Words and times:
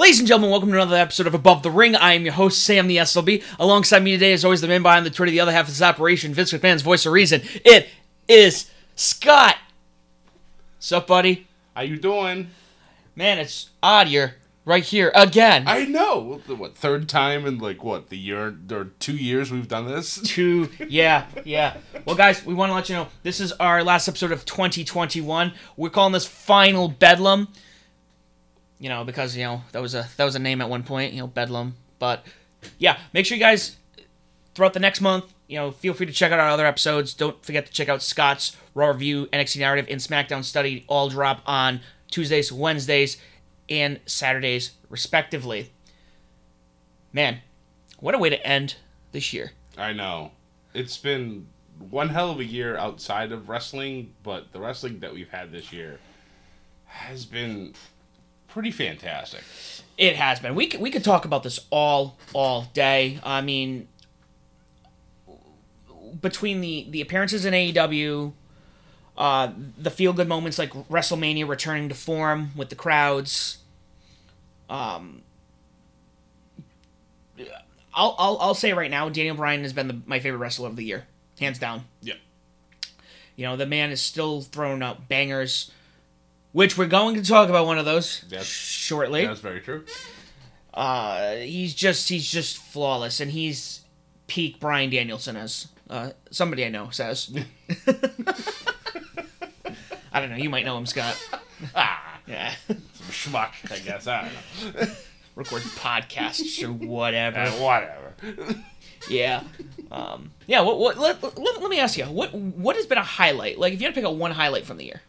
Ladies 0.00 0.18
and 0.18 0.26
gentlemen, 0.26 0.50
welcome 0.50 0.70
to 0.70 0.76
another 0.76 0.96
episode 0.96 1.26
of 1.26 1.34
Above 1.34 1.62
the 1.62 1.70
Ring. 1.70 1.94
I 1.94 2.14
am 2.14 2.24
your 2.24 2.32
host, 2.32 2.64
Sam 2.64 2.88
the 2.88 2.96
SLB. 2.96 3.44
Alongside 3.58 4.02
me 4.02 4.12
today, 4.12 4.32
as 4.32 4.46
always, 4.46 4.62
the 4.62 4.66
man 4.66 4.80
behind 4.80 5.04
the 5.04 5.10
Twitter, 5.10 5.30
the 5.30 5.40
other 5.40 5.52
half 5.52 5.68
of 5.68 5.74
this 5.74 5.82
operation, 5.82 6.32
Vince 6.32 6.54
McMahon's 6.54 6.80
voice 6.80 7.04
of 7.04 7.12
reason. 7.12 7.42
It 7.66 7.86
is 8.26 8.70
Scott. 8.96 9.58
What's 10.78 10.90
up, 10.90 11.06
buddy? 11.06 11.46
How 11.76 11.82
you 11.82 11.98
doing? 11.98 12.48
Man, 13.14 13.38
it's 13.40 13.68
odd 13.82 14.08
you're 14.08 14.36
right 14.64 14.82
here 14.82 15.12
again. 15.14 15.64
I 15.66 15.84
know. 15.84 16.40
What, 16.46 16.58
what 16.58 16.74
third 16.74 17.06
time 17.06 17.44
in 17.44 17.58
like 17.58 17.84
what 17.84 18.08
the 18.08 18.16
year 18.16 18.56
or 18.70 18.84
two 19.00 19.16
years 19.16 19.52
we've 19.52 19.68
done 19.68 19.86
this? 19.86 20.18
Two, 20.24 20.70
yeah, 20.88 21.26
yeah. 21.44 21.76
Well, 22.06 22.16
guys, 22.16 22.42
we 22.46 22.54
want 22.54 22.70
to 22.70 22.74
let 22.74 22.88
you 22.88 22.94
know 22.94 23.08
this 23.22 23.38
is 23.38 23.52
our 23.52 23.84
last 23.84 24.08
episode 24.08 24.32
of 24.32 24.46
2021. 24.46 25.52
We're 25.76 25.90
calling 25.90 26.14
this 26.14 26.26
Final 26.26 26.88
Bedlam. 26.88 27.48
You 28.80 28.88
know, 28.88 29.04
because 29.04 29.36
you 29.36 29.44
know 29.44 29.62
that 29.72 29.80
was 29.80 29.94
a 29.94 30.08
that 30.16 30.24
was 30.24 30.34
a 30.34 30.40
name 30.40 30.60
at 30.60 30.68
one 30.68 30.82
point. 30.82 31.12
You 31.12 31.20
know, 31.20 31.26
Bedlam. 31.28 31.76
But 31.98 32.26
yeah, 32.78 32.98
make 33.12 33.26
sure 33.26 33.36
you 33.36 33.42
guys 33.42 33.76
throughout 34.54 34.72
the 34.72 34.80
next 34.80 35.00
month. 35.00 35.32
You 35.46 35.56
know, 35.56 35.70
feel 35.70 35.94
free 35.94 36.06
to 36.06 36.12
check 36.12 36.32
out 36.32 36.40
our 36.40 36.48
other 36.48 36.66
episodes. 36.66 37.12
Don't 37.14 37.44
forget 37.44 37.66
to 37.66 37.72
check 37.72 37.88
out 37.88 38.02
Scott's 38.02 38.56
Raw 38.74 38.88
Review, 38.88 39.26
NXT 39.26 39.58
Narrative, 39.58 39.86
and 39.90 40.00
SmackDown 40.00 40.44
Study. 40.44 40.84
All 40.88 41.08
drop 41.08 41.42
on 41.44 41.80
Tuesdays, 42.10 42.52
Wednesdays, 42.52 43.18
and 43.68 44.00
Saturdays, 44.06 44.72
respectively. 44.88 45.70
Man, 47.12 47.40
what 47.98 48.14
a 48.14 48.18
way 48.18 48.30
to 48.30 48.46
end 48.46 48.76
this 49.12 49.32
year. 49.32 49.52
I 49.76 49.92
know. 49.92 50.32
It's 50.72 50.96
been 50.96 51.48
one 51.90 52.10
hell 52.10 52.30
of 52.30 52.38
a 52.38 52.44
year 52.44 52.76
outside 52.76 53.32
of 53.32 53.48
wrestling, 53.48 54.12
but 54.22 54.52
the 54.52 54.60
wrestling 54.60 55.00
that 55.00 55.12
we've 55.12 55.30
had 55.30 55.50
this 55.50 55.72
year 55.72 55.98
has 56.84 57.24
been 57.24 57.74
pretty 58.50 58.70
fantastic. 58.70 59.42
It 59.96 60.16
has 60.16 60.40
been. 60.40 60.54
We 60.54 60.66
could, 60.66 60.80
we 60.80 60.90
could 60.90 61.04
talk 61.04 61.24
about 61.24 61.42
this 61.42 61.60
all 61.70 62.16
all 62.32 62.70
day. 62.72 63.18
I 63.22 63.40
mean, 63.40 63.88
between 66.20 66.60
the 66.60 66.86
the 66.88 67.00
appearances 67.00 67.44
in 67.44 67.54
AEW, 67.54 68.32
uh, 69.16 69.52
the 69.78 69.90
feel 69.90 70.12
good 70.12 70.28
moments 70.28 70.58
like 70.58 70.72
WrestleMania 70.72 71.46
returning 71.46 71.88
to 71.88 71.94
form 71.94 72.50
with 72.56 72.70
the 72.70 72.76
crowds. 72.76 73.58
Um, 74.68 75.22
I'll 77.94 78.14
I'll, 78.18 78.38
I'll 78.40 78.54
say 78.54 78.72
right 78.72 78.90
now, 78.90 79.08
Daniel 79.08 79.36
Bryan 79.36 79.62
has 79.62 79.72
been 79.72 79.88
the, 79.88 80.00
my 80.06 80.20
favorite 80.20 80.38
wrestler 80.38 80.68
of 80.68 80.76
the 80.76 80.84
year, 80.84 81.06
hands 81.38 81.58
down. 81.58 81.84
Yeah. 82.00 82.14
You 83.36 83.46
know, 83.46 83.56
the 83.56 83.66
man 83.66 83.90
is 83.90 84.00
still 84.00 84.42
throwing 84.42 84.82
out 84.82 85.08
bangers, 85.08 85.70
which 86.52 86.76
we're 86.78 86.86
going 86.86 87.14
to 87.16 87.22
talk 87.22 87.48
about 87.48 87.66
one 87.66 87.78
of 87.78 87.84
those 87.84 88.22
That's- 88.22 88.46
shortly. 88.46 89.26
That's 89.26 89.40
very 89.40 89.60
true. 89.60 89.84
Uh, 90.72 91.34
he's 91.36 91.74
just 91.74 92.08
he's 92.08 92.30
just 92.30 92.56
flawless, 92.58 93.18
and 93.20 93.30
he's 93.32 93.80
peak 94.28 94.60
Bryan 94.60 94.90
Danielson, 94.90 95.36
as 95.36 95.66
uh, 95.88 96.10
somebody 96.30 96.64
I 96.64 96.68
know 96.68 96.90
says. 96.90 97.36
I 100.12 100.20
don't 100.20 100.30
know. 100.30 100.36
You 100.36 100.50
might 100.50 100.64
know 100.64 100.76
him, 100.78 100.86
Scott. 100.86 101.16
Ah, 101.74 102.20
Yeah, 102.26 102.54
some 102.68 102.76
schmuck, 103.10 103.52
I 103.70 103.78
guess. 103.80 104.06
I 104.06 104.28
don't 104.62 104.74
know. 104.88 104.92
record 105.36 105.62
podcasts 105.62 106.62
or 106.62 106.72
whatever. 106.72 107.38
Uh, 107.40 107.50
whatever. 107.52 108.14
Yeah, 109.08 109.42
um, 109.90 110.30
yeah. 110.46 110.60
What, 110.60 110.78
what? 110.78 110.98
Let, 110.98 111.22
let, 111.22 111.60
let 111.60 111.70
me 111.70 111.78
ask 111.80 111.96
you. 111.96 112.04
What 112.04 112.34
what 112.34 112.76
has 112.76 112.86
been 112.86 112.98
a 112.98 113.02
highlight? 113.02 113.58
Like, 113.58 113.72
if 113.72 113.80
you 113.80 113.86
had 113.86 113.94
to 113.94 114.00
pick 114.00 114.06
out 114.08 114.16
one 114.16 114.30
highlight 114.32 114.64
from 114.66 114.76
the 114.76 114.84
year. 114.84 115.00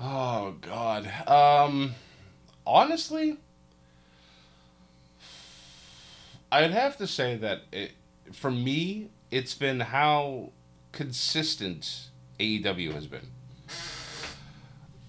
Oh 0.00 0.56
God. 0.60 1.10
Um, 1.28 1.94
honestly, 2.66 3.38
I'd 6.52 6.70
have 6.70 6.96
to 6.98 7.06
say 7.06 7.36
that 7.36 7.62
it, 7.72 7.92
for 8.32 8.50
me, 8.50 9.08
it's 9.30 9.54
been 9.54 9.80
how 9.80 10.50
consistent 10.92 12.08
AEW 12.38 12.92
has 12.92 13.06
been. 13.06 13.28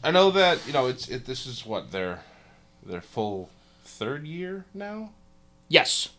I 0.03 0.11
know 0.11 0.31
that 0.31 0.65
you 0.65 0.73
know 0.73 0.87
it's 0.87 1.07
it. 1.09 1.25
This 1.25 1.45
is 1.45 1.65
what 1.65 1.91
their 1.91 2.21
their 2.85 3.01
full 3.01 3.49
third 3.83 4.25
year 4.25 4.65
now, 4.73 5.11
Yes. 5.69 6.09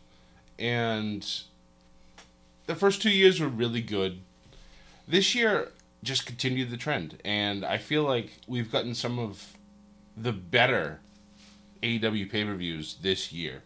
and 0.59 1.27
the 2.67 2.75
first 2.75 3.01
two 3.01 3.11
years 3.11 3.41
were 3.41 3.49
really 3.49 3.81
good. 3.81 4.21
This 5.07 5.35
year 5.35 5.73
just 6.09 6.27
continued 6.27 6.71
the 6.71 6.77
trend, 6.77 7.21
and 7.25 7.65
I 7.65 7.77
feel 7.79 8.03
like 8.03 8.33
we've 8.49 8.73
gotten 8.73 8.95
some 8.95 9.19
of 9.19 9.57
the 10.17 10.33
better 10.33 11.01
AEW 11.83 12.31
pay 12.31 12.45
per 12.45 12.55
views 12.55 12.97
this 13.03 13.31
year. 13.33 13.63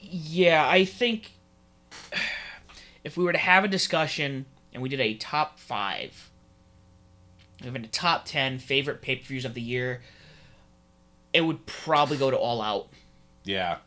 Yeah, 0.00 0.68
I 0.68 0.84
think 0.84 1.32
if 3.04 3.16
we 3.16 3.24
were 3.24 3.32
to 3.32 3.38
have 3.38 3.64
a 3.64 3.68
discussion 3.68 4.46
and 4.74 4.82
we 4.82 4.88
did 4.88 5.00
a 5.00 5.14
top 5.14 5.58
five, 5.58 6.30
even 7.64 7.84
a 7.84 7.88
top 7.88 8.24
ten 8.24 8.58
favorite 8.58 9.00
pay 9.00 9.16
per 9.16 9.24
views 9.24 9.44
of 9.44 9.54
the 9.54 9.62
year, 9.62 10.02
it 11.32 11.42
would 11.42 11.66
probably 11.66 12.16
go 12.18 12.30
to 12.30 12.36
All 12.36 12.60
Out. 12.60 12.88
Yeah, 13.44 13.78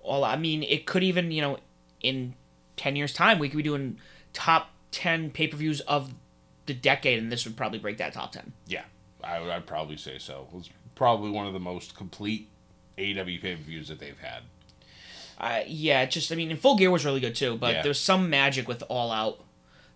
All 0.00 0.24
I 0.24 0.36
mean, 0.36 0.64
it 0.64 0.86
could 0.86 1.04
even 1.04 1.30
you 1.30 1.40
know 1.40 1.58
in 2.00 2.34
ten 2.76 2.96
years' 2.96 3.14
time 3.14 3.38
we 3.38 3.48
could 3.48 3.56
be 3.58 3.62
doing 3.62 3.98
top 4.32 4.70
ten 4.90 5.30
pay 5.30 5.46
per 5.46 5.56
views 5.56 5.80
of 5.82 6.12
the 6.66 6.74
decade, 6.74 7.18
and 7.18 7.30
this 7.32 7.44
would 7.44 7.56
probably 7.56 7.78
break 7.78 7.98
that 7.98 8.12
top 8.12 8.32
ten. 8.32 8.52
yeah, 8.66 8.84
I, 9.22 9.40
would- 9.40 9.50
I'd 9.50 9.66
probably 9.66 9.96
say 9.96 10.18
so. 10.18 10.46
It 10.52 10.56
was 10.56 10.70
probably 10.94 11.30
one 11.30 11.46
of 11.46 11.52
the 11.52 11.60
most 11.60 11.96
complete 11.96 12.48
AEW 12.98 13.40
pay 13.40 13.56
per 13.56 13.62
views 13.62 13.88
that 13.88 13.98
they've 13.98 14.18
had. 14.18 14.42
Uh, 15.38 15.62
yeah, 15.66 16.04
just 16.06 16.30
I 16.30 16.34
mean, 16.36 16.50
and 16.50 16.60
Full 16.60 16.76
Gear 16.76 16.90
was 16.90 17.04
really 17.04 17.20
good 17.20 17.34
too, 17.34 17.56
but 17.56 17.74
Yeah. 17.74 17.82
there's 17.82 17.98
some 17.98 18.30
magic 18.30 18.68
with 18.68 18.82
All 18.88 19.10
Out 19.10 19.42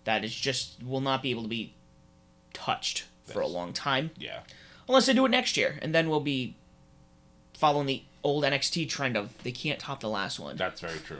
that 0.03 0.23
is 0.25 0.33
just 0.35 0.83
will 0.83 0.99
not 1.01 1.21
be 1.23 1.31
able 1.31 1.43
to 1.43 1.47
be 1.47 1.73
touched 2.53 3.05
for 3.25 3.39
a 3.41 3.47
long 3.47 3.71
time 3.73 4.09
Yeah, 4.17 4.39
unless 4.87 5.05
they 5.05 5.13
do 5.13 5.25
it 5.25 5.29
next 5.29 5.55
year, 5.57 5.79
and 5.81 5.93
then 5.95 6.09
we'll 6.09 6.19
be 6.21 6.55
following 7.53 7.87
the 7.87 8.03
old 8.23 8.43
NXT 8.43 8.89
trend 8.89 9.15
of 9.15 9.41
they 9.43 9.51
can't 9.51 9.79
top 9.79 9.99
the 10.01 10.09
last 10.09 10.39
one. 10.39 10.57
that's 10.57 10.81
very 10.81 10.99
true. 10.99 11.17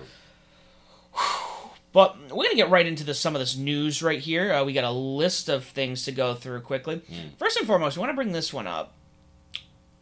But 1.97 2.15
we're 2.29 2.43
gonna 2.43 2.53
get 2.53 2.69
right 2.69 2.85
into 2.85 3.03
the, 3.03 3.15
some 3.15 3.33
of 3.33 3.39
this 3.39 3.57
news 3.57 4.03
right 4.03 4.19
here. 4.19 4.53
Uh, 4.53 4.63
we 4.63 4.71
got 4.71 4.83
a 4.83 4.91
list 4.91 5.49
of 5.49 5.65
things 5.65 6.05
to 6.05 6.11
go 6.11 6.35
through 6.35 6.61
quickly. 6.61 7.01
First 7.39 7.57
and 7.57 7.65
foremost, 7.65 7.97
we 7.97 8.01
want 8.01 8.11
to 8.11 8.15
bring 8.15 8.33
this 8.33 8.53
one 8.53 8.67
up. 8.67 8.93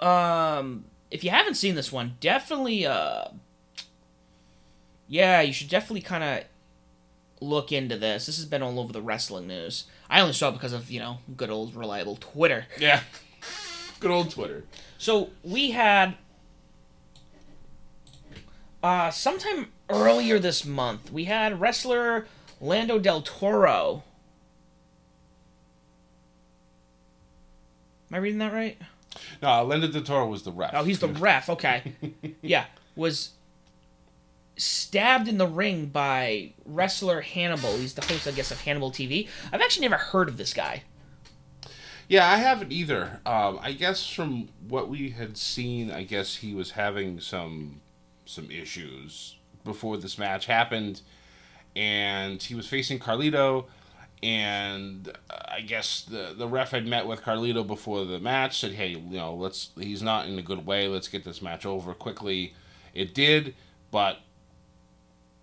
Um, 0.01 0.83
if 1.09 1.23
you 1.23 1.29
haven't 1.29 1.53
seen 1.53 1.75
this 1.75 1.93
one, 1.93 2.17
definitely, 2.19 2.85
uh, 2.85 3.29
yeah, 5.07 5.39
you 5.39 5.53
should 5.53 5.69
definitely 5.69 6.01
kind 6.01 6.21
of 6.21 6.43
look 7.39 7.71
into 7.71 7.95
this. 7.95 8.25
This 8.25 8.35
has 8.35 8.45
been 8.45 8.61
all 8.61 8.77
over 8.77 8.91
the 8.91 9.01
wrestling 9.01 9.47
news. 9.47 9.85
I 10.09 10.19
only 10.19 10.33
saw 10.33 10.49
it 10.49 10.51
because 10.51 10.73
of 10.73 10.91
you 10.91 10.99
know 10.99 11.19
good 11.37 11.49
old 11.49 11.77
reliable 11.77 12.17
Twitter. 12.17 12.65
Yeah, 12.77 13.03
Good 14.01 14.11
old 14.11 14.31
Twitter. 14.31 14.65
So 14.97 15.29
we 15.45 15.71
had 15.71 16.15
uh 18.83 19.11
sometime 19.11 19.67
earlier 19.89 20.39
this 20.39 20.65
month, 20.65 21.11
we 21.11 21.25
had 21.25 21.59
wrestler 21.59 22.27
Lando 22.59 22.99
Del 22.99 23.21
Toro. 23.21 24.03
Am 28.09 28.15
I 28.15 28.17
reading 28.17 28.39
that 28.39 28.53
right? 28.53 28.77
No, 29.41 29.63
Lando 29.63 29.87
Del 29.87 30.03
Toro 30.03 30.27
was 30.27 30.43
the 30.43 30.51
ref. 30.51 30.71
Oh, 30.73 30.83
he's 30.83 30.99
the 30.99 31.07
ref. 31.07 31.49
Okay. 31.49 31.93
yeah, 32.41 32.65
was 32.95 33.31
stabbed 34.57 35.27
in 35.27 35.37
the 35.37 35.47
ring 35.47 35.87
by 35.87 36.53
wrestler 36.65 37.21
Hannibal. 37.21 37.77
He's 37.77 37.93
the 37.93 38.01
host, 38.01 38.27
I 38.27 38.31
guess, 38.31 38.51
of 38.51 38.61
Hannibal 38.61 38.91
TV. 38.91 39.27
I've 39.51 39.61
actually 39.61 39.87
never 39.87 40.01
heard 40.01 40.29
of 40.29 40.37
this 40.37 40.53
guy. 40.53 40.83
Yeah, 42.07 42.29
I 42.29 42.37
haven't 42.37 42.71
either. 42.71 43.19
Um, 43.25 43.59
I 43.61 43.71
guess 43.71 44.07
from 44.07 44.49
what 44.67 44.89
we 44.89 45.09
had 45.09 45.37
seen, 45.37 45.89
I 45.89 46.03
guess 46.03 46.37
he 46.37 46.53
was 46.53 46.71
having 46.71 47.19
some 47.19 47.81
some 48.27 48.49
issues 48.49 49.35
before 49.65 49.97
this 49.97 50.17
match 50.17 50.45
happened, 50.45 51.01
and 51.75 52.41
he 52.41 52.55
was 52.55 52.67
facing 52.67 52.99
Carlito, 52.99 53.65
and 54.23 55.09
uh, 55.29 55.37
I 55.49 55.61
guess 55.61 56.01
the 56.01 56.33
the 56.37 56.47
ref 56.47 56.71
had 56.71 56.87
met 56.87 57.05
with 57.05 57.21
Carlito 57.21 57.67
before 57.67 58.05
the 58.05 58.19
match, 58.19 58.59
said, 58.59 58.71
"Hey, 58.71 58.89
you 58.91 59.17
know, 59.17 59.33
let's 59.35 59.71
he's 59.77 60.01
not 60.01 60.27
in 60.27 60.39
a 60.39 60.41
good 60.41 60.65
way. 60.65 60.87
Let's 60.87 61.09
get 61.09 61.25
this 61.25 61.41
match 61.41 61.65
over 61.65 61.93
quickly." 61.93 62.53
It 62.93 63.13
did, 63.13 63.55
but 63.91 64.19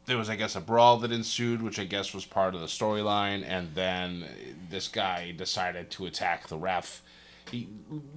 there 0.07 0.19
was, 0.19 0.29
I 0.29 0.37
guess, 0.37 0.57
a 0.57 0.61
brawl 0.61 0.97
that 0.99 1.13
ensued, 1.13 1.63
which 1.63 1.79
I 1.79 1.85
guess 1.85 2.13
was 2.13 2.25
part 2.25 2.55
of 2.55 2.61
the 2.61 2.67
storyline, 2.67 3.45
and 3.47 3.75
then 3.75 4.25
this 4.71 4.89
guy 4.89 5.33
decided 5.37 5.91
to 5.93 6.07
attack 6.07 6.49
the 6.49 6.57
ref. 6.57 7.03
He 7.51 7.69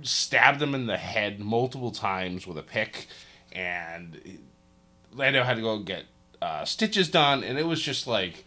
stabbed 0.02 0.62
him 0.62 0.74
in 0.74 0.88
the 0.88 0.98
head 0.98 1.40
multiple 1.40 1.92
times 1.92 2.48
with 2.48 2.58
a 2.58 2.64
pick, 2.64 3.08
and 3.52 4.40
Lando 5.16 5.44
had 5.44 5.56
to 5.56 5.62
go 5.62 5.80
get 5.80 6.04
uh, 6.42 6.66
stitches 6.66 7.10
done, 7.10 7.44
and 7.44 7.58
it 7.58 7.66
was 7.66 7.82
just 7.82 8.06
like, 8.08 8.46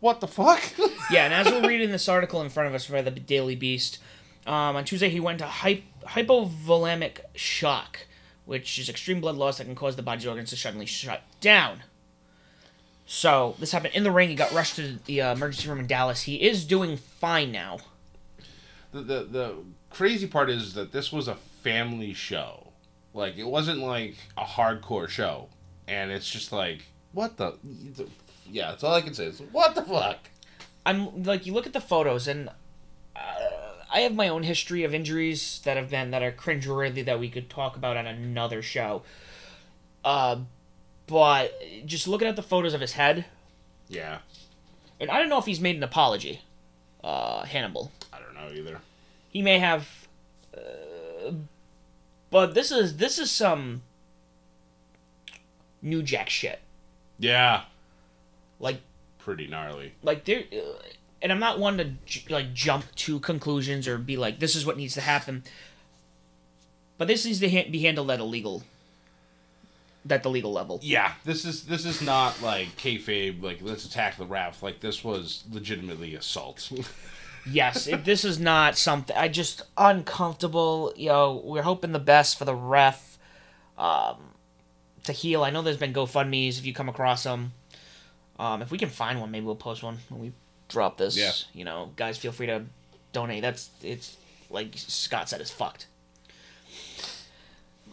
what 0.00 0.20
the 0.20 0.28
fuck? 0.28 0.62
Yeah, 1.10 1.24
and 1.24 1.32
as 1.32 1.50
we're 1.50 1.66
reading 1.66 1.90
this 1.90 2.06
article 2.06 2.42
in 2.42 2.50
front 2.50 2.68
of 2.68 2.74
us 2.74 2.86
by 2.86 3.00
the 3.00 3.10
Daily 3.10 3.56
Beast, 3.56 3.98
um, 4.46 4.76
on 4.76 4.84
Tuesday 4.84 5.08
he 5.08 5.20
went 5.20 5.38
to 5.38 5.46
hy- 5.46 5.84
hypovolemic 6.06 7.20
shock, 7.34 8.00
which 8.44 8.78
is 8.78 8.90
extreme 8.90 9.22
blood 9.22 9.36
loss 9.36 9.56
that 9.56 9.64
can 9.64 9.74
cause 9.74 9.96
the 9.96 10.02
body's 10.02 10.26
organs 10.26 10.50
to 10.50 10.56
suddenly 10.56 10.84
shut 10.84 11.22
down. 11.40 11.82
So 13.06 13.56
this 13.58 13.72
happened 13.72 13.94
in 13.94 14.02
the 14.04 14.10
ring. 14.10 14.28
He 14.28 14.34
got 14.34 14.52
rushed 14.52 14.76
to 14.76 14.98
the 15.06 15.22
uh, 15.22 15.32
emergency 15.32 15.66
room 15.66 15.78
in 15.80 15.86
Dallas. 15.86 16.22
He 16.24 16.42
is 16.46 16.66
doing 16.66 16.98
fine 16.98 17.50
now. 17.52 17.78
the, 18.92 19.00
the 19.00 19.22
the 19.24 19.54
crazy 19.88 20.26
part 20.26 20.50
is 20.50 20.74
that 20.74 20.92
this 20.92 21.10
was 21.10 21.26
a 21.26 21.36
family 21.36 22.12
show. 22.12 22.67
Like 23.14 23.36
it 23.36 23.46
wasn't 23.46 23.78
like 23.80 24.16
a 24.36 24.44
hardcore 24.44 25.08
show, 25.08 25.48
and 25.86 26.10
it's 26.10 26.28
just 26.30 26.52
like 26.52 26.84
what 27.12 27.36
the 27.36 27.56
yeah. 28.50 28.70
That's 28.70 28.84
all 28.84 28.94
I 28.94 29.00
can 29.00 29.14
say. 29.14 29.26
Is, 29.26 29.40
what 29.52 29.74
the 29.74 29.82
fuck? 29.82 30.18
I'm 30.86 31.22
like 31.24 31.46
you 31.46 31.52
look 31.52 31.66
at 31.66 31.72
the 31.72 31.80
photos 31.80 32.26
and 32.28 32.48
uh, 33.16 33.20
I 33.92 34.00
have 34.00 34.14
my 34.14 34.28
own 34.28 34.42
history 34.42 34.84
of 34.84 34.94
injuries 34.94 35.60
that 35.64 35.76
have 35.76 35.90
been 35.90 36.10
that 36.12 36.22
are 36.22 36.32
cringeworthy 36.32 37.04
that 37.04 37.18
we 37.20 37.28
could 37.28 37.50
talk 37.50 37.76
about 37.76 37.96
on 37.96 38.06
another 38.06 38.62
show. 38.62 39.02
Uh, 40.04 40.40
but 41.06 41.52
just 41.84 42.06
looking 42.08 42.28
at 42.28 42.36
the 42.36 42.42
photos 42.42 42.72
of 42.74 42.80
his 42.80 42.92
head, 42.92 43.24
Yeah, 43.88 44.18
and 45.00 45.10
I 45.10 45.18
don't 45.18 45.28
know 45.28 45.38
if 45.38 45.46
he's 45.46 45.60
made 45.60 45.76
an 45.76 45.82
apology. 45.82 46.42
Uh, 47.02 47.44
Hannibal, 47.44 47.90
I 48.12 48.18
don't 48.20 48.34
know 48.34 48.50
either. 48.54 48.80
he 49.30 49.40
may 49.42 49.58
have, 49.58 49.88
uh, 50.56 51.32
but 52.30 52.54
this 52.54 52.70
is 52.70 52.96
this 52.98 53.18
is 53.18 53.30
some 53.30 53.82
New 55.82 56.02
Jack 56.02 56.28
shit. 56.30 56.60
Yeah, 57.18 57.62
Like 58.60 58.80
pretty 59.18 59.46
gnarly. 59.46 59.92
like 60.02 60.24
there 60.24 60.44
uh, 60.52 60.78
and 61.20 61.30
i'm 61.32 61.38
not 61.40 61.58
one 61.58 61.76
to 61.78 61.84
j- 62.06 62.24
like 62.30 62.54
jump 62.54 62.84
to 62.94 63.18
conclusions 63.20 63.86
or 63.86 63.98
be 63.98 64.16
like 64.16 64.38
this 64.38 64.54
is 64.56 64.64
what 64.64 64.76
needs 64.78 64.94
to 64.94 65.00
happen 65.02 65.42
but 66.96 67.08
this 67.08 67.26
needs 67.26 67.38
to 67.40 67.50
ha- 67.50 67.68
be 67.70 67.80
handled 67.82 68.10
at 68.10 68.20
a 68.20 68.24
legal 68.24 68.62
at 70.08 70.22
the 70.22 70.30
legal 70.30 70.50
level 70.52 70.78
Yeah, 70.82 71.12
this 71.24 71.44
is 71.44 71.64
this 71.64 71.84
is 71.84 72.00
not 72.00 72.40
like 72.40 72.68
kayfabe. 72.78 73.42
Like 73.42 73.58
let's 73.60 73.84
attack 73.84 74.16
the 74.16 74.24
raft. 74.24 74.62
Like 74.62 74.80
this 74.80 75.04
was 75.04 75.44
legitimately 75.52 76.14
assault. 76.14 76.70
yes 77.50 77.86
if 77.86 78.04
this 78.04 78.24
is 78.24 78.38
not 78.38 78.76
something 78.76 79.16
i 79.16 79.28
just 79.28 79.62
uncomfortable 79.76 80.92
you 80.96 81.08
know 81.08 81.40
we're 81.44 81.62
hoping 81.62 81.92
the 81.92 81.98
best 81.98 82.38
for 82.38 82.44
the 82.44 82.54
ref 82.54 83.18
um 83.76 84.16
to 85.04 85.12
heal. 85.12 85.42
I 85.42 85.48
know 85.50 85.62
there's 85.62 85.78
been 85.78 85.94
gofundme's 85.94 86.58
if 86.58 86.66
you 86.66 86.74
come 86.74 86.88
across 86.88 87.22
them 87.22 87.52
um 88.38 88.60
if 88.60 88.70
we 88.70 88.76
can 88.76 88.90
find 88.90 89.20
one 89.20 89.30
maybe 89.30 89.46
we'll 89.46 89.54
post 89.56 89.82
one 89.82 89.98
when 90.10 90.20
we 90.20 90.32
drop 90.68 90.98
this 90.98 91.16
Yeah. 91.16 91.32
you 91.54 91.64
know. 91.64 91.92
Guys 91.96 92.18
feel 92.18 92.30
free 92.32 92.46
to 92.48 92.64
donate. 93.14 93.40
That's 93.40 93.70
it's 93.82 94.16
like 94.50 94.72
scott 94.76 95.28
said 95.30 95.40
it's 95.40 95.50
fucked. 95.50 95.86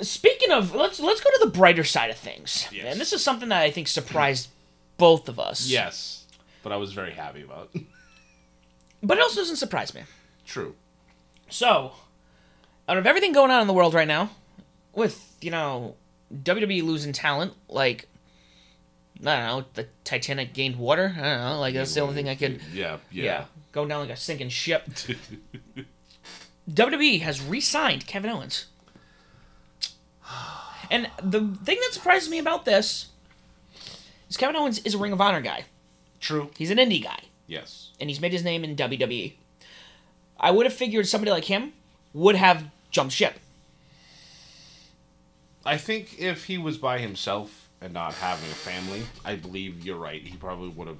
Speaking 0.02 0.52
of 0.52 0.76
let's 0.76 1.00
let's 1.00 1.22
go 1.22 1.30
to 1.30 1.40
the 1.46 1.52
brighter 1.52 1.86
side 1.86 2.10
of 2.10 2.18
things. 2.18 2.68
Yes. 2.72 2.86
and 2.92 3.00
this 3.00 3.14
is 3.14 3.24
something 3.24 3.48
that 3.50 3.62
i 3.62 3.72
think 3.72 3.88
surprised 3.88 4.50
both 4.98 5.30
of 5.30 5.40
us. 5.40 5.68
Yes, 5.70 6.26
but 6.64 6.72
I 6.74 6.78
was 6.78 6.92
very 6.92 7.12
happy 7.14 7.44
about. 7.44 7.70
but 9.06 9.18
it 9.18 9.22
also 9.22 9.42
doesn't 9.42 9.56
surprise 9.58 9.94
me 9.94 10.02
True. 10.46 10.76
So, 11.50 11.94
out 12.88 12.98
of 12.98 13.06
everything 13.08 13.32
going 13.34 13.52
on 13.52 13.62
in 13.62 13.68
the 13.68 13.74
world 13.74 13.94
right 13.94 14.08
now, 14.08 14.30
with, 14.94 15.36
you 15.42 15.52
know, 15.52 15.96
WWE 16.34 16.84
losing 16.84 17.14
talent, 17.14 17.54
like, 17.68 18.08
I 19.22 19.36
don't 19.36 19.46
know, 19.46 19.66
the 19.74 19.88
Titanic 20.04 20.54
gained 20.54 20.78
water? 20.78 21.14
I 21.18 21.22
don't 21.22 21.42
know, 21.42 21.60
like, 21.60 21.74
that's 21.74 21.94
the 21.94 22.02
only 22.02 22.16
thing 22.16 22.30
I 22.30 22.36
could, 22.36 22.62
Yeah, 22.74 22.98
yeah, 23.12 23.24
yeah. 23.24 23.46
going 23.72 23.90
down 23.90 24.02
like 24.02 24.10
a 24.12 24.16
sinking 24.16 24.50
ship. 24.50 24.88
WWE 26.70 27.22
has 27.22 27.42
re 27.42 27.62
signed 27.62 28.08
Kevin 28.08 28.30
Owens. 28.32 28.66
And 30.92 31.10
the 31.22 31.40
thing 31.40 31.78
that 31.82 31.90
surprises 31.94 32.30
me 32.30 32.38
about 32.38 32.66
this 32.66 33.08
is 34.30 34.38
Kevin 34.38 34.56
Owens 34.56 34.80
is 34.80 34.94
a 34.94 34.98
Ring 35.00 35.14
of 35.14 35.22
Honor 35.22 35.42
guy. 35.42 35.66
True. 36.20 36.50
He's 36.58 36.70
an 36.70 36.78
indie 36.78 37.04
guy 37.04 37.22
Yes. 37.48 37.92
and 38.00 38.10
he's 38.10 38.20
made 38.20 38.32
his 38.34 38.44
name 38.44 38.64
in 38.64 38.76
WWE. 38.76 39.34
I 40.40 40.52
would 40.52 40.66
have 40.66 40.74
figured 40.74 41.08
somebody 41.08 41.32
like 41.32 41.46
him 41.46 41.74
would 42.14 42.36
have 42.36 42.66
jumped 42.92 43.14
ship. 43.14 43.36
I 45.66 45.78
think 45.78 46.20
if 46.20 46.46
he 46.46 46.58
was 46.58 46.78
by 46.78 47.00
himself 47.00 47.70
and 47.82 47.94
not 47.94 48.14
having 48.16 48.50
a 48.50 48.54
family, 48.56 49.04
I 49.24 49.36
believe 49.36 49.86
you're 49.86 49.98
right. 49.98 50.22
He 50.22 50.38
probably 50.38 50.70
would 50.70 50.88
have 50.88 50.98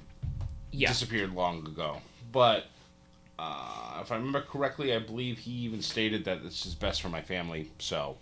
Yeah. 0.72 0.88
disappeared 0.88 1.32
long 1.34 1.66
ago. 1.66 2.00
But 2.32 2.66
uh, 3.38 3.98
if 4.02 4.10
I 4.10 4.16
remember 4.16 4.42
correctly, 4.42 4.94
I 4.94 4.98
believe 4.98 5.38
he 5.40 5.50
even 5.52 5.82
stated 5.82 6.24
that 6.24 6.42
this 6.42 6.66
is 6.66 6.74
best 6.74 7.00
for 7.02 7.08
my 7.08 7.22
family, 7.22 7.70
so 7.78 8.16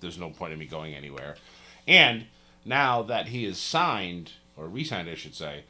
there's 0.00 0.18
no 0.18 0.30
point 0.30 0.52
in 0.52 0.58
me 0.58 0.66
going 0.66 0.94
anywhere. 0.94 1.36
And 1.88 2.26
now 2.64 3.02
that 3.02 3.28
he 3.28 3.44
is 3.44 3.58
signed, 3.58 4.32
or 4.56 4.66
re 4.66 4.84
signed, 4.84 5.08
I 5.08 5.14
should 5.14 5.34
say, 5.34 5.64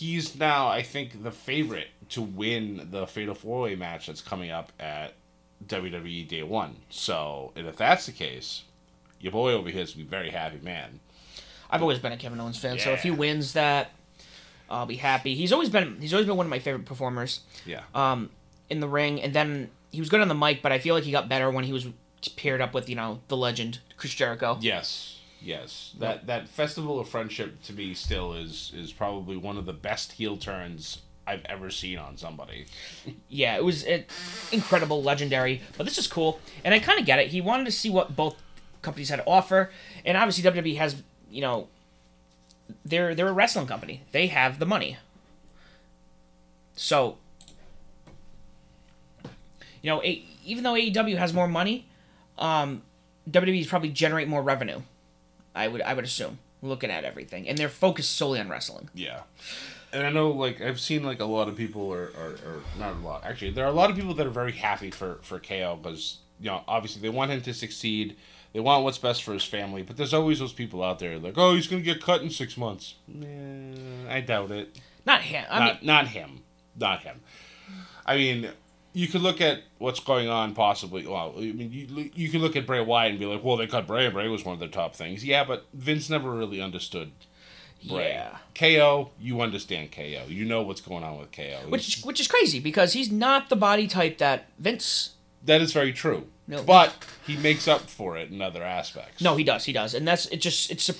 he's 0.00 0.36
now, 0.38 0.68
I 0.68 0.82
think, 0.82 1.22
the 1.22 1.30
favorite 1.30 1.88
to 2.10 2.22
win 2.22 2.88
the 2.90 3.06
Fatal 3.06 3.34
Four 3.34 3.62
Way 3.62 3.74
match 3.76 4.06
that's 4.06 4.22
coming 4.22 4.50
up 4.50 4.72
at 4.80 5.12
WWE 5.66 6.26
Day 6.26 6.42
One. 6.42 6.76
So, 6.88 7.52
and 7.54 7.66
if 7.66 7.76
that's 7.76 8.06
the 8.06 8.12
case, 8.12 8.62
your 9.20 9.32
boy 9.32 9.52
over 9.52 9.68
here 9.68 9.82
is 9.82 9.92
be 9.92 10.02
very 10.02 10.30
happy, 10.30 10.58
man. 10.62 11.00
I've 11.70 11.82
always 11.82 11.98
been 11.98 12.12
a 12.12 12.16
Kevin 12.16 12.40
Owens 12.40 12.58
fan, 12.58 12.78
so 12.78 12.90
if 12.90 13.02
he 13.02 13.10
wins 13.12 13.52
that, 13.52 13.90
I'll 14.68 14.86
be 14.86 14.96
happy. 14.96 15.34
He's 15.34 15.52
always 15.52 15.68
been 15.68 16.00
he's 16.00 16.12
always 16.12 16.26
been 16.26 16.36
one 16.36 16.46
of 16.46 16.50
my 16.50 16.58
favorite 16.58 16.84
performers 16.86 17.40
Yeah. 17.64 17.82
um, 17.94 18.30
in 18.68 18.80
the 18.80 18.88
ring, 18.88 19.20
and 19.22 19.32
then 19.32 19.70
he 19.92 20.00
was 20.00 20.08
good 20.08 20.20
on 20.20 20.28
the 20.28 20.34
mic, 20.34 20.62
but 20.62 20.72
I 20.72 20.78
feel 20.80 20.94
like 20.96 21.04
he 21.04 21.12
got 21.12 21.28
better 21.28 21.48
when 21.50 21.64
he 21.64 21.72
was 21.72 21.86
paired 22.36 22.60
up 22.60 22.74
with 22.74 22.88
you 22.88 22.96
know 22.96 23.20
the 23.28 23.36
legend 23.36 23.78
Chris 23.96 24.14
Jericho. 24.14 24.58
Yes, 24.60 25.19
yes. 25.42 25.94
That 25.98 26.26
that 26.26 26.48
festival 26.48 27.00
of 27.00 27.08
friendship 27.08 27.62
to 27.64 27.72
me 27.72 27.94
still 27.94 28.32
is 28.32 28.72
is 28.74 28.92
probably 28.92 29.36
one 29.36 29.56
of 29.56 29.66
the 29.66 29.72
best 29.72 30.12
heel 30.12 30.36
turns 30.36 31.02
I've 31.26 31.44
ever 31.44 31.70
seen 31.70 31.98
on 31.98 32.16
somebody. 32.16 32.66
Yeah, 33.28 33.56
it 33.56 33.64
was 33.64 33.84
it, 33.84 34.10
incredible, 34.50 35.02
legendary. 35.02 35.62
But 35.76 35.84
this 35.84 35.98
is 35.98 36.06
cool, 36.06 36.40
and 36.64 36.74
I 36.74 36.80
kind 36.80 36.98
of 36.98 37.06
get 37.06 37.18
it. 37.18 37.28
He 37.28 37.40
wanted 37.40 37.66
to 37.66 37.72
see 37.72 37.90
what 37.90 38.16
both 38.16 38.36
companies 38.82 39.08
had 39.08 39.16
to 39.16 39.26
offer, 39.26 39.70
and 40.04 40.16
obviously 40.16 40.50
WWE 40.50 40.76
has, 40.78 41.02
you 41.30 41.40
know, 41.40 41.68
they're 42.84 43.14
they're 43.14 43.28
a 43.28 43.32
wrestling 43.32 43.66
company. 43.66 44.02
They 44.12 44.26
have 44.28 44.58
the 44.58 44.66
money. 44.66 44.96
So, 46.74 47.18
you 49.82 49.90
know, 49.90 50.02
a, 50.02 50.24
even 50.44 50.64
though 50.64 50.72
AEW 50.72 51.18
has 51.18 51.34
more 51.34 51.46
money, 51.46 51.86
um, 52.38 52.82
WWE's 53.30 53.66
probably 53.66 53.90
generate 53.90 54.28
more 54.28 54.42
revenue. 54.42 54.80
I 55.54 55.68
would 55.68 55.82
I 55.82 55.94
would 55.94 56.04
assume 56.04 56.38
looking 56.62 56.90
at 56.90 57.04
everything, 57.04 57.48
and 57.48 57.56
they're 57.58 57.68
focused 57.68 58.16
solely 58.16 58.38
on 58.40 58.48
wrestling. 58.48 58.90
Yeah. 58.94 59.20
and 59.92 60.06
I 60.06 60.10
know 60.10 60.30
like 60.30 60.60
I've 60.60 60.78
seen 60.80 61.02
like 61.02 61.20
a 61.20 61.24
lot 61.24 61.48
of 61.48 61.56
people 61.56 61.92
are, 61.92 62.12
are, 62.18 62.34
are 62.46 62.62
not 62.78 62.94
a 62.94 62.98
lot. 62.98 63.24
Actually 63.24 63.50
there 63.52 63.64
are 63.64 63.68
a 63.68 63.72
lot 63.74 63.90
of 63.90 63.96
people 63.96 64.14
that 64.14 64.26
are 64.26 64.30
very 64.30 64.52
happy 64.52 64.90
for 64.90 65.18
for 65.22 65.38
KO 65.40 65.78
because 65.82 66.18
you 66.38 66.46
know 66.46 66.62
obviously 66.68 67.02
they 67.02 67.08
want 67.08 67.30
him 67.30 67.40
to 67.42 67.54
succeed. 67.54 68.16
They 68.52 68.60
want 68.60 68.82
what's 68.84 68.98
best 68.98 69.22
for 69.22 69.32
his 69.32 69.44
family. 69.44 69.82
But 69.82 69.96
there's 69.96 70.12
always 70.14 70.40
those 70.40 70.52
people 70.52 70.82
out 70.82 70.98
there 70.98 71.18
like 71.18 71.34
oh 71.36 71.54
he's 71.54 71.66
gonna 71.66 71.82
get 71.82 72.02
cut 72.02 72.22
in 72.22 72.30
six 72.30 72.56
months. 72.56 72.94
Nah, 73.08 74.12
I 74.12 74.20
doubt 74.20 74.50
it. 74.50 74.78
Not 75.06 75.22
him. 75.22 75.44
I 75.50 75.58
not 75.58 75.80
mean, 75.82 75.86
not 75.86 76.08
him. 76.08 76.42
Not 76.76 77.02
him. 77.02 77.20
I 78.06 78.16
mean 78.16 78.48
you 78.92 79.06
could 79.08 79.20
look 79.20 79.40
at 79.40 79.62
what's 79.78 80.00
going 80.00 80.28
on 80.28 80.54
possibly 80.54 81.06
well 81.06 81.34
I 81.36 81.40
mean 81.52 81.70
you 81.72 82.10
you 82.14 82.28
could 82.28 82.40
look 82.40 82.56
at 82.56 82.66
Bray 82.66 82.80
Wyatt 82.80 83.12
and 83.12 83.20
be 83.20 83.26
like 83.26 83.44
well 83.44 83.56
they 83.56 83.66
cut 83.66 83.86
Bray 83.86 84.04
and 84.04 84.14
Bray 84.14 84.28
was 84.28 84.44
one 84.44 84.54
of 84.54 84.60
their 84.60 84.68
top 84.68 84.94
things 84.94 85.24
yeah 85.24 85.44
but 85.44 85.66
Vince 85.72 86.10
never 86.10 86.30
really 86.30 86.60
understood 86.60 87.12
Bray. 87.88 88.10
yeah. 88.10 88.36
KO, 88.54 89.10
you 89.18 89.40
understand 89.40 89.90
KO. 89.90 90.24
You 90.28 90.44
know 90.44 90.62
what's 90.62 90.82
going 90.82 91.02
on 91.02 91.18
with 91.18 91.32
KO. 91.32 91.60
Which 91.68 92.02
which 92.02 92.20
is 92.20 92.28
crazy 92.28 92.60
because 92.60 92.92
he's 92.92 93.10
not 93.10 93.48
the 93.48 93.56
body 93.56 93.86
type 93.86 94.18
that 94.18 94.48
Vince. 94.58 95.14
that 95.44 95.62
is 95.62 95.72
very 95.72 95.92
true. 95.92 96.26
No. 96.46 96.62
But 96.62 96.94
he 97.26 97.36
makes 97.36 97.68
up 97.68 97.82
for 97.82 98.18
it 98.18 98.30
in 98.30 98.42
other 98.42 98.62
aspects. 98.62 99.22
No, 99.22 99.36
he 99.36 99.44
does. 99.44 99.64
He 99.64 99.72
does, 99.72 99.94
and 99.94 100.06
that's 100.06 100.26
it. 100.26 100.42
Just 100.42 100.70
it's 100.70 100.90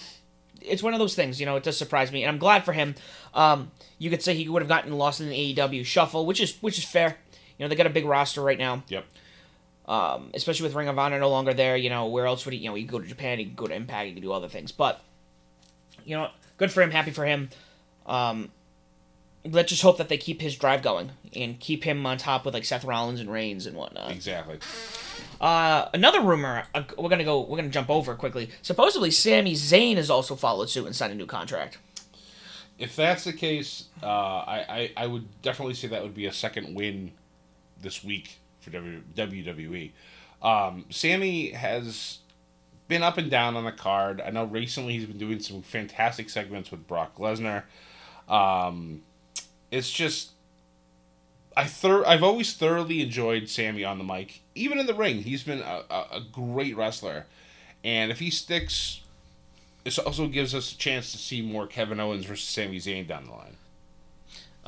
it's 0.62 0.82
one 0.82 0.94
of 0.94 1.00
those 1.00 1.14
things. 1.14 1.38
You 1.40 1.46
know, 1.46 1.56
it 1.56 1.64
does 1.64 1.76
surprise 1.76 2.12
me, 2.12 2.22
and 2.22 2.30
I'm 2.30 2.38
glad 2.38 2.64
for 2.64 2.72
him. 2.72 2.94
Um, 3.34 3.72
you 3.98 4.08
could 4.10 4.22
say 4.22 4.34
he 4.34 4.48
would 4.48 4.62
have 4.62 4.68
gotten 4.68 4.92
lost 4.92 5.20
in 5.20 5.28
the 5.28 5.54
AEW 5.54 5.84
shuffle, 5.84 6.24
which 6.24 6.40
is 6.40 6.56
which 6.62 6.78
is 6.78 6.84
fair. 6.84 7.18
You 7.60 7.66
know, 7.66 7.68
they 7.68 7.76
got 7.76 7.86
a 7.86 7.90
big 7.90 8.06
roster 8.06 8.40
right 8.40 8.56
now. 8.58 8.82
Yep. 8.88 9.04
um, 9.86 10.30
especially 10.32 10.64
with 10.64 10.74
Ring 10.74 10.88
of 10.88 10.98
Honor 10.98 11.18
no 11.18 11.28
longer 11.28 11.52
there. 11.52 11.76
You 11.76 11.90
know, 11.90 12.06
where 12.06 12.24
else 12.24 12.46
would 12.46 12.54
he? 12.54 12.60
You 12.60 12.70
know, 12.70 12.74
he 12.74 12.84
could 12.84 12.92
go 12.92 12.98
to 13.00 13.06
Japan, 13.06 13.38
he 13.38 13.44
could 13.44 13.56
go 13.56 13.66
to 13.66 13.74
Impact, 13.74 14.06
he 14.06 14.14
could 14.14 14.22
do 14.22 14.32
other 14.32 14.48
things. 14.48 14.72
But 14.72 15.02
you 16.06 16.16
know, 16.16 16.30
good 16.56 16.72
for 16.72 16.80
him, 16.80 16.90
happy 16.90 17.10
for 17.10 17.26
him. 17.26 17.50
Um, 18.06 18.50
let's 19.44 19.68
just 19.68 19.82
hope 19.82 19.98
that 19.98 20.08
they 20.08 20.16
keep 20.16 20.40
his 20.40 20.56
drive 20.56 20.80
going 20.80 21.10
and 21.36 21.60
keep 21.60 21.84
him 21.84 22.06
on 22.06 22.16
top 22.16 22.46
with 22.46 22.54
like 22.54 22.64
Seth 22.64 22.82
Rollins 22.84 23.20
and 23.20 23.30
Reigns 23.30 23.66
and 23.66 23.76
whatnot. 23.76 24.10
Exactly. 24.10 24.58
Uh, 25.38 25.88
another 25.92 26.22
rumor 26.22 26.64
uh, 26.74 26.82
we're 26.96 27.10
gonna 27.10 27.24
go, 27.24 27.42
we're 27.42 27.58
gonna 27.58 27.68
jump 27.68 27.90
over 27.90 28.14
quickly. 28.14 28.48
Supposedly, 28.62 29.10
Sami 29.10 29.52
Zayn 29.52 29.96
has 29.96 30.08
also 30.08 30.34
followed 30.34 30.70
suit 30.70 30.86
and 30.86 30.96
signed 30.96 31.12
a 31.12 31.16
new 31.16 31.26
contract. 31.26 31.76
If 32.78 32.96
that's 32.96 33.24
the 33.24 33.34
case, 33.34 33.84
uh, 34.02 34.06
I, 34.06 34.64
I, 34.68 34.92
I 35.04 35.06
would 35.06 35.42
definitely 35.42 35.74
say 35.74 35.88
that 35.88 36.02
would 36.02 36.14
be 36.14 36.24
a 36.24 36.32
second 36.32 36.74
win 36.74 37.12
this 37.80 38.04
week 38.04 38.38
for 38.60 38.70
WWE. 38.70 39.90
Um, 40.42 40.86
Sami 40.90 41.50
has 41.50 42.18
been 42.88 43.02
up 43.02 43.18
and 43.18 43.30
down 43.30 43.56
on 43.56 43.64
the 43.64 43.72
card. 43.72 44.20
I 44.20 44.30
know 44.30 44.44
recently 44.44 44.94
he's 44.94 45.06
been 45.06 45.18
doing 45.18 45.40
some 45.40 45.62
fantastic 45.62 46.30
segments 46.30 46.70
with 46.70 46.86
Brock 46.86 47.16
Lesnar. 47.18 47.64
Um, 48.28 49.02
it's 49.70 49.90
just 49.90 50.30
I 51.56 51.64
thor- 51.64 52.06
I've 52.06 52.22
always 52.22 52.54
thoroughly 52.54 53.02
enjoyed 53.02 53.48
Sami 53.48 53.84
on 53.84 53.98
the 53.98 54.04
mic, 54.04 54.40
even 54.54 54.78
in 54.78 54.86
the 54.86 54.94
ring. 54.94 55.22
He's 55.22 55.42
been 55.42 55.60
a, 55.60 55.82
a, 55.90 56.06
a 56.12 56.20
great 56.32 56.76
wrestler, 56.76 57.26
and 57.82 58.10
if 58.10 58.18
he 58.18 58.30
sticks, 58.30 59.00
this 59.84 59.98
also 59.98 60.28
gives 60.28 60.54
us 60.54 60.72
a 60.72 60.78
chance 60.78 61.10
to 61.12 61.18
see 61.18 61.42
more 61.42 61.66
Kevin 61.66 62.00
Owens 62.00 62.24
versus 62.24 62.48
Sami 62.48 62.78
Zayn 62.78 63.06
down 63.06 63.26
the 63.26 63.32
line. 63.32 63.56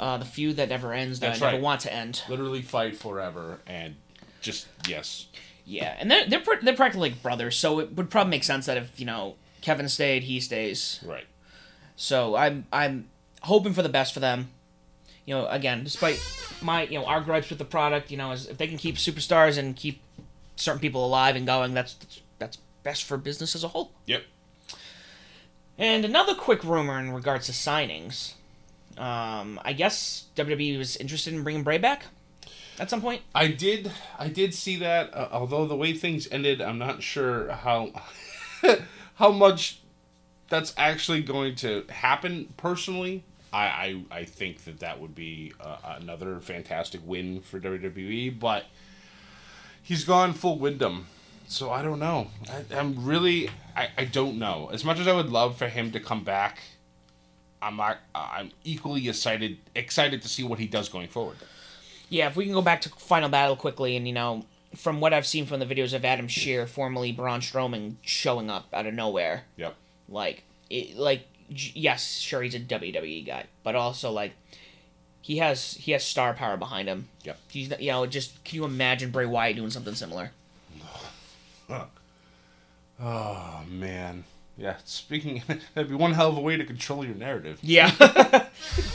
Uh, 0.03 0.17
the 0.17 0.25
feud 0.25 0.57
that 0.57 0.69
never 0.69 0.93
ends, 0.93 1.21
that 1.21 1.29
That's 1.29 1.43
I 1.43 1.45
never 1.47 1.57
right. 1.59 1.63
want 1.63 1.81
to 1.83 1.93
end. 1.93 2.23
Literally 2.29 2.61
fight 2.61 2.97
forever, 2.97 3.61
and 3.69 3.95
just 4.41 4.67
yes, 4.89 5.27
Yeah, 5.65 5.95
and 5.97 6.11
they're 6.11 6.27
they're, 6.29 6.41
pr- 6.41 6.61
they're 6.61 6.75
practically 6.75 7.11
like 7.11 7.23
brothers, 7.23 7.57
so 7.57 7.79
it 7.79 7.93
would 7.95 8.11
probably 8.11 8.33
make 8.33 8.43
sense 8.43 8.67
that 8.67 8.77
if 8.77 8.99
you 8.99 9.07
know 9.07 9.37
Kevin 9.61 9.89
stayed, 9.89 10.25
he 10.25 10.41
stays. 10.41 10.99
right. 11.07 11.27
So 11.95 12.35
I'm 12.35 12.67
I'm 12.73 13.11
hoping 13.43 13.75
for 13.75 13.83
the 13.83 13.89
best 13.89 14.13
for 14.13 14.19
them. 14.19 14.49
You 15.25 15.37
know, 15.37 15.47
again, 15.47 15.85
despite 15.85 16.19
my 16.61 16.83
you 16.83 16.99
know 16.99 17.05
our 17.07 17.21
gripes 17.21 17.49
with 17.49 17.61
the 17.61 17.65
product, 17.65 18.11
you 18.11 18.17
know, 18.17 18.33
is 18.33 18.49
if 18.49 18.59
they 18.59 18.67
can 18.67 18.79
keep 18.79 18.97
superstars 18.97 19.57
and 19.57 19.77
keep 19.77 20.01
certain 20.57 20.81
people 20.81 21.07
alive 21.07 21.37
and 21.37 21.47
going, 21.47 21.75
that's 21.75 21.95
that's, 21.95 22.21
that's 22.41 22.59
best 22.83 23.05
for 23.05 23.17
business 23.17 23.55
as 23.55 23.63
a 23.63 23.69
whole. 23.69 23.93
Yep. 24.07 24.25
And 25.79 26.05
another 26.05 26.35
quick 26.35 26.65
rumor 26.65 26.99
in 26.99 27.13
regards 27.13 27.47
to 27.47 27.53
signings. 27.53 28.35
Um, 28.99 29.61
I 29.65 29.73
guess 29.73 30.27
WWE 30.37 30.79
was 30.79 30.97
interested 30.97 31.33
in 31.35 31.43
bringing 31.43 31.63
Bray 31.63 31.79
back 31.79 32.05
at 32.79 32.91
some 32.91 33.01
point. 33.01 33.23
I 33.35 33.49
did 33.49 33.91
I 34.19 34.29
did 34.29 34.55
see 34.55 34.77
that. 34.77 35.15
Uh, 35.15 35.29
although 35.33 35.67
the 35.67 35.77
way 35.77 35.93
things 35.93 36.29
ended, 36.31 36.61
I'm 36.61 36.79
not 36.79 37.03
sure 37.03 37.51
how 37.53 37.93
how 39.15 39.31
much 39.31 39.81
that's 40.49 40.75
actually 40.77 41.23
going 41.23 41.55
to 41.57 41.85
happen. 41.89 42.53
Personally, 42.57 43.25
I 43.53 43.65
I, 44.11 44.19
I 44.19 44.25
think 44.25 44.65
that 44.65 44.81
that 44.81 45.01
would 45.01 45.15
be 45.15 45.53
uh, 45.61 45.97
another 46.01 46.41
fantastic 46.41 47.01
win 47.05 47.41
for 47.41 47.61
WWE. 47.61 48.39
But 48.39 48.67
he's 49.83 50.05
gone 50.05 50.33
full 50.33 50.59
Windham, 50.59 51.07
so 51.47 51.71
I 51.71 51.83
don't 51.83 52.01
know. 52.01 52.29
I, 52.51 52.77
I'm 52.77 53.05
really 53.05 53.49
I, 53.77 53.89
I 53.97 54.05
don't 54.05 54.39
know. 54.39 54.71
As 54.73 54.85
much 54.85 54.99
as 54.99 55.09
I 55.09 55.13
would 55.13 55.31
love 55.31 55.57
for 55.57 55.69
him 55.69 55.93
to 55.93 56.01
come 56.01 56.25
back. 56.25 56.61
I'm 57.63 57.77
not, 57.77 57.99
I'm 58.15 58.51
equally 58.65 59.09
excited 59.09 59.57
excited 59.75 60.21
to 60.23 60.29
see 60.29 60.43
what 60.43 60.59
he 60.59 60.67
does 60.67 60.89
going 60.89 61.09
forward. 61.09 61.37
Yeah, 62.09 62.27
if 62.27 62.37
we 62.37 62.45
can 62.45 62.53
go 62.53 62.61
back 62.63 62.81
to 62.83 62.89
Final 62.91 63.29
Battle 63.29 63.57
quickly, 63.57 63.97
and 63.97 64.07
you 64.07 64.13
know, 64.13 64.45
from 64.77 65.01
what 65.01 65.15
I've 65.15 65.27
seen 65.27 65.47
from 65.47 65.61
the 65.61 65.67
videos 65.67 65.95
of 65.95 66.05
Adam 66.05 66.27
Scherr, 66.29 66.69
formerly 66.69 67.13
Braun 67.13 67.41
Strowman, 67.41 67.95
showing 68.03 68.51
up 68.51 68.67
out 68.73 68.87
of 68.87 68.93
nowhere, 68.95 69.45
Yep. 69.57 69.75
like, 70.09 70.43
it, 70.69 70.97
like, 70.97 71.27
yes, 71.49 72.19
sure, 72.19 72.43
he's 72.43 72.55
a 72.55 72.61
WWE 72.61 73.25
guy, 73.25 73.45
but 73.63 73.75
also 73.77 74.11
like, 74.11 74.33
he 75.23 75.39
has 75.39 75.75
he 75.75 75.93
has 75.93 76.03
star 76.03 76.35
power 76.35 76.57
behind 76.57 76.89
him. 76.89 77.09
Yep. 77.23 77.39
He's 77.49 77.73
you 77.79 77.93
know 77.93 78.05
just 78.07 78.43
can 78.45 78.57
you 78.57 78.65
imagine 78.65 79.11
Bray 79.13 79.25
Wyatt 79.27 79.55
doing 79.57 79.71
something 79.71 79.95
similar? 79.95 80.33
Oh 83.01 83.61
man. 83.69 84.25
Yeah, 84.63 84.77
speaking 84.85 85.43
that'd 85.75 85.91
be 85.91 85.97
one 85.97 86.13
hell 86.13 86.29
of 86.29 86.37
a 86.37 86.41
way 86.41 86.57
to 86.57 86.65
control 86.65 87.05
your 87.05 87.17
narrative. 87.17 87.59
Yeah. 87.63 87.91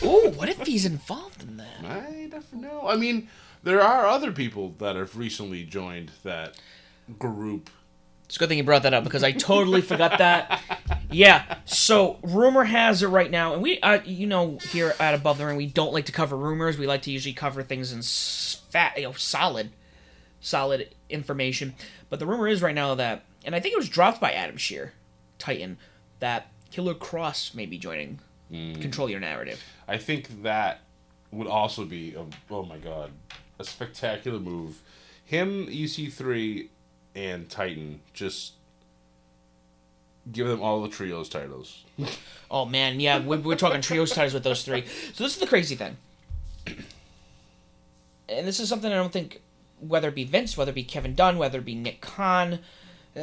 oh, 0.01 0.31
what 0.37 0.47
if 0.47 0.65
he's 0.65 0.85
involved 0.85 1.43
in 1.43 1.57
that? 1.57 1.83
I 1.83 2.29
never 2.31 2.55
know. 2.55 2.87
I 2.87 2.95
mean, 2.95 3.27
there 3.63 3.81
are 3.81 4.05
other 4.05 4.31
people 4.31 4.75
that 4.79 4.95
have 4.95 5.17
recently 5.17 5.65
joined 5.65 6.11
that 6.23 6.57
group. 7.19 7.69
It's 8.23 8.37
a 8.37 8.39
good 8.39 8.47
thing 8.47 8.59
you 8.59 8.63
brought 8.63 8.83
that 8.83 8.93
up 8.93 9.03
because 9.03 9.25
I 9.25 9.33
totally 9.33 9.81
forgot 9.81 10.19
that. 10.19 10.61
Yeah. 11.11 11.57
So 11.65 12.19
rumor 12.21 12.63
has 12.63 13.03
it 13.03 13.07
right 13.07 13.29
now, 13.29 13.53
and 13.53 13.61
we, 13.61 13.81
uh, 13.81 13.99
you 14.05 14.25
know, 14.25 14.59
here 14.71 14.93
at 15.01 15.15
Above 15.15 15.37
the 15.37 15.45
Ring, 15.45 15.57
we 15.57 15.65
don't 15.65 15.91
like 15.91 16.05
to 16.05 16.13
cover 16.13 16.37
rumors. 16.37 16.77
We 16.77 16.87
like 16.87 17.01
to 17.03 17.11
usually 17.11 17.33
cover 17.33 17.61
things 17.61 17.91
in 17.91 18.01
fat, 18.71 18.97
you 18.97 19.03
know, 19.03 19.13
solid, 19.13 19.71
solid 20.39 20.95
information. 21.09 21.75
But 22.09 22.19
the 22.19 22.25
rumor 22.25 22.47
is 22.47 22.61
right 22.61 22.75
now 22.75 22.95
that, 22.95 23.25
and 23.43 23.53
I 23.53 23.59
think 23.59 23.73
it 23.73 23.77
was 23.77 23.89
dropped 23.89 24.21
by 24.21 24.31
Adam 24.31 24.55
Scherr, 24.55 24.91
Titan, 25.39 25.77
that 26.19 26.47
Killer 26.71 26.93
Kross 26.93 27.53
may 27.53 27.65
be 27.65 27.77
joining. 27.77 28.19
Control 28.49 29.09
your 29.09 29.19
narrative. 29.19 29.61
I 29.89 29.97
think 29.97 30.43
that 30.43 30.79
would 31.31 31.47
also 31.47 31.83
be 31.83 32.13
a, 32.15 32.25
oh 32.49 32.63
my 32.63 32.77
god, 32.77 33.11
a 33.59 33.63
spectacular 33.65 34.39
move. 34.39 34.81
Him, 35.25 35.67
EC3, 35.67 36.69
and 37.13 37.49
Titan 37.49 37.99
just 38.13 38.53
give 40.31 40.47
them 40.47 40.61
all 40.61 40.81
the 40.81 40.89
trios 40.89 41.29
titles. 41.29 41.83
Oh 42.49 42.63
man, 42.63 43.01
yeah, 43.01 43.19
we're, 43.19 43.39
we're 43.39 43.57
talking 43.57 43.81
trios 43.81 44.11
titles 44.11 44.33
with 44.33 44.43
those 44.43 44.63
three. 44.63 44.85
So 45.13 45.25
this 45.25 45.33
is 45.33 45.37
the 45.39 45.47
crazy 45.47 45.75
thing, 45.75 45.97
and 48.29 48.47
this 48.47 48.61
is 48.61 48.69
something 48.69 48.89
I 48.89 48.95
don't 48.95 49.11
think, 49.11 49.41
whether 49.81 50.07
it 50.07 50.15
be 50.15 50.23
Vince, 50.23 50.55
whether 50.55 50.71
it 50.71 50.75
be 50.75 50.85
Kevin 50.85 51.13
Dunn, 51.13 51.37
whether 51.37 51.59
it 51.59 51.65
be 51.65 51.75
Nick 51.75 51.99
Khan, 51.99 52.59
uh, 53.17 53.19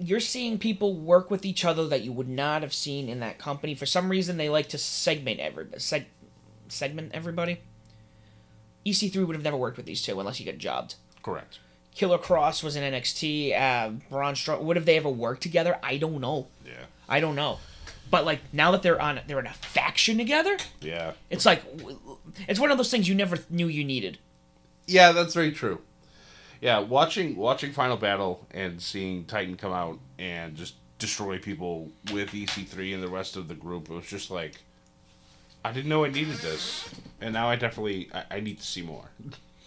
you're 0.00 0.20
seeing 0.20 0.58
people 0.58 0.94
work 0.94 1.30
with 1.30 1.44
each 1.44 1.64
other 1.64 1.86
that 1.88 2.02
you 2.02 2.12
would 2.12 2.28
not 2.28 2.62
have 2.62 2.72
seen 2.72 3.08
in 3.08 3.20
that 3.20 3.38
company. 3.38 3.74
For 3.74 3.86
some 3.86 4.08
reason, 4.08 4.36
they 4.36 4.48
like 4.48 4.68
to 4.70 4.78
segment 4.78 5.40
every 5.40 5.66
seg, 5.66 6.06
segment 6.68 7.12
everybody. 7.14 7.60
EC3 8.86 9.26
would 9.26 9.36
have 9.36 9.44
never 9.44 9.56
worked 9.56 9.76
with 9.76 9.86
these 9.86 10.02
two 10.02 10.18
unless 10.18 10.38
he 10.38 10.44
got 10.44 10.58
jobbed. 10.58 10.94
Correct. 11.22 11.58
Killer 11.94 12.18
Kross 12.18 12.62
was 12.62 12.76
in 12.76 12.92
NXT. 12.92 13.60
Uh, 13.60 13.90
Braun 14.08 14.34
Strowman. 14.34 14.62
Would 14.62 14.76
have 14.76 14.86
they 14.86 14.96
ever 14.96 15.08
worked 15.08 15.42
together? 15.42 15.78
I 15.82 15.96
don't 15.96 16.20
know. 16.20 16.46
Yeah. 16.64 16.84
I 17.08 17.20
don't 17.20 17.34
know. 17.34 17.58
But 18.10 18.24
like 18.24 18.40
now 18.52 18.70
that 18.70 18.82
they're 18.82 19.00
on, 19.00 19.20
they're 19.26 19.40
in 19.40 19.46
a 19.46 19.52
faction 19.52 20.16
together. 20.16 20.56
Yeah. 20.80 21.12
It's 21.28 21.44
like 21.44 21.62
it's 22.46 22.60
one 22.60 22.70
of 22.70 22.78
those 22.78 22.90
things 22.90 23.08
you 23.08 23.14
never 23.14 23.38
knew 23.50 23.66
you 23.66 23.84
needed. 23.84 24.18
Yeah, 24.86 25.12
that's 25.12 25.34
very 25.34 25.52
true. 25.52 25.80
Yeah, 26.60 26.80
watching 26.80 27.36
watching 27.36 27.72
Final 27.72 27.96
Battle 27.96 28.46
and 28.50 28.80
seeing 28.82 29.24
Titan 29.24 29.56
come 29.56 29.72
out 29.72 29.98
and 30.18 30.56
just 30.56 30.74
destroy 30.98 31.38
people 31.38 31.90
with 32.12 32.30
EC3 32.30 32.94
and 32.94 33.02
the 33.02 33.08
rest 33.08 33.36
of 33.36 33.46
the 33.48 33.54
group, 33.54 33.88
it 33.90 33.94
was 33.94 34.06
just 34.06 34.30
like 34.30 34.54
I 35.64 35.72
didn't 35.72 35.88
know 35.88 36.04
I 36.04 36.08
needed 36.10 36.36
this, 36.38 36.88
and 37.20 37.32
now 37.32 37.48
I 37.48 37.56
definitely 37.56 38.08
I, 38.12 38.36
I 38.36 38.40
need 38.40 38.58
to 38.58 38.66
see 38.66 38.82
more. 38.82 39.10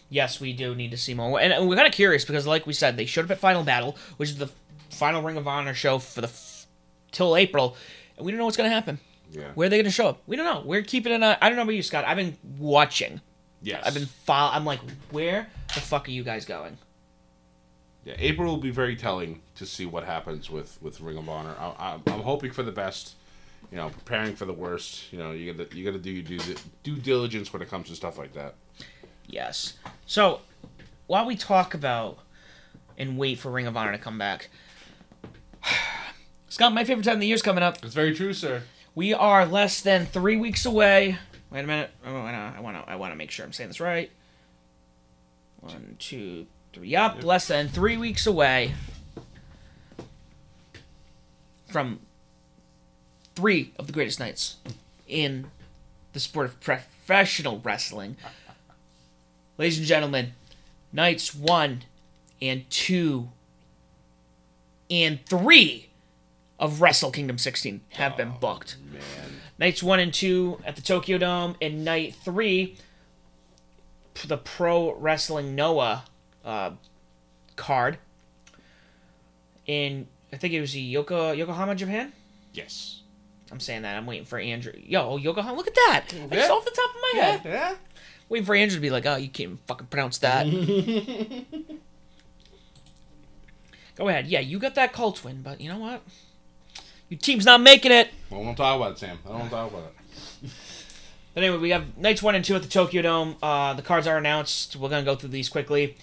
Yes, 0.10 0.42
we 0.42 0.52
do 0.52 0.76
need 0.76 0.92
to 0.92 0.98
see 0.98 1.14
more, 1.14 1.40
and 1.40 1.68
we're 1.70 1.76
kind 1.76 1.88
of 1.88 1.94
curious 1.94 2.26
because, 2.26 2.46
like 2.46 2.68
we 2.68 2.74
said, 2.74 2.98
they 2.98 3.06
showed 3.06 3.26
up 3.26 3.32
at 3.32 3.38
Final 3.40 3.64
Battle, 3.64 3.98
which 4.18 4.30
is 4.30 4.38
the 4.38 4.50
final 4.90 5.22
Ring 5.22 5.38
of 5.38 5.48
Honor 5.48 5.74
show 5.74 6.00
for 6.00 6.20
the 6.20 6.28
f- 6.28 6.66
till 7.14 7.38
April, 7.38 7.78
and 8.18 8.26
we 8.26 8.32
don't 8.34 8.40
know 8.40 8.46
what's 8.46 8.58
gonna 8.58 8.70
happen. 8.70 9.00
Yeah. 9.32 9.52
Where 9.56 9.68
are 9.68 9.70
they 9.70 9.78
going 9.78 9.86
to 9.86 9.92
show 9.92 10.08
up? 10.10 10.22
We 10.28 10.36
don't 10.36 10.44
know. 10.46 10.62
We're 10.66 10.82
keeping 10.82 11.14
an 11.14 11.24
eye. 11.24 11.38
I 11.42 11.48
don't 11.48 11.56
know 11.56 11.62
about 11.62 11.72
you, 11.76 11.84
Scott. 11.84 12.04
I've 12.06 12.18
been 12.18 12.36
watching. 12.60 13.22
Yes. 13.62 13.82
I've 13.86 13.94
been 13.94 14.08
fol- 14.08 14.52
I'm 14.52 14.66
like, 14.66 14.82
where 15.12 15.48
the 15.74 15.82
fuck 15.82 16.08
are 16.08 16.12
you 16.12 16.24
guys 16.24 16.46
going? 16.46 16.78
Yeah, 18.04 18.16
April 18.18 18.52
will 18.52 18.62
be 18.62 18.72
very 18.72 18.96
telling 18.96 19.42
to 19.56 19.66
see 19.66 19.86
what 19.86 20.04
happens 20.04 20.50
with 20.50 20.78
with 20.82 21.02
Ring 21.02 21.18
of 21.18 21.30
Honor. 21.30 21.56
I, 21.60 21.68
I, 21.68 22.00
I'm 22.08 22.22
hoping 22.22 22.52
for 22.52 22.64
the 22.64 22.72
best. 22.72 23.16
You 23.70 23.78
know, 23.78 23.90
preparing 23.90 24.36
for 24.36 24.46
the 24.46 24.54
worst. 24.54 25.14
You 25.14 25.20
know, 25.20 25.32
you 25.32 25.54
got 25.54 25.70
to 25.70 25.78
you 25.78 25.86
got 25.86 25.92
to 25.92 26.00
do 26.00 26.12
your 26.12 26.24
due, 26.24 26.56
due 26.84 26.96
diligence 26.98 27.54
when 27.54 27.62
it 27.62 27.70
comes 27.70 27.88
to 27.90 27.96
stuff 27.96 28.18
like 28.18 28.34
that. 28.34 28.56
Yes. 29.28 29.74
So, 30.06 30.42
while 31.08 31.26
we 31.26 31.36
talk 31.36 31.74
about 31.74 32.20
and 32.98 33.18
wait 33.18 33.40
for 33.40 33.50
Ring 33.50 33.68
of 33.68 33.78
Honor 33.78 33.92
to 33.92 33.98
come 33.98 34.18
back, 34.18 34.50
Scott, 36.50 36.74
my 36.74 36.84
favorite 36.84 37.04
time 37.04 37.16
of 37.16 37.20
the 37.22 37.28
year 37.28 37.36
is 37.36 37.42
coming 37.42 37.64
up. 37.64 37.84
It's 37.84 37.94
very 37.94 38.16
true, 38.16 38.34
sir. 38.34 38.64
We 38.94 39.14
are 39.14 39.46
less 39.46 39.82
than 39.82 40.06
three 40.06 40.36
weeks 40.36 40.66
away. 40.66 41.18
Wait 41.50 41.64
a 41.64 41.68
minute. 41.68 41.92
Oh, 42.06 42.16
I 42.16 42.60
want 42.60 42.78
to. 42.78 42.92
I 42.92 42.96
want 42.96 43.14
to 43.14 43.16
make 43.16 43.32
sure 43.32 43.46
I'm 43.46 43.54
saying 43.54 43.70
this 43.70 43.80
right. 43.80 44.12
One, 45.62 45.96
two, 46.00 46.48
three. 46.74 46.90
Yup, 46.90 47.24
less 47.24 47.48
than 47.48 47.68
three 47.68 47.98
weeks 47.98 48.26
away 48.28 48.74
from 51.68 52.00
three 53.36 53.72
of 53.78 53.88
the 53.88 53.94
greatest 53.94 54.20
nights 54.20 54.58
in 55.08 55.50
the 56.14 56.20
sport 56.20 56.48
of 56.48 56.60
professional 56.60 57.60
wrestling. 57.60 58.18
Ladies 59.58 59.78
and 59.78 59.88
gentlemen, 59.88 60.34
nights 60.92 61.34
one 61.34 61.84
and 62.42 62.70
two 62.70 63.30
and 64.90 65.26
three 65.26 65.90
of 66.60 66.82
Wrestle 66.82 67.12
Kingdom 67.12 67.38
16 67.38 67.82
have 67.90 68.18
been 68.18 68.34
oh, 68.36 68.40
booked. 68.40 68.78
Man. 68.92 69.02
Nights 69.58 69.82
one 69.82 70.00
and 70.00 70.14
two 70.14 70.60
at 70.66 70.76
the 70.76 70.82
Tokyo 70.82 71.18
Dome, 71.18 71.56
and 71.62 71.86
night 71.86 72.16
three, 72.16 72.78
the 74.28 74.38
Pro 74.38 74.94
Wrestling 74.96 75.56
Noah 75.56 76.04
uh, 76.46 76.72
card 77.56 77.98
in 79.66 80.08
I 80.34 80.38
think 80.38 80.54
it 80.54 80.62
was 80.62 80.74
Yoko 80.76 81.36
Yokohama, 81.36 81.76
Japan. 81.76 82.14
Yes. 82.54 83.02
I'm 83.52 83.60
saying 83.60 83.82
that. 83.82 83.98
I'm 83.98 84.06
waiting 84.06 84.26
for 84.26 84.40
Andrew. 84.40 84.72
Yo, 84.78 85.02
oh, 85.10 85.18
Yokohama. 85.18 85.58
Look 85.58 85.68
at 85.68 85.76
that. 85.76 86.06
I 86.14 86.28
just 86.28 86.32
Yeah. 86.32 86.48
off 86.50 86.64
the 86.64 86.72
top 86.72 86.90
of 86.90 86.96
my 87.02 87.12
head. 87.22 87.42
Yeah. 87.44 87.76
Waiting 88.30 88.46
for 88.46 88.56
Andrew 88.56 88.78
to 88.78 88.82
be 88.82 88.90
like, 88.90 89.06
oh, 89.06 89.18
you 89.18 89.28
can't 89.28 89.40
even 89.42 89.58
fucking 89.68 89.88
pronounce 89.88 90.20
that. 90.20 90.46
Go 93.96 94.08
ahead. 94.08 94.28
Yeah, 94.28 94.40
you 94.40 94.58
got 94.58 94.76
that 94.76 94.94
cult 94.94 95.24
win, 95.26 95.42
but 95.42 95.60
you 95.60 95.68
know 95.70 95.80
what? 95.80 96.02
Your 97.10 97.20
team's 97.20 97.46
not 97.46 97.60
making 97.60 97.92
it. 97.92 98.08
I 98.32 98.36
don't 98.36 98.46
want 98.46 98.56
to 98.58 98.64
talk 98.64 98.78
about 98.78 98.92
it, 98.94 99.00
Sam. 99.00 99.20
I 99.26 99.30
don't 99.30 99.40
want 99.40 99.50
to 99.50 99.56
talk 99.56 99.70
about 99.70 99.84
it. 99.84 99.94
But 101.34 101.44
anyway, 101.44 101.60
we 101.60 101.70
have 101.70 101.98
nights 101.98 102.22
one 102.22 102.36
and 102.36 102.44
two 102.44 102.56
at 102.56 102.62
the 102.62 102.68
Tokyo 102.68 103.02
Dome. 103.02 103.38
Uh, 103.42 103.74
the 103.74 103.82
cards 103.82 104.06
are 104.08 104.18
announced. 104.18 104.76
We're 104.76 104.90
gonna 104.90 105.04
go 105.04 105.16
through 105.16 105.30
these 105.30 105.50
quickly. 105.50 105.96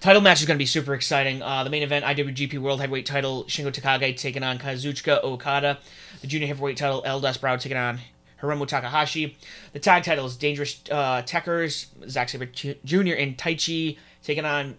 Title 0.00 0.20
match 0.20 0.40
is 0.40 0.46
gonna 0.46 0.58
be 0.58 0.66
super 0.66 0.94
exciting. 0.94 1.40
Uh, 1.40 1.62
the 1.62 1.70
main 1.70 1.84
event, 1.84 2.04
IWGP 2.04 2.58
World 2.58 2.80
Heavyweight 2.80 3.06
Title, 3.06 3.44
Shingo 3.44 3.72
Takagi 3.72 4.16
taking 4.16 4.42
on 4.42 4.58
Kazuchika 4.58 5.22
Okada. 5.22 5.78
The 6.20 6.26
Junior 6.26 6.48
Heavyweight 6.48 6.76
Title, 6.76 7.02
El 7.04 7.20
Desperado 7.20 7.60
taking 7.60 7.78
on 7.78 8.00
Hiromu 8.40 8.66
Takahashi. 8.66 9.36
The 9.72 9.78
tag 9.78 10.02
titles, 10.02 10.36
Dangerous 10.36 10.80
uh, 10.90 11.22
Tekkers, 11.22 11.86
Zack 12.08 12.28
Sabre 12.28 12.46
Jr. 12.46 13.14
and 13.14 13.38
Taichi 13.38 13.98
taking 14.24 14.44
on 14.44 14.76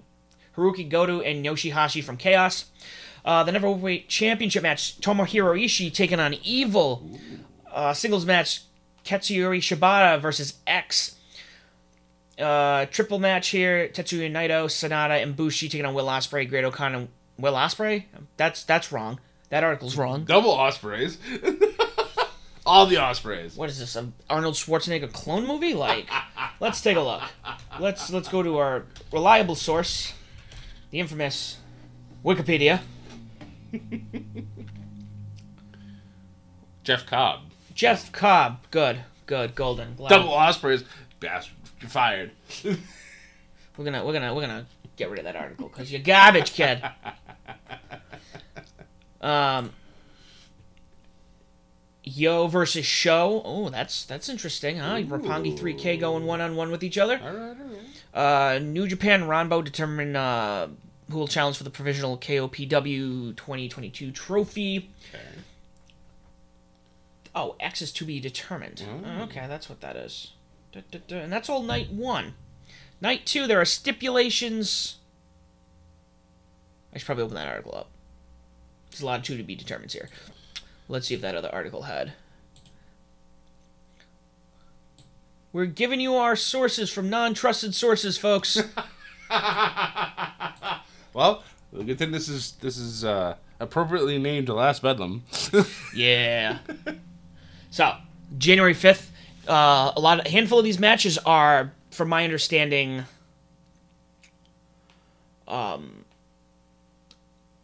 Haruki 0.57 0.87
Goto 0.87 1.21
and 1.21 1.45
Yoshihashi 1.45 2.03
from 2.03 2.17
Chaos. 2.17 2.65
Uh, 3.23 3.43
the 3.43 3.53
Neverweight 3.53 4.09
Championship 4.09 4.63
match, 4.63 4.99
Tomohiro 4.99 5.57
Ishii 5.57 5.93
taking 5.93 6.19
on 6.19 6.33
Evil. 6.43 7.09
Uh, 7.71 7.93
singles 7.93 8.25
match, 8.25 8.63
Katsuyori 9.03 9.59
Shibata 9.59 10.19
versus 10.21 10.55
X. 10.65 11.15
Uh, 12.39 12.85
triple 12.87 13.19
match 13.19 13.49
here, 13.49 13.87
Tetsuya 13.87 14.31
Naito, 14.31 14.65
SANADA, 14.65 15.21
and 15.21 15.35
Bushi 15.35 15.69
taking 15.69 15.85
on 15.85 15.93
Will 15.93 16.07
Ospreay, 16.07 16.49
Great-O-Khan, 16.49 16.95
and 16.95 17.07
Will 17.37 17.53
Ospreay. 17.53 18.05
That's 18.37 18.63
that's 18.63 18.91
wrong. 18.91 19.19
That 19.49 19.63
article's 19.63 19.95
wrong. 19.97 20.25
Double 20.25 20.51
Ospreys. 20.51 21.19
All 22.65 22.85
the 22.87 22.97
Ospreys. 22.97 23.55
What 23.55 23.69
is 23.69 23.77
this? 23.77 23.95
A 23.95 24.11
Arnold 24.29 24.55
Schwarzenegger 24.55 25.11
clone 25.11 25.45
movie? 25.45 25.73
Like, 25.73 26.07
let's 26.59 26.81
take 26.81 26.97
a 26.97 27.01
look. 27.01 27.21
Let's 27.79 28.09
let's 28.11 28.29
go 28.29 28.41
to 28.41 28.57
our 28.57 28.85
reliable 29.11 29.55
source, 29.55 30.13
the 30.89 30.99
infamous 30.99 31.57
Wikipedia. 32.25 32.81
Jeff 36.83 37.05
Cobb. 37.05 37.52
Jeff 37.73 38.11
Cobb. 38.11 38.59
Good, 38.71 38.99
good, 39.25 39.55
golden. 39.55 39.95
Glad. 39.95 40.09
Double 40.09 40.33
Ospreys. 40.33 40.83
Bastard. 41.19 41.55
You're 41.81 41.89
fired. 41.89 42.31
We're 43.77 43.85
gonna 43.85 44.05
we're 44.05 44.13
gonna 44.13 44.35
we're 44.35 44.41
gonna 44.41 44.67
get 44.97 45.09
rid 45.09 45.17
of 45.17 45.25
that 45.25 45.35
article 45.35 45.67
because 45.67 45.91
you're 45.91 46.01
garbage, 46.01 46.53
kid. 46.53 46.83
Um, 49.23 49.71
YOH 52.03 52.47
versus 52.47 52.85
SHO. 52.85 53.41
Oh, 53.45 53.69
that's 53.69 54.03
that's 54.03 54.27
interesting, 54.27 54.77
huh? 54.79 54.95
Roppongi 54.97 55.57
3K 55.57 55.97
going 55.99 56.25
one 56.25 56.41
on 56.41 56.57
one 56.57 56.69
with 56.71 56.83
each 56.83 56.97
other. 56.97 57.19
All 57.23 57.31
right, 57.31 57.55
all 57.57 57.65
right. 58.13 58.55
Uh, 58.55 58.59
New 58.59 58.85
Japan 58.85 59.25
Rambo 59.27 59.61
determine 59.61 60.17
uh, 60.17 60.67
who 61.09 61.17
will 61.17 61.27
challenge 61.27 61.57
for 61.57 61.63
the 61.63 61.69
provisional 61.69 62.17
KOPW 62.17 63.35
2022 63.37 64.11
trophy. 64.11 64.89
Okay. 65.13 65.23
Oh, 67.35 67.55
X 67.59 67.81
is 67.81 67.91
to 67.93 68.05
be 68.05 68.19
determined. 68.19 68.83
Mm. 68.87 69.21
Okay, 69.23 69.45
that's 69.47 69.69
what 69.69 69.81
that 69.81 69.95
is. 69.95 70.33
Da, 70.71 70.81
da, 70.91 70.99
da. 71.07 71.17
And 71.17 71.33
that's 71.33 71.49
all 71.49 71.63
night 71.63 71.91
one. 71.91 72.35
Night 73.01 73.25
two, 73.25 73.47
there 73.47 73.59
are 73.59 73.65
stipulations. 73.65 74.97
I 76.93 76.99
should 76.99 77.05
probably 77.05 77.23
open 77.23 77.35
that 77.35 77.47
article 77.47 77.75
up. 77.75 77.89
There's 78.91 79.01
a 79.01 79.05
lot 79.05 79.19
of 79.19 79.25
two 79.25 79.37
to 79.37 79.43
be 79.43 79.55
determined 79.55 79.91
here. 79.91 80.09
Let's 80.87 81.07
see 81.07 81.15
if 81.15 81.21
that 81.21 81.35
other 81.35 81.49
article 81.51 81.83
had. 81.83 82.13
We're 85.51 85.65
giving 85.65 85.99
you 85.99 86.15
our 86.15 86.35
sources 86.35 86.91
from 86.91 87.09
non 87.09 87.33
trusted 87.33 87.73
sources, 87.75 88.17
folks. 88.17 88.61
Well, 91.13 91.43
the 91.71 91.83
good 91.83 91.99
thing 91.99 92.11
this 92.11 92.27
is 92.27 92.53
this 92.53 92.77
is 92.77 93.05
uh, 93.05 93.35
appropriately 93.59 94.17
named 94.17 94.47
the 94.47 94.53
last 94.55 94.81
Bedlam. 94.81 95.23
Yeah. 95.95 96.57
So 97.73 97.95
January 98.37 98.75
fifth, 98.75 99.11
uh, 99.47 99.93
a 99.95 99.99
lot, 99.99 100.19
of, 100.19 100.27
a 100.27 100.29
handful 100.29 100.59
of 100.59 100.63
these 100.63 100.77
matches 100.77 101.17
are, 101.17 101.73
from 101.89 102.07
my 102.07 102.23
understanding, 102.23 103.05
um, 105.47 106.05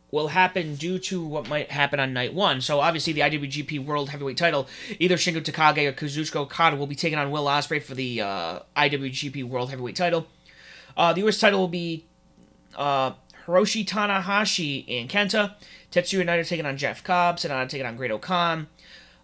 will 0.09 0.29
happen 0.29 0.73
due 0.73 0.97
to 0.97 1.23
what 1.23 1.47
might 1.47 1.69
happen 1.69 1.99
on 1.99 2.11
night 2.11 2.33
one. 2.33 2.59
So 2.59 2.79
obviously, 2.79 3.13
the 3.13 3.21
IWGP 3.21 3.85
World 3.85 4.09
Heavyweight 4.09 4.35
Title, 4.35 4.67
either 4.97 5.15
Shingo 5.15 5.43
Takagi 5.43 5.87
or 5.87 5.93
Kazuchika 5.93 6.37
Okada 6.37 6.75
will 6.75 6.87
be 6.87 6.95
taking 6.95 7.19
on 7.19 7.29
Will 7.29 7.45
Ospreay 7.45 7.83
for 7.83 7.93
the 7.93 8.19
uh, 8.21 8.59
IWGP 8.75 9.43
World 9.43 9.69
Heavyweight 9.69 9.95
Title. 9.95 10.25
Uh, 10.97 11.13
the 11.13 11.21
US 11.27 11.37
title 11.37 11.59
will 11.59 11.67
be 11.67 12.05
uh, 12.75 13.11
Hiroshi 13.45 13.85
Tanahashi 13.85 14.85
and 14.89 15.07
Kenta. 15.07 15.53
Tetsuya 15.91 16.25
Naito 16.25 16.47
taking 16.47 16.65
on 16.65 16.77
Jeff 16.77 17.03
Cobb. 17.03 17.37
SANADA 17.37 17.69
taking 17.69 17.85
on 17.85 17.95
Great-O-Khan. 17.95 18.65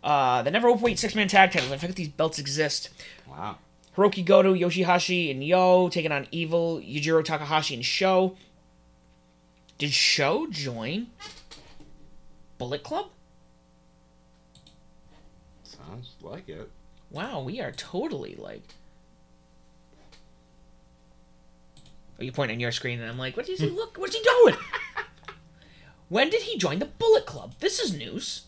Uh, 0.06 0.44
the 0.44 0.52
never 0.52 0.68
Openweight 0.70 1.00
six 1.00 1.16
man 1.16 1.28
tag 1.28 1.52
titles. 1.52 1.72
I 1.72 1.78
forget 1.78 1.96
these 1.96 2.10
belts 2.10 2.38
exist. 2.38 2.90
wow. 3.28 3.58
Hirooki 3.98 4.24
Goto, 4.24 4.54
Yoshihashi, 4.54 5.32
and 5.32 5.42
YOH 5.44 5.90
taking 5.90 6.12
on 6.12 6.28
Evil, 6.30 6.80
Yujiro 6.80 7.24
Takahashi, 7.24 7.74
and 7.74 7.84
Sho. 7.84 8.36
Did 9.78 9.92
Sho 9.92 10.48
join 10.52 11.08
Bullet 12.58 12.84
Club? 12.84 13.08
Sounds 15.64 16.12
like 16.22 16.50
it. 16.50 16.70
Wow, 17.10 17.42
we 17.42 17.60
are 17.62 17.72
totally 17.72 18.36
like. 18.36 18.64
Oh, 22.20 22.24
you 22.24 22.32
point 22.32 22.52
on 22.52 22.60
your 22.60 22.72
screen, 22.72 23.00
and 23.00 23.10
I'm 23.10 23.18
like, 23.18 23.36
what 23.36 23.50
is 23.50 23.60
he 23.60 23.70
look? 23.72 23.98
What's 23.98 24.16
he 24.16 24.22
doing? 24.22 24.56
when 26.10 26.30
did 26.30 26.44
he 26.44 26.58
join 26.58 26.80
the 26.80 26.86
Bullet 26.86 27.26
Club? 27.26 27.56
This 27.60 27.80
is 27.80 27.96
news. 27.96 28.44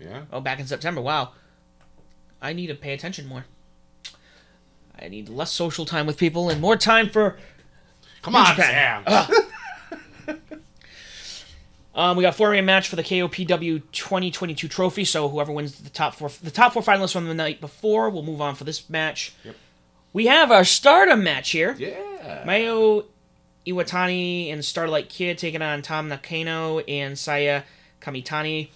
Yeah. 0.00 0.22
Oh, 0.32 0.40
back 0.40 0.58
in 0.58 0.66
September. 0.66 1.00
Wow. 1.00 1.32
I 2.42 2.52
need 2.52 2.68
to 2.68 2.74
pay 2.74 2.94
attention 2.94 3.26
more. 3.26 3.44
I 4.98 5.08
need 5.08 5.28
less 5.28 5.52
social 5.52 5.84
time 5.84 6.06
with 6.06 6.16
people 6.16 6.48
and 6.50 6.60
more 6.60 6.76
time 6.76 7.08
for. 7.10 7.38
Come 8.22 8.34
on, 8.36 8.46
Japan. 8.56 9.04
Sam. 9.06 10.36
Um, 11.92 12.16
we 12.16 12.22
got 12.22 12.36
four 12.36 12.52
man 12.52 12.64
match 12.64 12.88
for 12.88 12.96
the 12.96 13.02
KOPW 13.02 13.82
2022 13.92 14.68
trophy. 14.68 15.04
So 15.04 15.28
whoever 15.28 15.52
wins 15.52 15.74
the 15.80 15.90
top 15.90 16.14
four, 16.14 16.30
the 16.42 16.50
top 16.50 16.72
four 16.72 16.82
finalists 16.82 17.12
from 17.12 17.26
the 17.26 17.34
night 17.34 17.60
before, 17.60 18.10
will 18.10 18.22
move 18.22 18.40
on 18.40 18.54
for 18.54 18.64
this 18.64 18.88
match. 18.88 19.34
Yep. 19.44 19.56
We 20.12 20.26
have 20.26 20.50
our 20.50 20.64
Stardom 20.64 21.22
match 21.24 21.50
here. 21.50 21.74
yeah. 21.78 22.44
Mayu 22.46 23.04
Iwatani 23.66 24.52
and 24.52 24.64
Starlight 24.64 25.08
Kid 25.08 25.36
taking 25.38 25.62
on 25.62 25.82
Tam 25.82 26.08
Nakano 26.08 26.78
and 26.80 27.18
Saya 27.18 27.62
Kamitani. 28.00 28.68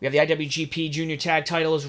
We 0.00 0.06
have 0.06 0.12
the 0.12 0.18
IWGP 0.34 0.90
Junior 0.90 1.16
Tag 1.16 1.44
Titles. 1.44 1.88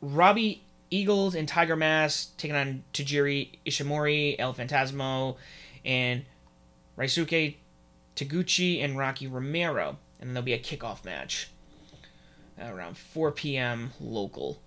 Robbie 0.00 0.62
Eagles 0.90 1.34
and 1.34 1.48
Tiger 1.48 1.76
Mask 1.76 2.36
taking 2.36 2.56
on 2.56 2.84
Taiji 2.92 3.50
Ishimori, 3.66 4.36
El 4.38 4.54
Fantasmo, 4.54 5.36
and 5.84 6.24
Ryusuke 6.96 7.56
Taguchi 8.16 8.82
and 8.82 8.96
Rocky 8.96 9.26
Romero. 9.26 9.98
And 10.20 10.30
there'll 10.30 10.44
be 10.44 10.52
a 10.52 10.58
kickoff 10.58 11.04
match 11.04 11.50
around 12.60 12.96
4 12.96 13.32
p.m. 13.32 13.92
local. 14.00 14.60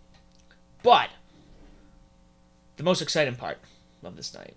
But 0.84 1.10
the 2.77 2.84
most 2.84 3.01
exciting 3.01 3.36
part 3.36 3.60
of 4.04 4.15
this 4.15 4.34
night, 4.34 4.56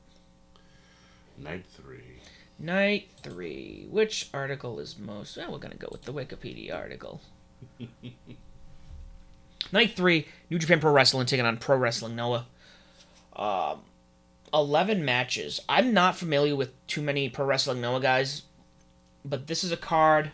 Night 1.36 1.64
three. 1.76 2.20
night 2.60 3.08
three. 3.22 3.86
Which 3.90 4.30
article 4.32 4.78
is 4.78 4.96
most? 4.98 5.36
Well, 5.36 5.50
we're 5.52 5.58
gonna 5.58 5.74
go 5.74 5.88
with 5.90 6.02
the 6.02 6.12
Wikipedia 6.12 6.74
article. 6.74 7.20
night 9.72 9.96
three, 9.96 10.26
New 10.50 10.58
Japan 10.58 10.80
Pro 10.80 10.92
Wrestling 10.92 11.26
taking 11.26 11.46
on 11.46 11.56
Pro 11.56 11.76
Wrestling 11.76 12.16
Noah. 12.16 12.46
Um, 13.34 13.80
eleven 14.52 15.04
matches. 15.04 15.60
I'm 15.68 15.92
not 15.92 16.16
familiar 16.16 16.56
with 16.56 16.70
too 16.86 17.02
many 17.02 17.28
Pro 17.28 17.44
Wrestling 17.44 17.80
Noah 17.80 18.00
guys, 18.00 18.42
but 19.24 19.46
this 19.46 19.64
is 19.64 19.72
a 19.72 19.76
card 19.76 20.30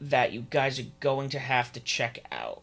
that 0.00 0.32
you 0.32 0.46
guys 0.50 0.78
are 0.78 0.86
going 1.00 1.30
to 1.30 1.38
have 1.38 1.72
to 1.72 1.80
check 1.80 2.18
out. 2.30 2.60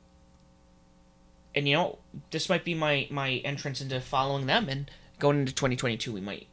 And 1.55 1.67
you 1.67 1.75
know, 1.75 1.99
this 2.31 2.49
might 2.49 2.63
be 2.63 2.73
my 2.73 3.07
my 3.09 3.33
entrance 3.45 3.81
into 3.81 3.99
following 4.01 4.45
them 4.45 4.69
and 4.69 4.89
going 5.19 5.39
into 5.39 5.53
2022 5.53 6.11
we 6.11 6.19
might 6.19 6.47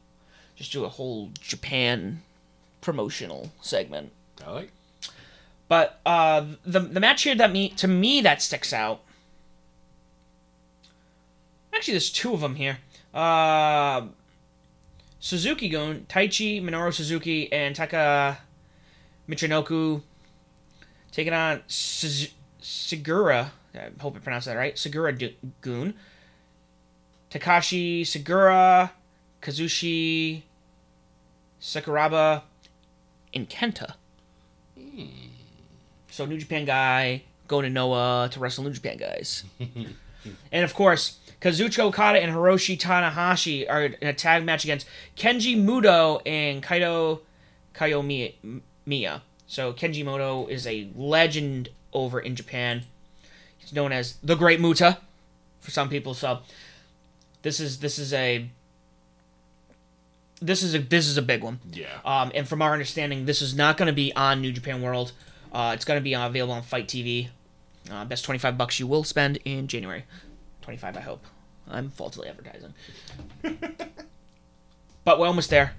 just 0.55 0.71
do 0.71 0.85
a 0.85 0.89
whole 0.89 1.31
Japan 1.39 2.21
promotional 2.81 3.51
segment. 3.61 4.11
I 4.45 4.51
like. 4.51 4.71
But 5.71 6.01
uh, 6.05 6.47
the 6.65 6.81
the 6.81 6.99
match 6.99 7.23
here 7.23 7.33
that 7.33 7.49
me 7.49 7.69
to 7.77 7.87
me 7.87 8.19
that 8.19 8.41
sticks 8.41 8.73
out. 8.73 8.99
Actually, 11.73 11.93
there's 11.93 12.09
two 12.09 12.33
of 12.33 12.41
them 12.41 12.55
here. 12.55 12.79
Uh, 13.13 14.07
Suzuki 15.21 15.69
Gun, 15.69 16.05
Taichi 16.09 16.61
Minoru 16.61 16.93
Suzuki, 16.93 17.49
and 17.53 17.73
Taka 17.73 18.39
Michinoku 19.29 20.01
taking 21.13 21.31
on 21.31 21.61
Segura. 21.67 23.53
I 23.73 23.91
hope 24.01 24.17
I 24.17 24.19
pronounced 24.19 24.47
that 24.47 24.57
right. 24.57 24.77
Segura 24.77 25.13
Gun, 25.61 25.93
Takashi 27.29 28.05
Segura, 28.05 28.91
Kazushi 29.41 30.41
Sakuraba, 31.61 32.41
and 33.33 33.49
Kenta. 33.49 33.93
So 36.11 36.25
New 36.25 36.37
Japan 36.37 36.65
guy 36.65 37.23
going 37.47 37.63
to 37.63 37.69
Noah 37.69 38.29
to 38.31 38.39
wrestle 38.39 38.65
New 38.65 38.71
Japan 38.71 38.97
guys. 38.97 39.43
and 40.51 40.63
of 40.63 40.73
course, 40.73 41.17
Kazuchika 41.41 41.79
Okada 41.79 42.19
and 42.19 42.31
Hiroshi 42.31 42.77
Tanahashi 42.77 43.67
are 43.67 43.85
in 43.85 44.07
a 44.07 44.13
tag 44.13 44.45
match 44.45 44.63
against 44.63 44.85
Kenji 45.17 45.57
Muto 45.57 46.21
and 46.25 46.61
Kaito 46.61 47.21
Kiyomiya. 47.73 49.21
So 49.47 49.73
Kenji 49.73 50.05
Muto 50.05 50.47
is 50.49 50.67
a 50.67 50.89
legend 50.95 51.69
over 51.93 52.19
in 52.19 52.35
Japan. 52.35 52.83
He's 53.57 53.73
known 53.73 53.91
as 53.91 54.17
the 54.21 54.35
Great 54.35 54.59
Muta 54.59 54.99
for 55.61 55.71
some 55.71 55.89
people. 55.89 56.13
So 56.13 56.39
this 57.41 57.59
is 57.59 57.79
this 57.79 57.97
is 57.97 58.13
a 58.13 58.49
this 60.41 60.61
is 60.61 60.75
a 60.75 60.79
this 60.79 61.07
is 61.07 61.17
a 61.17 61.21
big 61.21 61.41
one. 61.43 61.59
Yeah. 61.71 61.99
Um, 62.03 62.31
and 62.35 62.47
from 62.47 62.61
our 62.61 62.73
understanding, 62.73 63.25
this 63.25 63.41
is 63.41 63.55
not 63.55 63.77
going 63.77 63.87
to 63.87 63.93
be 63.93 64.13
on 64.13 64.41
New 64.41 64.51
Japan 64.51 64.81
World. 64.81 65.13
Uh, 65.51 65.71
it's 65.73 65.85
going 65.85 65.99
to 65.99 66.03
be 66.03 66.13
available 66.13 66.53
on 66.53 66.61
FITE 66.61 66.87
TV. 66.87 67.29
Uh, 67.91 68.05
best 68.05 68.23
25 68.23 68.57
bucks 68.57 68.79
you 68.79 68.87
will 68.87 69.03
spend 69.03 69.37
in 69.43 69.67
January. 69.67 70.05
25, 70.61 70.97
I 70.97 71.01
hope. 71.01 71.25
I'm 71.69 71.89
falsely 71.89 72.29
advertising. 72.29 72.73
but 75.03 75.19
we're 75.19 75.27
almost 75.27 75.49
there. 75.49 75.73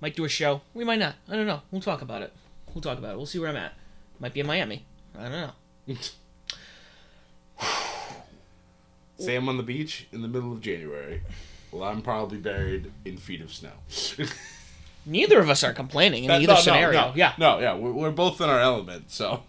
Might 0.00 0.16
do 0.16 0.24
a 0.24 0.28
show. 0.28 0.62
We 0.72 0.84
might 0.84 0.98
not. 0.98 1.14
I 1.28 1.36
don't 1.36 1.46
know. 1.46 1.62
We'll 1.70 1.80
talk 1.80 2.02
about 2.02 2.22
it. 2.22 2.32
We'll 2.74 2.82
talk 2.82 2.98
about 2.98 3.14
it. 3.14 3.16
We'll 3.16 3.26
see 3.26 3.38
where 3.38 3.48
I'm 3.48 3.56
at. 3.56 3.74
Might 4.18 4.34
be 4.34 4.40
in 4.40 4.46
Miami. 4.46 4.84
I 5.18 5.28
don't 5.28 5.32
know. 5.88 5.96
Say 9.18 9.36
I'm 9.36 9.48
on 9.48 9.56
the 9.56 9.62
beach 9.62 10.08
in 10.12 10.22
the 10.22 10.28
middle 10.28 10.52
of 10.52 10.60
January. 10.60 11.22
Well, 11.70 11.84
I'm 11.84 12.02
probably 12.02 12.38
buried 12.38 12.92
in 13.04 13.16
feet 13.16 13.40
of 13.40 13.52
snow. 13.52 13.72
Neither 15.06 15.38
of 15.38 15.50
us 15.50 15.62
are 15.62 15.72
complaining 15.72 16.24
in 16.24 16.28
That- 16.28 16.40
either 16.42 16.54
no, 16.54 16.60
scenario. 16.60 17.00
No, 17.00 17.08
no, 17.08 17.14
yeah. 17.14 17.32
No, 17.38 17.58
yeah. 17.58 17.74
We're, 17.74 17.92
we're 17.92 18.10
both 18.10 18.40
in 18.40 18.48
our 18.48 18.60
element, 18.60 19.10
so. 19.10 19.42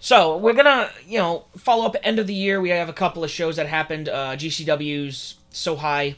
So 0.00 0.36
we're 0.36 0.52
gonna, 0.52 0.90
you 1.06 1.18
know, 1.18 1.46
follow 1.56 1.84
up 1.86 1.96
end 2.02 2.18
of 2.18 2.26
the 2.26 2.34
year. 2.34 2.60
We 2.60 2.68
have 2.70 2.88
a 2.88 2.92
couple 2.92 3.24
of 3.24 3.30
shows 3.30 3.56
that 3.56 3.66
happened. 3.66 4.08
Uh, 4.08 4.36
GCW's 4.36 5.36
So 5.50 5.76
High. 5.76 6.16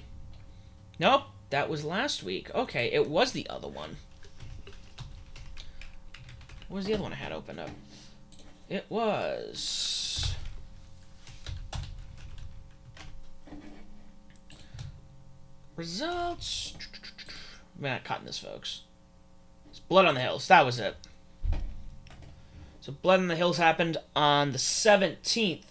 Nope, 0.99 1.23
that 1.51 1.71
was 1.71 1.85
last 1.85 2.23
week. 2.23 2.53
Okay, 2.55 2.91
it 2.93 3.09
was 3.09 3.33
the 3.33 3.49
other 3.49 3.69
one. 3.69 3.97
What 6.69 6.77
was 6.79 6.87
the 6.87 6.95
other 6.95 7.03
one 7.05 7.12
I 7.12 7.17
had 7.17 7.33
opened 7.33 7.61
up? 7.61 7.71
It 8.69 8.85
was. 8.91 10.35
Results. 15.77 16.75
We're 17.79 17.91
not 17.91 18.05
cutting 18.05 18.27
this, 18.27 18.38
folks. 18.38 18.83
It's 19.71 19.81
Blood 19.81 20.07
on 20.07 20.14
the 20.14 20.21
Hills. 20.21 20.49
That 20.49 20.64
was 20.67 20.79
it. 20.79 20.97
So 22.81 22.93
Blood 22.93 23.21
on 23.21 23.29
the 23.29 23.37
Hills 23.37 23.59
happened 23.59 23.99
on 24.17 24.53
the 24.53 24.59
17th. 24.59 25.62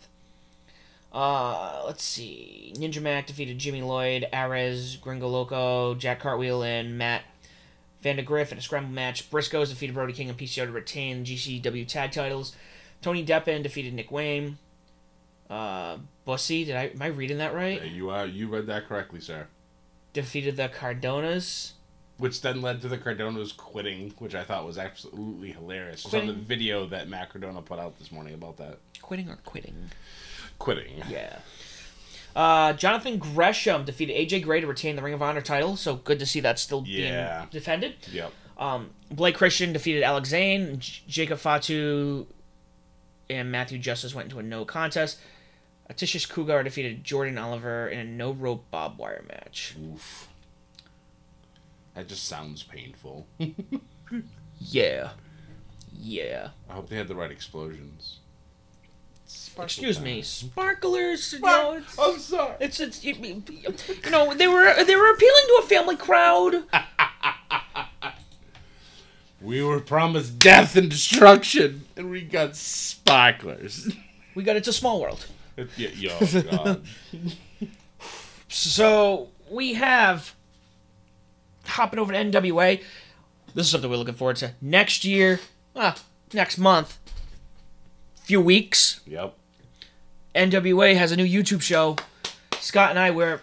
Uh, 1.12 1.84
let's 1.86 2.04
see. 2.04 2.74
Ninja 2.78 3.02
Mack 3.02 3.28
defeated 3.28 3.58
Jimmy 3.58 3.82
Lloyd, 3.82 4.28
Arez, 4.32 5.02
Gringo 5.02 5.28
Loco, 5.28 5.96
Jack 5.96 6.20
Cartwheel, 6.22 6.64
and 6.64 6.98
Matt 6.98 7.24
Vandagriff 8.04 8.52
in 8.52 8.58
a 8.58 8.62
scramble 8.62 8.94
match. 8.94 9.30
Briscoes 9.32 9.70
defeated 9.70 9.96
Brody 9.96 10.14
King 10.14 10.30
and 10.30 10.38
PCO 10.38 10.66
to 10.66 10.72
retain 10.72 11.26
GCW 11.26 11.88
tag 11.88 12.12
titles. 12.12 12.56
Tony 13.02 13.26
Deppen 13.26 13.64
defeated 13.64 13.94
Nick 13.94 14.12
Wayne. 14.12 14.58
Uh, 15.50 15.98
Bussy, 16.26 16.66
did 16.66 16.76
I 16.76 16.84
am 16.88 17.02
I 17.02 17.08
reading 17.08 17.38
that 17.38 17.54
right? 17.54 17.82
You 17.84 18.10
are. 18.10 18.26
you 18.26 18.48
read 18.48 18.68
that 18.68 18.88
correctly, 18.88 19.22
sir. 19.22 19.48
Defeated 20.14 20.58
the 20.58 20.68
Cardonas. 20.68 21.74
Which 22.18 22.42
then 22.42 22.62
led 22.62 22.82
to 22.82 22.88
the 22.88 22.98
Cardonas 22.98 23.56
quitting, 23.56 24.12
which 24.18 24.34
I 24.34 24.44
thought 24.44 24.66
was 24.66 24.78
absolutely 24.80 25.52
hilarious. 25.52 26.04
It's 26.06 26.14
on 26.16 26.26
the 26.26 26.34
video 26.34 26.88
that 26.88 27.08
Matt 27.08 27.30
Cardona 27.32 27.62
put 27.62 27.78
out 27.80 28.00
this 28.00 28.12
morning 28.12 28.34
about 28.34 28.58
that. 28.58 28.80
Quitting 29.02 29.30
or 29.30 29.38
quitting? 29.46 29.92
Quitting. 30.58 31.04
Yeah. 31.08 31.38
Uh, 32.36 32.74
Jonathan 32.74 33.18
Gresham 33.20 33.86
defeated 33.86 34.16
AJ 34.16 34.44
Gray 34.44 34.62
to 34.62 34.68
retain 34.68 34.96
the 34.96 35.02
Ring 35.04 35.14
of 35.14 35.22
Honor 35.22 35.42
title, 35.42 35.76
so 35.76 35.96
good 35.96 36.18
to 36.20 36.26
see 36.26 36.40
that 36.40 36.58
still 36.60 36.84
Yeah. 36.88 37.40
being 37.42 37.50
defended. 37.52 37.96
Yep. 38.12 38.32
Um, 38.58 38.90
Blake 39.12 39.36
Christian 39.36 39.72
defeated 39.72 40.02
Alex 40.04 40.30
Zayne. 40.30 40.80
J- 40.80 41.04
Jacob 41.08 41.38
Fatu 41.40 42.26
and 43.30 43.52
Matthew 43.52 43.78
Justice 43.78 44.16
went 44.16 44.26
into 44.26 44.40
a 44.40 44.44
no 44.44 44.66
contest. 44.66 45.20
Atticus 45.90 46.26
Cogar 46.26 46.64
defeated 46.64 47.04
Jordan 47.04 47.38
Oliver 47.38 47.88
in 47.88 48.00
a 48.00 48.04
no 48.04 48.32
rope 48.32 48.66
barbed 48.72 48.98
wire 48.98 49.24
match. 49.28 49.76
Oof. 49.80 50.28
That 51.98 52.08
just 52.08 52.26
sounds 52.26 52.62
painful. 52.62 53.28
Yeah. 54.60 55.12
Yeah. 55.94 56.50
I 56.70 56.74
hope 56.74 56.90
they 56.90 56.96
had 56.96 57.08
the 57.08 57.16
right 57.16 57.30
explosions. 57.30 58.20
Excuse 59.60 60.00
me, 60.00 60.22
sparklers. 60.24 61.34
You 61.34 61.40
know, 61.40 61.74
it's, 61.74 62.00
I'm 62.00 62.18
sorry. 62.18 62.56
it's, 62.60 62.80
it's 62.80 63.04
you, 63.04 63.14
you 63.14 64.12
know 64.12 64.34
they 64.34 64.48
were 64.48 64.84
they 64.84 64.96
were 64.96 65.12
appealing 65.12 65.44
to 65.48 65.62
a 65.64 65.68
family 65.68 65.96
crowd. 65.96 66.64
We 69.42 69.62
were 69.62 69.80
promised 69.80 70.40
death 70.40 70.76
and 70.76 70.90
destruction, 70.90 71.86
and 71.96 72.10
we 72.10 72.22
got 72.22 72.56
sparklers. 72.56 73.92
We 74.34 74.44
got 74.44 74.56
it's 74.56 74.68
a 74.68 74.74
small 74.74 75.00
world. 75.02 75.28
yeah, 75.78 75.90
yo, 75.90 76.18
God. 76.42 76.84
So 78.48 79.30
we 79.50 79.74
have 79.76 80.34
hopping 81.68 82.00
over 82.00 82.12
to 82.14 82.18
NWA. 82.18 82.82
This 83.54 83.66
is 83.66 83.72
something 83.72 83.90
we're 83.90 83.98
looking 83.98 84.16
forward 84.16 84.38
to 84.38 84.54
next 84.62 85.06
year. 85.06 85.40
Ah, 85.76 85.96
next 86.34 86.58
month. 86.58 86.98
Few 88.16 88.42
weeks. 88.42 89.02
Yep. 89.06 89.36
NWA 90.36 90.96
has 90.96 91.12
a 91.12 91.16
new 91.16 91.26
YouTube 91.26 91.62
show. 91.62 91.96
Scott 92.60 92.90
and 92.90 93.00
I 93.00 93.12
were 93.12 93.42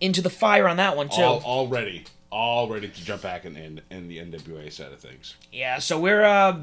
into 0.00 0.22
the 0.22 0.30
fire 0.30 0.68
on 0.68 0.76
that 0.78 0.96
one 0.96 1.08
too. 1.08 1.22
All, 1.22 1.40
all 1.44 1.68
ready. 1.68 2.04
All 2.30 2.68
ready 2.68 2.88
to 2.88 3.04
jump 3.04 3.22
back 3.22 3.44
in, 3.44 3.56
in, 3.56 3.80
in 3.90 4.08
the 4.08 4.18
NWA 4.18 4.72
side 4.72 4.92
of 4.92 5.00
things. 5.00 5.36
Yeah, 5.52 5.78
so 5.78 5.98
we're 5.98 6.24
uh 6.24 6.60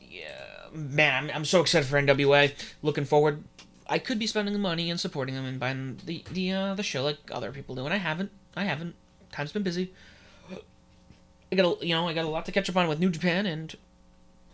yeah, 0.00 0.68
man, 0.72 1.24
I'm, 1.24 1.36
I'm 1.36 1.44
so 1.44 1.60
excited 1.60 1.88
for 1.88 2.00
NWA. 2.00 2.52
Looking 2.82 3.04
forward. 3.04 3.44
I 3.88 3.98
could 3.98 4.18
be 4.18 4.26
spending 4.26 4.52
the 4.52 4.60
money 4.60 4.90
and 4.90 5.00
supporting 5.00 5.34
them 5.34 5.44
and 5.44 5.58
buying 5.58 5.98
the 6.04 6.24
the 6.30 6.52
uh, 6.52 6.74
the 6.74 6.82
show 6.82 7.02
like 7.02 7.18
other 7.32 7.50
people 7.52 7.74
do, 7.74 7.84
and 7.84 7.94
I 7.94 7.98
haven't. 7.98 8.30
I 8.56 8.64
haven't. 8.64 8.94
Time's 9.32 9.52
been 9.52 9.62
busy. 9.62 9.92
I 11.52 11.56
got 11.56 11.82
a, 11.82 11.86
you 11.86 11.94
know 11.94 12.06
I 12.06 12.12
got 12.14 12.24
a 12.24 12.28
lot 12.28 12.46
to 12.46 12.52
catch 12.52 12.68
up 12.70 12.76
on 12.76 12.88
with 12.88 13.00
New 13.00 13.10
Japan 13.10 13.46
and 13.46 13.74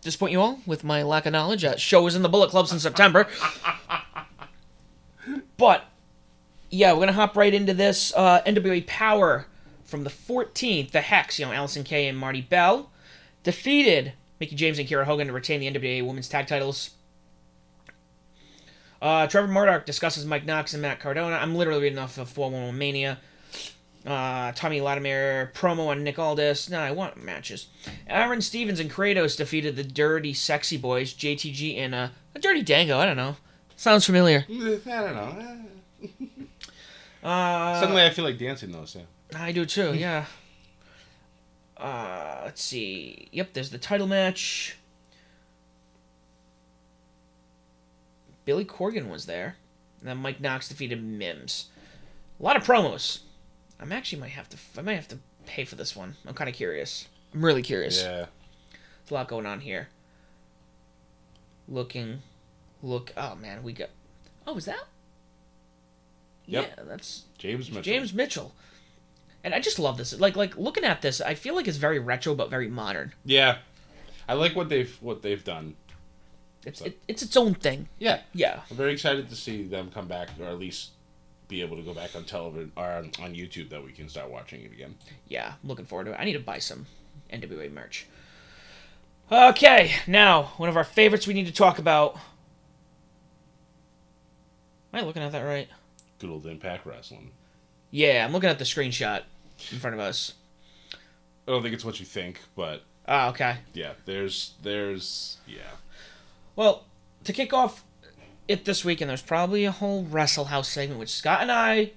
disappoint 0.01 0.31
you 0.31 0.41
all 0.41 0.59
with 0.65 0.83
my 0.83 1.03
lack 1.03 1.25
of 1.25 1.33
knowledge. 1.33 1.63
Uh, 1.63 1.75
show 1.77 2.03
was 2.03 2.15
in 2.15 2.23
the 2.23 2.29
Bullet 2.29 2.49
Clubs 2.49 2.71
in 2.71 2.79
September, 2.79 3.27
but 5.57 5.85
yeah, 6.69 6.93
we're 6.93 6.99
gonna 6.99 7.13
hop 7.13 7.35
right 7.35 7.53
into 7.53 7.73
this 7.73 8.13
uh, 8.15 8.41
NWA 8.41 8.85
Power 8.87 9.45
from 9.83 10.03
the 10.03 10.09
14th. 10.09 10.91
The 10.91 11.01
Hex, 11.01 11.39
you 11.39 11.45
know, 11.45 11.51
Allysin 11.51 11.85
Kay 11.85 12.07
and 12.07 12.17
Marti 12.17 12.41
Belle 12.41 12.89
defeated 13.43 14.13
Mickie 14.39 14.55
James 14.55 14.79
and 14.79 14.87
Kiera 14.87 15.05
Hogan 15.05 15.27
to 15.27 15.33
retain 15.33 15.59
the 15.59 15.71
NWA 15.71 16.05
Women's 16.05 16.29
Tag 16.29 16.47
Titles. 16.47 16.91
Uh, 19.01 19.27
Trevor 19.27 19.47
Murdoch 19.47 19.85
discusses 19.85 20.25
Mike 20.25 20.45
Knox 20.45 20.73
and 20.73 20.81
Matt 20.81 20.99
Cardona. 20.99 21.35
I'm 21.35 21.55
literally 21.55 21.83
reading 21.83 21.99
off 21.99 22.17
of 22.17 22.29
411 22.29 22.77
Mania. 22.77 23.19
Uh, 24.07 24.53
Tommy 24.53 24.79
Latimer 24.79 25.51
promo 25.53 25.87
on 25.87 26.01
Nick 26.01 26.17
Aldis. 26.17 26.69
No, 26.69 26.79
I 26.79 26.91
want 26.91 27.21
matches. 27.21 27.67
Aaron 28.07 28.41
Stevens 28.41 28.79
and 28.79 28.89
Kratos 28.89 29.35
defeated 29.35 29.75
the 29.75 29.83
Dirty 29.83 30.33
Sexy 30.33 30.77
Boys, 30.77 31.13
JTG 31.13 31.77
and 31.77 31.93
uh, 31.93 32.07
a 32.33 32.39
Dirty 32.39 32.61
Dango. 32.61 32.97
I 32.99 33.05
don't 33.05 33.17
know. 33.17 33.35
Sounds 33.75 34.05
familiar. 34.05 34.45
I 34.49 34.79
don't 34.85 35.15
know. 35.15 35.57
Uh, 37.21 37.79
Suddenly, 37.81 38.03
I 38.03 38.09
feel 38.11 38.23
like 38.23 38.37
dancing 38.37 38.71
though. 38.71 38.85
So 38.85 39.01
I 39.35 39.51
do 39.51 39.65
too, 39.65 39.93
yeah. 39.93 40.25
Uh, 41.75 42.43
let's 42.45 42.61
see. 42.63 43.27
Yep, 43.33 43.53
there's 43.53 43.71
the 43.71 43.77
title 43.77 44.07
match. 44.07 44.77
Billy 48.45 48.63
Corgan 48.63 49.09
was 49.09 49.25
there. 49.25 49.57
And 49.99 50.07
then 50.07 50.17
Mike 50.17 50.39
Knox 50.39 50.69
defeated 50.69 51.03
Mims. 51.03 51.65
A 52.39 52.43
lot 52.43 52.55
of 52.55 52.63
promos. 52.63 53.19
I'm 53.79 53.91
actually 53.91 54.19
might 54.21 54.31
have 54.31 54.49
to. 54.49 54.57
I 54.77 54.81
might 54.81 54.95
have 54.95 55.07
to 55.09 55.19
pay 55.45 55.65
for 55.65 55.75
this 55.75 55.95
one. 55.95 56.15
I'm 56.25 56.33
kind 56.33 56.49
of 56.49 56.55
curious. 56.55 57.07
I'm 57.33 57.43
really 57.43 57.61
curious. 57.61 58.01
yeah, 58.01 58.09
There's 58.11 59.11
a 59.11 59.13
lot 59.13 59.27
going 59.27 59.45
on 59.45 59.59
here. 59.61 59.89
Looking, 61.67 62.21
look. 62.81 63.11
Oh 63.17 63.35
man, 63.35 63.61
we 63.63 63.73
got. 63.73 63.89
Oh, 64.45 64.55
is 64.57 64.65
that? 64.65 64.85
Yep. 66.45 66.73
Yeah, 66.77 66.83
that's 66.85 67.23
James 67.37 67.67
Mitchell. 67.69 67.81
James 67.83 68.13
Mitchell. 68.13 68.53
And 69.43 69.53
I 69.53 69.59
just 69.59 69.77
love 69.79 69.97
this. 69.97 70.17
Like 70.19 70.35
like 70.35 70.57
looking 70.57 70.85
at 70.85 71.01
this, 71.01 71.19
I 71.21 71.33
feel 71.35 71.55
like 71.55 71.67
it's 71.67 71.77
very 71.77 71.99
retro 71.99 72.35
but 72.35 72.49
very 72.49 72.69
modern. 72.69 73.13
Yeah, 73.25 73.57
I 74.27 74.33
like 74.33 74.55
what 74.55 74.69
they've 74.69 74.95
what 75.01 75.21
they've 75.21 75.43
done. 75.43 75.75
It's 76.65 76.81
it, 76.81 76.97
it's 77.07 77.21
its 77.21 77.37
own 77.37 77.53
thing. 77.53 77.87
Yeah, 77.99 78.21
Yeah. 78.33 78.61
I'm 78.69 78.75
very 78.77 78.91
excited 78.93 79.29
to 79.29 79.35
see 79.35 79.63
them 79.63 79.89
come 79.93 80.07
back, 80.07 80.29
or 80.39 80.45
at 80.47 80.57
least 80.59 80.91
be 81.47 81.61
able 81.61 81.77
to 81.77 81.83
go 81.83 81.93
back 81.93 82.15
on 82.15 82.23
television 82.25 82.71
or 82.75 82.83
on, 82.85 83.11
on 83.21 83.33
YouTube 83.33 83.69
that 83.69 83.83
we 83.83 83.91
can 83.91 84.09
start 84.09 84.29
watching 84.29 84.61
it 84.61 84.71
again. 84.71 84.95
Yeah, 85.27 85.53
I'm 85.61 85.69
looking 85.69 85.85
forward 85.85 86.05
to 86.05 86.11
it. 86.11 86.17
I 86.19 86.25
need 86.25 86.33
to 86.33 86.39
buy 86.39 86.59
some 86.59 86.85
NWA 87.31 87.71
merch. 87.71 88.05
Okay, 89.31 89.91
now 90.07 90.43
one 90.57 90.69
of 90.69 90.77
our 90.77 90.83
favorites 90.83 91.27
we 91.27 91.33
need 91.33 91.47
to 91.47 91.53
talk 91.53 91.79
about. 91.79 92.15
Am 94.93 95.01
I 95.01 95.05
looking 95.05 95.21
at 95.23 95.31
that 95.33 95.41
right? 95.41 95.67
Good 96.19 96.29
old 96.29 96.45
Impact 96.45 96.85
Wrestling. 96.85 97.31
Yeah, 97.91 98.25
I'm 98.25 98.33
looking 98.33 98.49
at 98.49 98.57
the 98.59 98.65
screenshot 98.65 99.23
in 99.71 99.79
front 99.79 99.93
of 99.93 99.99
us. 99.99 100.33
I 101.47 101.51
don't 101.51 101.61
think 101.61 101.73
it's 101.73 101.85
what 101.85 101.99
you 101.99 102.05
think, 102.05 102.41
but 102.55 102.83
Ah, 103.07 103.29
okay. 103.29 103.57
yeah, 103.73 103.93
there's 104.05 104.53
there's 104.63 105.37
yeah. 105.47 105.59
Well, 106.55 106.83
to 107.23 107.31
kick 107.33 107.53
off 107.53 107.83
it 108.47 108.65
this 108.65 108.85
weekend, 108.85 109.09
there's 109.09 109.21
probably 109.21 109.65
a 109.65 109.71
whole 109.71 110.03
Wrestle 110.03 110.45
House 110.45 110.69
segment 110.69 110.99
with 110.99 111.09
Scott 111.09 111.41
and 111.41 111.51
I. 111.51 111.91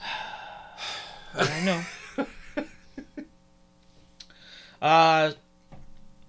I 1.34 1.60
know. 1.64 1.82
uh, 4.82 5.32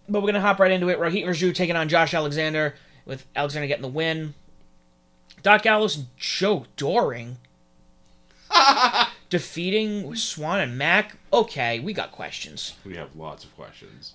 but 0.10 0.22
we're 0.22 0.28
gonna 0.28 0.42
hop 0.42 0.60
right 0.60 0.72
into 0.72 0.90
it. 0.90 1.00
Rohit 1.00 1.26
Raju 1.26 1.54
taking 1.54 1.76
on 1.76 1.90
Josh 1.90 2.13
Alexander, 2.13 2.76
with 3.06 3.26
Alexander 3.36 3.68
getting 3.68 3.82
the 3.82 3.88
win. 3.88 4.34
Doc 5.44 5.62
Gallows 5.62 5.96
and 5.96 6.08
Joe 6.18 6.66
Doering 6.76 7.38
defeating 9.30 10.16
Swann 10.16 10.60
and 10.60 10.78
Mack. 10.78 11.18
Okay, 11.32 11.80
we 11.80 11.94
got 11.94 12.12
questions. 12.12 12.74
We 12.86 12.96
have 12.96 13.16
lots 13.16 13.44
of 13.44 13.56
questions. 13.56 14.13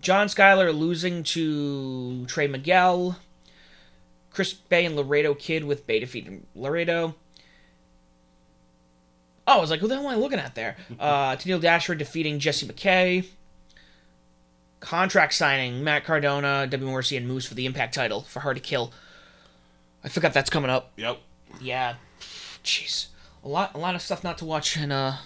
John 0.00 0.28
Skyler 0.28 0.76
losing 0.76 1.22
to 1.24 2.24
Trey 2.26 2.46
Miguel. 2.46 3.18
Chris 4.30 4.52
Bey 4.52 4.84
and 4.84 4.94
Laredo 4.94 5.34
Kid 5.34 5.64
with 5.64 5.86
Bey 5.86 5.98
defeating 5.98 6.46
Laredo. 6.54 7.14
Oh, 9.46 9.56
I 9.56 9.60
was 9.60 9.70
like, 9.70 9.80
who 9.80 9.88
the 9.88 9.96
hell 9.96 10.04
am 10.04 10.10
I 10.10 10.16
looking 10.16 10.38
at 10.38 10.54
there? 10.54 10.76
Uh, 11.00 11.34
Tennille 11.36 11.60
Dasher 11.60 11.94
defeating 11.94 12.38
Jessie 12.38 12.66
McKay. 12.66 13.26
Contract 14.80 15.34
signing 15.34 15.82
Matt 15.82 16.04
Cardona, 16.04 16.66
W. 16.68 16.88
Morrissey, 16.88 17.16
and 17.16 17.26
Moose 17.26 17.46
for 17.46 17.54
the 17.54 17.66
Impact 17.66 17.94
title 17.94 18.22
for 18.22 18.40
Hard 18.40 18.56
to 18.56 18.62
Kill. 18.62 18.92
I 20.04 20.08
forgot 20.08 20.32
that's 20.32 20.50
coming 20.50 20.70
up. 20.70 20.92
Yep. 20.96 21.18
Yeah, 21.60 21.94
jeez, 22.62 23.06
a 23.42 23.48
lot, 23.48 23.74
a 23.74 23.78
lot 23.78 23.94
of 23.94 24.02
stuff 24.02 24.22
not 24.22 24.38
to 24.38 24.44
watch 24.44 24.76
in 24.76 24.92
uh, 24.92 25.16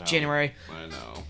I. 0.00 0.04
January. 0.04 0.54
I 0.72 0.86
know. 0.86 1.22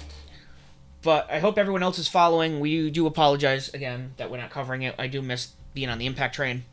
But 1.02 1.30
I 1.30 1.40
hope 1.40 1.58
everyone 1.58 1.82
else 1.82 1.98
is 1.98 2.08
following. 2.08 2.60
We 2.60 2.90
do 2.90 3.06
apologize 3.06 3.68
again 3.74 4.14
that 4.18 4.30
we're 4.30 4.38
not 4.38 4.50
covering 4.50 4.82
it. 4.82 4.94
I 4.98 5.08
do 5.08 5.20
miss 5.20 5.52
being 5.74 5.88
on 5.88 5.98
the 5.98 6.06
impact 6.06 6.34
train. 6.34 6.64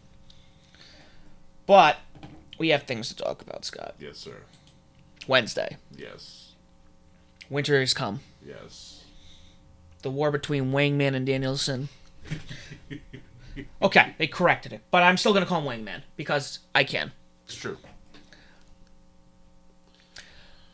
But 1.65 1.97
we 2.57 2.69
have 2.69 2.83
things 2.83 3.09
to 3.09 3.15
talk 3.15 3.41
about, 3.41 3.65
Scott. 3.65 3.95
Yes, 3.99 4.17
sir. 4.17 4.37
Wednesday. 5.27 5.77
Yes. 5.95 6.51
Winter 7.49 7.79
has 7.79 7.93
come. 7.93 8.19
Yes. 8.45 9.03
The 10.01 10.11
war 10.11 10.31
between 10.31 10.71
Wangman 10.71 11.15
and 11.15 11.25
Danielson. 11.25 11.89
Okay, 13.81 14.15
they 14.17 14.27
corrected 14.27 14.73
it. 14.73 14.81
But 14.91 15.03
I'm 15.03 15.17
still 15.17 15.33
going 15.33 15.43
to 15.43 15.49
call 15.49 15.61
him 15.61 15.85
Wangman 15.85 16.03
because 16.15 16.59
I 16.73 16.83
can. 16.83 17.11
It's 17.45 17.55
true. 17.55 17.77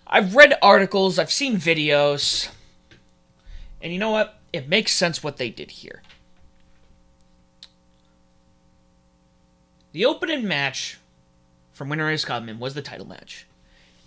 I've 0.06 0.36
read 0.36 0.58
articles, 0.62 1.18
I've 1.18 1.32
seen 1.32 1.58
videos. 1.58 2.50
And 3.82 3.94
you 3.94 4.00
know 4.00 4.12
what? 4.12 4.40
It 4.54 4.68
makes 4.68 4.94
sense 4.94 5.24
what 5.24 5.38
they 5.38 5.50
did 5.50 5.72
here. 5.72 6.02
The 9.92 10.06
opening 10.06 10.48
match 10.48 10.98
from 11.72 11.90
Winter 11.90 12.10
is 12.10 12.26
Coming 12.26 12.60
was 12.60 12.74
the 12.74 12.82
title 12.82 13.08
match. 13.08 13.46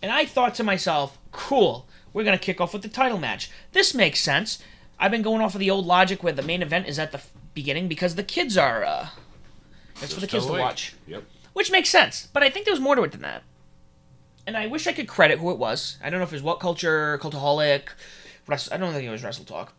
And 0.02 0.12
I 0.12 0.24
thought 0.24 0.54
to 0.57 0.64
myself, 0.64 1.18
cool, 1.33 1.87
we're 2.12 2.24
going 2.24 2.38
to 2.38 2.44
kick 2.44 2.61
off 2.61 2.72
with 2.72 2.83
the 2.83 2.88
title 2.88 3.18
match. 3.18 3.50
This 3.72 3.94
makes 3.94 4.20
sense. 4.20 4.62
I've 4.98 5.11
been 5.11 5.22
going 5.22 5.40
off 5.40 5.54
of 5.54 5.61
the 5.61 5.70
old 5.70 5.87
logic 5.87 6.22
where 6.22 6.33
the 6.33 6.42
main 6.42 6.62
event 6.62 6.88
is 6.88 6.98
at 6.98 7.12
the 7.12 7.20
beginning 7.54 7.88
because 7.88 8.14
the 8.14 8.22
kids 8.22 8.57
are, 8.57 8.85
uh, 8.85 9.09
it's 10.02 10.12
for 10.12 10.20
the 10.20 10.26
kids 10.26 10.46
to 10.46 10.52
awake. 10.52 10.62
watch. 10.62 10.94
Yep. 11.07 11.24
Which 11.52 11.70
makes 11.70 11.88
sense, 11.88 12.28
but 12.33 12.42
I 12.42 12.50
think 12.50 12.64
there 12.66 12.72
was 12.72 12.81
more 12.81 12.94
to 12.94 13.02
it 13.02 13.12
than 13.12 13.22
that. 13.22 13.42
And 14.46 14.57
I 14.57 14.66
wish 14.66 14.87
I 14.87 14.92
could 14.92 15.09
credit 15.09 15.38
who 15.38 15.50
it 15.50 15.59
was. 15.59 15.98
I 16.02 16.09
don't 16.09 16.20
know 16.20 16.24
if 16.24 16.33
it 16.33 16.37
was 16.37 16.42
What 16.42 16.61
Culture, 16.61 17.18
Cultaholic, 17.18 17.88
I 18.48 18.76
don't 18.76 18.92
think 18.92 19.04
it 19.04 19.11
was 19.11 19.22
Wrestle 19.22 19.44
Talk. 19.44 19.74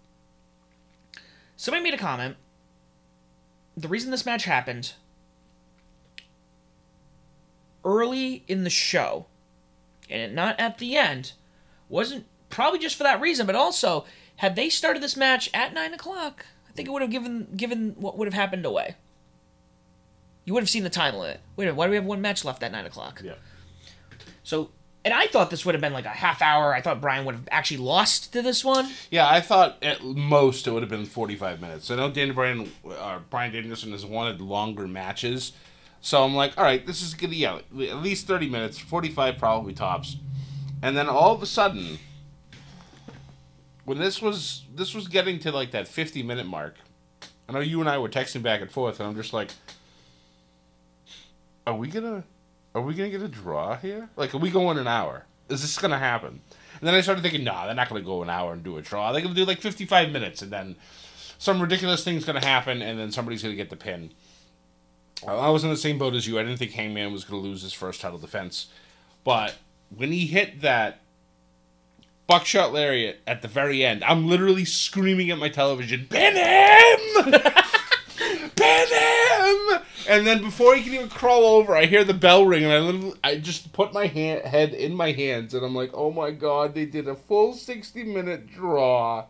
Somebody 1.55 1.83
made 1.83 1.93
a 1.93 1.97
comment. 1.97 2.37
The 3.75 3.87
reason 3.87 4.11
this 4.11 4.25
match 4.25 4.43
happened 4.45 4.93
early 7.83 8.43
in 8.47 8.63
the 8.63 8.69
show, 8.69 9.25
and 10.09 10.35
not 10.35 10.59
at 10.59 10.77
the 10.77 10.97
end, 10.97 11.33
wasn't 11.87 12.25
probably 12.49 12.79
just 12.79 12.95
for 12.95 13.03
that 13.03 13.21
reason, 13.21 13.45
but 13.45 13.55
also 13.55 14.05
had 14.37 14.55
they 14.55 14.69
started 14.69 15.01
this 15.01 15.17
match 15.17 15.49
at 15.53 15.73
nine 15.73 15.93
o'clock, 15.93 16.45
I 16.69 16.71
think 16.73 16.87
it 16.87 16.91
would 16.91 17.01
have 17.01 17.11
given 17.11 17.47
given 17.55 17.95
what 17.97 18.17
would 18.17 18.27
have 18.27 18.33
happened 18.33 18.65
away. 18.65 18.95
You 20.45 20.53
would 20.53 20.63
have 20.63 20.69
seen 20.69 20.83
the 20.83 20.89
time 20.89 21.15
limit. 21.15 21.41
Wait 21.55 21.65
a 21.65 21.67
minute, 21.67 21.75
why 21.75 21.85
do 21.85 21.91
we 21.91 21.95
have 21.95 22.05
one 22.05 22.21
match 22.21 22.45
left 22.45 22.63
at 22.63 22.71
nine 22.71 22.85
o'clock? 22.85 23.21
Yeah. 23.23 23.33
So, 24.43 24.71
and 25.05 25.13
I 25.13 25.27
thought 25.27 25.49
this 25.49 25.65
would 25.65 25.75
have 25.75 25.81
been 25.81 25.93
like 25.93 26.05
a 26.05 26.09
half 26.09 26.41
hour. 26.41 26.73
I 26.73 26.81
thought 26.81 26.99
Bryan 27.01 27.25
would 27.25 27.35
have 27.35 27.47
actually 27.51 27.77
lost 27.77 28.33
to 28.33 28.41
this 28.41 28.65
one. 28.65 28.89
Yeah, 29.09 29.29
I 29.29 29.41
thought 29.41 29.77
at 29.81 30.03
most 30.03 30.67
it 30.67 30.71
would 30.71 30.83
have 30.83 30.89
been 30.89 31.05
45 31.05 31.61
minutes. 31.61 31.89
I 31.89 31.95
know 31.95 32.11
Danny 32.11 32.31
Bryan, 32.31 32.71
uh, 32.89 33.19
Bryan 33.29 33.53
Danielson 33.53 33.91
has 33.93 34.05
wanted 34.05 34.41
longer 34.41 34.87
matches. 34.87 35.53
So 36.01 36.23
I'm 36.23 36.35
like, 36.35 36.57
all 36.57 36.63
right, 36.63 36.85
this 36.85 37.01
is 37.01 37.13
going 37.13 37.31
to, 37.31 37.35
yeah, 37.35 37.57
at 37.57 37.97
least 37.97 38.27
30 38.27 38.49
minutes, 38.49 38.77
45 38.77 39.37
probably 39.37 39.73
tops. 39.73 40.17
And 40.81 40.95
then 40.95 41.07
all 41.09 41.33
of 41.33 41.43
a 41.43 41.45
sudden, 41.45 41.99
when 43.85 43.97
this 43.97 44.21
was 44.21 44.63
this 44.73 44.93
was 44.93 45.07
getting 45.07 45.39
to 45.39 45.51
like 45.51 45.71
that 45.71 45.87
50 45.87 46.23
minute 46.23 46.45
mark, 46.45 46.75
I 47.47 47.51
know 47.51 47.59
you 47.59 47.79
and 47.79 47.89
I 47.89 47.97
were 47.97 48.07
texting 48.07 48.43
back 48.43 48.61
and 48.61 48.71
forth, 48.71 48.99
and 48.99 49.09
I'm 49.09 49.15
just 49.15 49.33
like, 49.33 49.49
are 51.65 51.73
we 51.73 51.87
gonna, 51.87 52.23
are 52.75 52.81
we 52.81 52.93
gonna 52.93 53.09
get 53.09 53.21
a 53.21 53.27
draw 53.27 53.75
here? 53.77 54.09
Like, 54.15 54.33
are 54.33 54.39
we 54.39 54.49
going 54.49 54.77
an 54.77 54.87
hour? 54.87 55.25
Is 55.49 55.61
this 55.61 55.77
gonna 55.77 55.99
happen? 55.99 56.41
And 56.79 56.87
then 56.87 56.93
I 56.93 57.01
started 57.01 57.21
thinking, 57.21 57.43
nah, 57.43 57.65
they're 57.65 57.75
not 57.75 57.89
gonna 57.89 58.01
go 58.01 58.21
an 58.23 58.29
hour 58.29 58.53
and 58.53 58.63
do 58.63 58.77
a 58.77 58.81
draw. 58.81 59.11
They're 59.11 59.21
gonna 59.21 59.33
do 59.33 59.45
like 59.45 59.61
55 59.61 60.11
minutes, 60.11 60.41
and 60.41 60.51
then 60.51 60.75
some 61.37 61.61
ridiculous 61.61 62.03
thing's 62.03 62.25
gonna 62.25 62.45
happen, 62.45 62.81
and 62.81 62.99
then 62.99 63.11
somebody's 63.11 63.41
gonna 63.41 63.55
get 63.55 63.69
the 63.69 63.75
pin. 63.75 64.11
I 65.27 65.49
was 65.49 65.63
in 65.63 65.69
the 65.69 65.77
same 65.77 65.97
boat 65.97 66.15
as 66.15 66.27
you. 66.27 66.39
I 66.39 66.43
didn't 66.43 66.57
think 66.57 66.71
Hangman 66.71 67.11
was 67.11 67.25
gonna 67.25 67.41
lose 67.41 67.61
his 67.61 67.73
first 67.73 68.01
title 68.01 68.19
defense, 68.19 68.67
but 69.23 69.55
when 69.89 70.11
he 70.11 70.27
hit 70.27 70.61
that 70.61 71.01
Buckshot 72.29 72.71
Lariat 72.71 73.21
at 73.25 73.41
the 73.41 73.47
very 73.47 73.83
end. 73.83 74.03
I'm 74.03 74.27
literally 74.27 74.63
screaming 74.63 75.31
at 75.31 75.39
my 75.39 75.49
television, 75.49 76.05
pin 76.07 76.35
him! 76.35 77.31
pin 78.55 78.87
him! 78.87 79.08
And 80.07 80.25
then 80.25 80.41
before 80.41 80.75
he 80.75 80.83
can 80.83 80.93
even 80.93 81.09
crawl 81.09 81.45
over, 81.45 81.75
I 81.75 81.85
hear 81.85 82.03
the 82.03 82.13
bell 82.13 82.45
ring, 82.45 82.63
and 82.63 82.73
I 82.73 82.79
literally, 82.79 83.13
I 83.23 83.37
just 83.37 83.73
put 83.73 83.93
my 83.93 84.07
hand, 84.07 84.41
head 84.45 84.73
in 84.73 84.95
my 84.95 85.11
hands, 85.11 85.53
and 85.53 85.63
I'm 85.63 85.75
like, 85.75 85.91
oh 85.93 86.11
my 86.11 86.31
god, 86.31 86.73
they 86.73 86.85
did 86.85 87.07
a 87.07 87.15
full 87.15 87.53
60 87.53 88.03
minute 88.03 88.47
draw. 88.47 89.25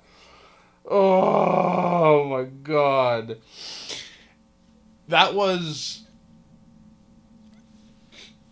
Oh 0.90 2.26
my 2.26 2.44
god. 2.44 3.40
That 5.08 5.34
was 5.34 6.04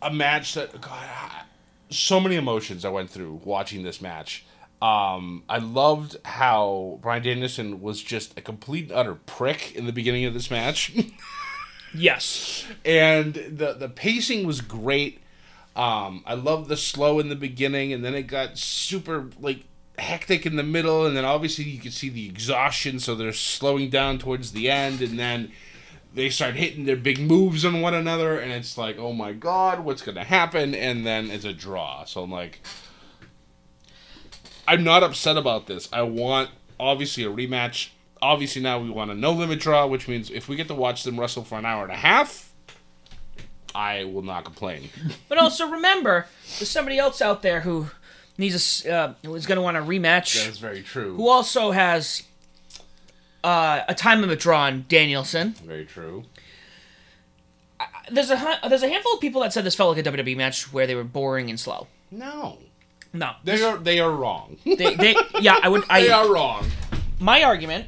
a 0.01 0.11
match 0.11 0.53
that 0.55 0.79
God, 0.81 1.07
so 1.89 2.19
many 2.19 2.35
emotions 2.35 2.83
I 2.85 2.89
went 2.89 3.09
through 3.09 3.41
watching 3.43 3.83
this 3.83 4.01
match. 4.01 4.45
Um, 4.81 5.43
I 5.49 5.57
loved 5.57 6.17
how 6.23 6.99
Bryan 7.01 7.23
Danielson 7.23 7.81
was 7.81 8.01
just 8.01 8.37
a 8.37 8.41
complete 8.41 8.89
and 8.89 8.93
utter 8.93 9.15
prick 9.15 9.75
in 9.75 9.87
the 9.87 9.93
beginning 9.93 10.25
of 10.25 10.33
this 10.33 10.51
match. 10.51 10.95
Yes. 11.97 12.65
and 12.85 13.33
the 13.33 13.73
the 13.73 13.89
pacing 13.89 14.45
was 14.45 14.61
great. 14.61 15.21
Um, 15.75 16.23
I 16.25 16.33
loved 16.33 16.69
the 16.69 16.77
slow 16.77 17.19
in 17.19 17.29
the 17.29 17.35
beginning, 17.35 17.93
and 17.93 18.03
then 18.03 18.15
it 18.15 18.23
got 18.23 18.57
super 18.57 19.29
like 19.39 19.63
hectic 19.99 20.45
in 20.45 20.55
the 20.55 20.63
middle, 20.63 21.05
and 21.05 21.15
then 21.15 21.25
obviously 21.25 21.65
you 21.65 21.79
could 21.79 21.93
see 21.93 22.09
the 22.09 22.27
exhaustion, 22.27 22.99
so 22.99 23.15
they're 23.15 23.33
slowing 23.33 23.89
down 23.89 24.17
towards 24.19 24.51
the 24.51 24.69
end, 24.69 25.01
and 25.01 25.17
then 25.19 25.51
they 26.13 26.29
start 26.29 26.55
hitting 26.55 26.85
their 26.85 26.95
big 26.95 27.19
moves 27.19 27.63
on 27.65 27.81
one 27.81 27.93
another, 27.93 28.39
and 28.39 28.51
it's 28.51 28.77
like, 28.77 28.97
oh 28.97 29.13
my 29.13 29.33
god, 29.33 29.83
what's 29.85 30.01
gonna 30.01 30.23
happen? 30.23 30.73
And 30.73 31.05
then 31.05 31.29
it's 31.29 31.45
a 31.45 31.53
draw. 31.53 32.05
So 32.05 32.23
I'm 32.23 32.31
like, 32.31 32.61
I'm 34.67 34.83
not 34.83 35.03
upset 35.03 35.37
about 35.37 35.67
this. 35.67 35.87
I 35.93 36.01
want 36.01 36.49
obviously 36.79 37.23
a 37.23 37.29
rematch. 37.29 37.89
Obviously 38.21 38.61
now 38.61 38.79
we 38.79 38.89
want 38.89 39.11
a 39.11 39.15
no 39.15 39.31
limit 39.31 39.59
draw, 39.59 39.85
which 39.87 40.07
means 40.07 40.29
if 40.31 40.47
we 40.47 40.55
get 40.55 40.67
to 40.67 40.75
watch 40.75 41.03
them 41.03 41.19
wrestle 41.19 41.43
for 41.43 41.57
an 41.57 41.65
hour 41.65 41.83
and 41.83 41.91
a 41.91 41.95
half, 41.97 42.51
I 43.75 44.05
will 44.05 44.23
not 44.23 44.45
complain. 44.45 44.89
But 45.29 45.37
also 45.37 45.67
remember, 45.69 46.25
there's 46.57 46.69
somebody 46.69 46.97
else 46.97 47.21
out 47.21 47.41
there 47.41 47.61
who 47.61 47.87
needs 48.37 48.85
a 48.85 48.91
uh, 48.93 49.13
who 49.23 49.35
is 49.35 49.45
going 49.45 49.57
to 49.57 49.61
want 49.61 49.77
a 49.77 49.81
rematch. 49.81 50.33
That 50.35 50.49
is 50.49 50.57
very 50.57 50.81
true. 50.81 51.15
Who 51.15 51.27
also 51.29 51.71
has 51.71 52.23
uh, 53.43 53.81
a 53.87 53.93
time 53.93 54.21
limit 54.21 54.39
draw 54.39 54.63
on 54.63 54.85
Danielson. 54.87 55.53
Very 55.53 55.85
true. 55.85 56.23
There's 58.09 58.31
a 58.31 58.59
there's 58.67 58.83
a 58.83 58.89
handful 58.89 59.13
of 59.13 59.21
people 59.21 59.41
that 59.41 59.53
said 59.53 59.63
this 59.63 59.75
felt 59.75 59.95
like 59.95 60.05
a 60.05 60.09
WWE 60.11 60.37
match 60.37 60.71
where 60.73 60.87
they 60.87 60.95
were 60.95 61.03
boring 61.03 61.49
and 61.49 61.59
slow. 61.59 61.87
No, 62.09 62.57
No, 63.13 63.33
they 63.43 63.61
are 63.61 63.77
they 63.77 63.99
are 63.99 64.11
wrong. 64.11 64.57
they, 64.65 64.95
they 64.95 65.15
yeah 65.39 65.59
I 65.61 65.69
would 65.69 65.83
they 65.89 66.09
are 66.09 66.31
wrong. 66.31 66.65
my 67.19 67.43
argument 67.43 67.87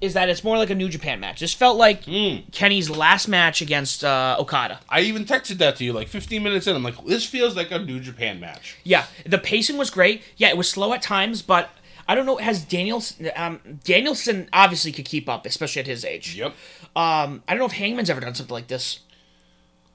is 0.00 0.14
that 0.14 0.28
it's 0.28 0.42
more 0.42 0.56
like 0.56 0.70
a 0.70 0.74
New 0.74 0.88
Japan 0.88 1.20
match. 1.20 1.40
This 1.40 1.52
felt 1.54 1.76
like 1.76 2.04
Mm. 2.04 2.50
Kenny's 2.52 2.88
last 2.88 3.28
match 3.28 3.60
against 3.60 4.02
uh, 4.02 4.36
Okada. 4.38 4.80
I 4.88 5.00
even 5.00 5.24
texted 5.24 5.58
that 5.58 5.76
to 5.76 5.84
you 5.84 5.92
like 5.92 6.08
15 6.08 6.42
minutes 6.42 6.66
in. 6.66 6.74
I'm 6.74 6.82
like, 6.82 7.04
this 7.04 7.24
feels 7.26 7.54
like 7.56 7.70
a 7.70 7.78
New 7.78 8.00
Japan 8.00 8.40
match. 8.40 8.76
Yeah, 8.84 9.04
the 9.26 9.38
pacing 9.38 9.76
was 9.76 9.90
great. 9.90 10.22
Yeah, 10.36 10.48
it 10.48 10.56
was 10.56 10.68
slow 10.68 10.92
at 10.94 11.02
times, 11.02 11.42
but 11.42 11.70
I 12.08 12.14
don't 12.14 12.26
know. 12.26 12.38
Has 12.38 12.64
Danielson 12.64 13.30
um, 13.36 13.60
Danielson 13.84 14.48
obviously 14.52 14.90
could 14.92 15.04
keep 15.04 15.28
up, 15.28 15.46
especially 15.46 15.80
at 15.80 15.86
his 15.86 16.04
age. 16.04 16.34
Yep. 16.34 16.54
Um, 16.96 17.42
I 17.46 17.52
don't 17.52 17.58
know 17.58 17.66
if 17.66 17.72
Hangman's 17.72 18.10
ever 18.10 18.20
done 18.20 18.34
something 18.34 18.54
like 18.54 18.68
this. 18.68 19.00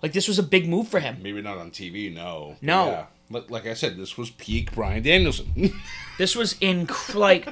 Like 0.04 0.14
this 0.14 0.28
was 0.28 0.38
a 0.40 0.44
big 0.44 0.70
move 0.70 0.88
for 0.88 1.00
him. 1.00 1.18
Maybe 1.22 1.42
not 1.42 1.58
on 1.58 1.72
TV. 1.72 2.14
No. 2.14 2.56
No. 2.62 2.86
Yeah. 2.88 3.06
Like, 3.32 3.50
like 3.50 3.66
I 3.66 3.74
said, 3.74 3.98
this 3.98 4.18
was 4.20 4.30
peak 4.30 4.72
Bryan 4.74 5.02
Danielson. 5.04 5.74
This 6.18 6.34
was 6.36 6.56
in 6.62 6.88
like 7.14 7.46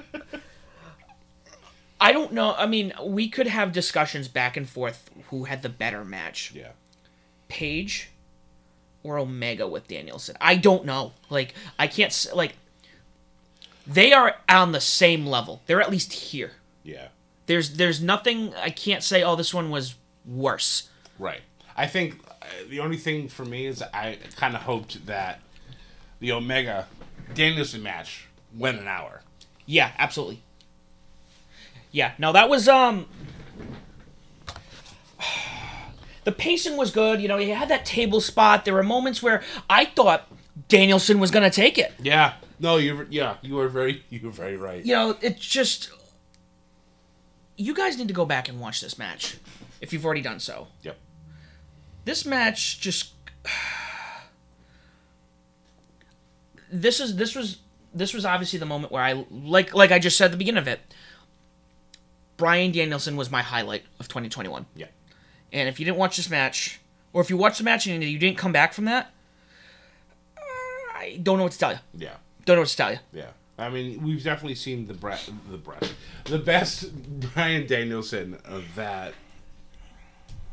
I 2.04 2.12
don't 2.12 2.34
know. 2.34 2.54
I 2.58 2.66
mean, 2.66 2.92
we 3.02 3.30
could 3.30 3.48
have 3.48 3.72
discussions 3.72 4.28
back 4.28 4.58
and 4.58 4.70
forth 4.70 5.10
who 5.30 5.46
had 5.46 5.62
the 5.62 5.70
better 5.70 6.04
match, 6.04 6.52
yeah. 6.54 6.72
Page 7.48 8.10
or 9.04 9.18
Omega 9.18 9.66
with 9.66 9.88
Danielson. 9.88 10.36
I 10.42 10.56
don't 10.56 10.86
know. 10.86 11.13
Like 11.30 11.54
I 11.80 11.88
can't 11.88 12.28
like 12.34 12.56
they 13.88 14.12
are 14.12 14.36
on 14.50 14.74
the 14.74 14.82
same 14.82 15.26
level. 15.26 15.62
They're 15.66 15.82
at 15.82 15.92
least 15.92 16.12
here. 16.12 16.52
Yeah. 16.84 17.08
There's 17.46 17.78
there's 17.78 18.02
nothing 18.02 18.54
I 18.56 18.70
can't 18.70 19.02
say 19.02 19.24
oh 19.24 19.38
this 19.38 19.54
one 19.54 19.70
was 19.70 19.96
worse. 20.26 20.89
Right. 21.18 21.42
I 21.78 21.88
think 21.88 22.20
uh, 22.42 22.46
the 22.70 22.82
only 22.82 22.98
thing 22.98 23.30
for 23.30 23.46
me 23.46 23.66
is 23.66 23.82
I 23.82 24.18
kind 24.36 24.56
of 24.56 24.63
hoped 24.63 25.06
that 25.06 25.39
the 26.20 26.34
Omega 26.34 26.88
Danielson 27.34 27.82
match 27.82 28.28
went 28.54 28.78
an 28.78 28.89
hour. 28.89 29.22
Yeah, 29.66 29.92
absolutely. 29.98 30.42
Yeah, 31.94 32.12
no, 32.18 32.34
that 32.34 32.50
was 32.50 32.68
um. 32.68 33.06
The 36.26 36.32
pacing 36.32 36.78
was 36.78 36.92
good. 36.92 37.22
You 37.22 37.28
know, 37.28 37.38
he 37.38 37.50
had 37.50 37.68
that 37.68 37.84
table 37.84 38.22
spot. 38.22 38.64
There 38.64 38.74
were 38.74 38.82
moments 38.82 39.22
where 39.22 39.44
I 39.70 39.84
thought 39.84 40.32
Danielson 40.70 41.20
was 41.20 41.32
gonna 41.32 41.50
take 41.50 41.78
it. 41.78 41.94
Yeah. 42.02 42.36
No, 42.60 42.78
you 42.78 43.06
yeah, 43.10 43.36
you 43.42 43.56
were 43.56 43.68
very 43.68 44.04
you 44.10 44.22
were 44.24 44.32
very 44.32 44.56
right. 44.58 44.86
You 44.86 44.94
know, 44.94 45.18
it's 45.22 45.46
just. 45.46 45.92
You 47.58 47.74
guys 47.76 47.98
need 47.98 48.08
to 48.08 48.14
go 48.14 48.26
back 48.26 48.50
and 48.50 48.60
watch 48.60 48.82
this 48.82 48.98
match, 48.98 49.38
if 49.80 49.94
you've 49.94 50.06
already 50.06 50.22
done 50.22 50.40
so. 50.40 50.68
Yep. 50.82 50.98
This 52.06 52.26
match 52.26 52.80
just. 52.80 53.14
This 56.76 57.00
is 57.00 57.18
this 57.18 57.36
was 57.36 57.60
this 57.94 58.16
was 58.16 58.26
obviously 58.26 58.58
the 58.58 58.66
moment 58.66 58.92
where 58.92 59.04
I 59.04 59.28
like 59.30 59.76
like 59.76 59.92
I 59.92 60.00
just 60.00 60.18
said 60.18 60.26
at 60.26 60.32
the 60.32 60.38
beginning 60.38 60.58
of 60.58 60.68
it. 60.68 60.80
Bryan 62.44 62.74
Danielson 62.74 63.16
was 63.16 63.32
my 63.32 63.42
highlight 63.42 63.84
of 64.02 64.10
2021. 64.10 64.66
Yeah. 64.76 64.88
And 65.54 65.70
if 65.70 65.80
you 65.80 65.86
didn't 65.86 65.98
watch 65.98 66.18
this 66.18 66.30
match, 66.30 66.82
or 67.14 67.22
if 67.22 67.30
you 67.30 67.38
watched 67.38 67.60
the 67.60 67.64
match 67.64 67.88
and 67.88 68.04
you 68.04 68.20
didn't 68.20 68.38
come 68.38 68.52
back 68.52 68.74
from 68.74 68.84
that, 68.84 69.14
uh, 70.36 70.42
I 70.94 71.22
don't 71.24 71.38
know 71.38 71.44
what 71.44 71.54
to 71.54 71.58
tell 71.58 71.72
you. 71.72 71.80
Yeah. 71.96 72.16
Don't 72.44 72.58
know 72.58 72.64
what 72.64 72.68
to 72.68 72.76
tell 72.76 72.92
you. 72.92 73.00
Yeah. 73.14 73.30
I 73.58 73.70
mean, 73.70 74.04
we've 74.04 74.22
definitely 74.22 74.56
seen 74.56 74.88
the 74.88 74.94
breath, 74.94 75.32
the 75.50 75.58
breath, 75.58 75.94
the 76.26 76.38
best 76.38 76.94
Bryan 77.34 77.66
Danielson 77.66 78.38
of 78.44 78.66
that 78.76 79.14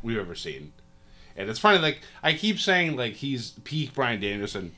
we've 0.01 0.17
ever 0.17 0.33
seen. 0.33 0.71
And 1.35 1.49
it's 1.49 1.59
funny, 1.59 1.79
like 1.79 1.99
I 2.23 2.31
keep 2.31 2.57
saying, 2.57 2.95
like 2.95 3.15
he's 3.15 3.51
peak 3.65 3.93
Bryan 3.93 4.21
Danielson, 4.21 4.71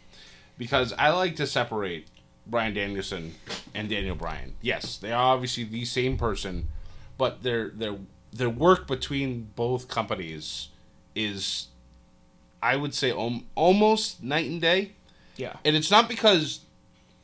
because 0.58 0.94
I 0.94 1.10
like 1.10 1.36
to 1.36 1.46
separate 1.46 2.08
Bryan 2.48 2.74
Danielson 2.74 3.36
and 3.76 3.88
Daniel 3.88 4.16
Bryan. 4.16 4.56
Yes, 4.62 4.98
they 4.98 5.12
are 5.12 5.36
obviously 5.36 5.64
the 5.64 5.86
same 5.86 6.18
person, 6.18 6.70
but 7.18 7.44
their 7.44 7.70
their 7.70 7.96
their 8.32 8.50
work 8.50 8.88
between 8.88 9.50
both 9.56 9.88
companies 9.88 10.70
is, 11.16 11.68
I 12.62 12.76
would 12.76 12.94
say, 12.94 13.12
om- 13.12 13.46
almost 13.56 14.24
night 14.24 14.50
and 14.50 14.60
day. 14.60 14.94
Yeah. 15.38 15.54
And 15.64 15.76
it's 15.76 15.92
not 15.92 16.08
because 16.10 16.62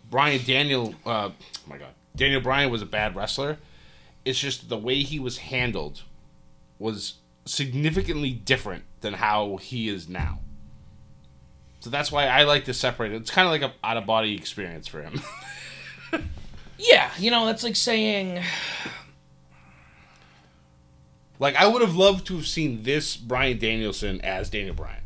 Bryan 0.10 0.42
Daniel, 0.46 0.94
uh, 1.06 1.30
oh 1.30 1.34
my 1.68 1.78
God, 1.78 1.90
Daniel 2.16 2.42
Bryan 2.42 2.72
was 2.72 2.82
a 2.82 2.86
bad 2.86 3.16
wrestler. 3.16 3.58
It's 4.26 4.40
just 4.40 4.70
the 4.70 4.78
way 4.78 5.02
he 5.02 5.20
was 5.20 5.40
handled 5.40 6.04
was 6.78 7.16
significantly 7.46 8.32
different 8.32 8.84
than 9.02 9.14
how 9.14 9.58
he 9.58 9.90
is 9.90 10.08
now. 10.08 10.40
So 11.80 11.90
that's 11.90 12.12
why 12.12 12.28
I 12.28 12.44
like 12.44 12.66
to 12.66 12.74
separate 12.74 13.14
it. 13.14 13.16
It's 13.16 13.32
kind 13.32 13.48
of 13.48 13.52
like 13.52 13.62
a 13.62 13.74
out 13.84 13.98
of 13.98 14.06
body 14.06 14.36
experience 14.36 14.88
for 14.88 15.02
him. 15.02 15.22
Yeah, 16.80 17.12
you 17.20 17.30
know, 17.30 17.46
that's 17.46 17.64
like 17.64 17.76
saying 17.76 18.42
like 21.40 21.56
I 21.56 21.66
would 21.68 21.82
have 21.82 21.96
loved 21.96 22.28
to 22.28 22.36
have 22.36 22.46
seen 22.48 22.84
this 22.84 23.16
Bryan 23.18 23.58
Danielson 23.58 24.22
as 24.22 24.50
Daniel 24.50 24.76
Bryan. 24.76 25.02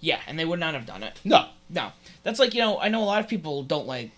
yeah, 0.00 0.20
and 0.26 0.38
they 0.38 0.44
would 0.44 0.60
not 0.60 0.74
have 0.74 0.86
done 0.86 1.02
it. 1.02 1.20
No. 1.24 1.48
No. 1.68 1.92
That's 2.22 2.38
like, 2.38 2.54
you 2.54 2.60
know, 2.60 2.78
I 2.78 2.88
know 2.88 3.02
a 3.02 3.04
lot 3.04 3.20
of 3.20 3.28
people 3.28 3.62
don't 3.62 3.86
like 3.86 4.10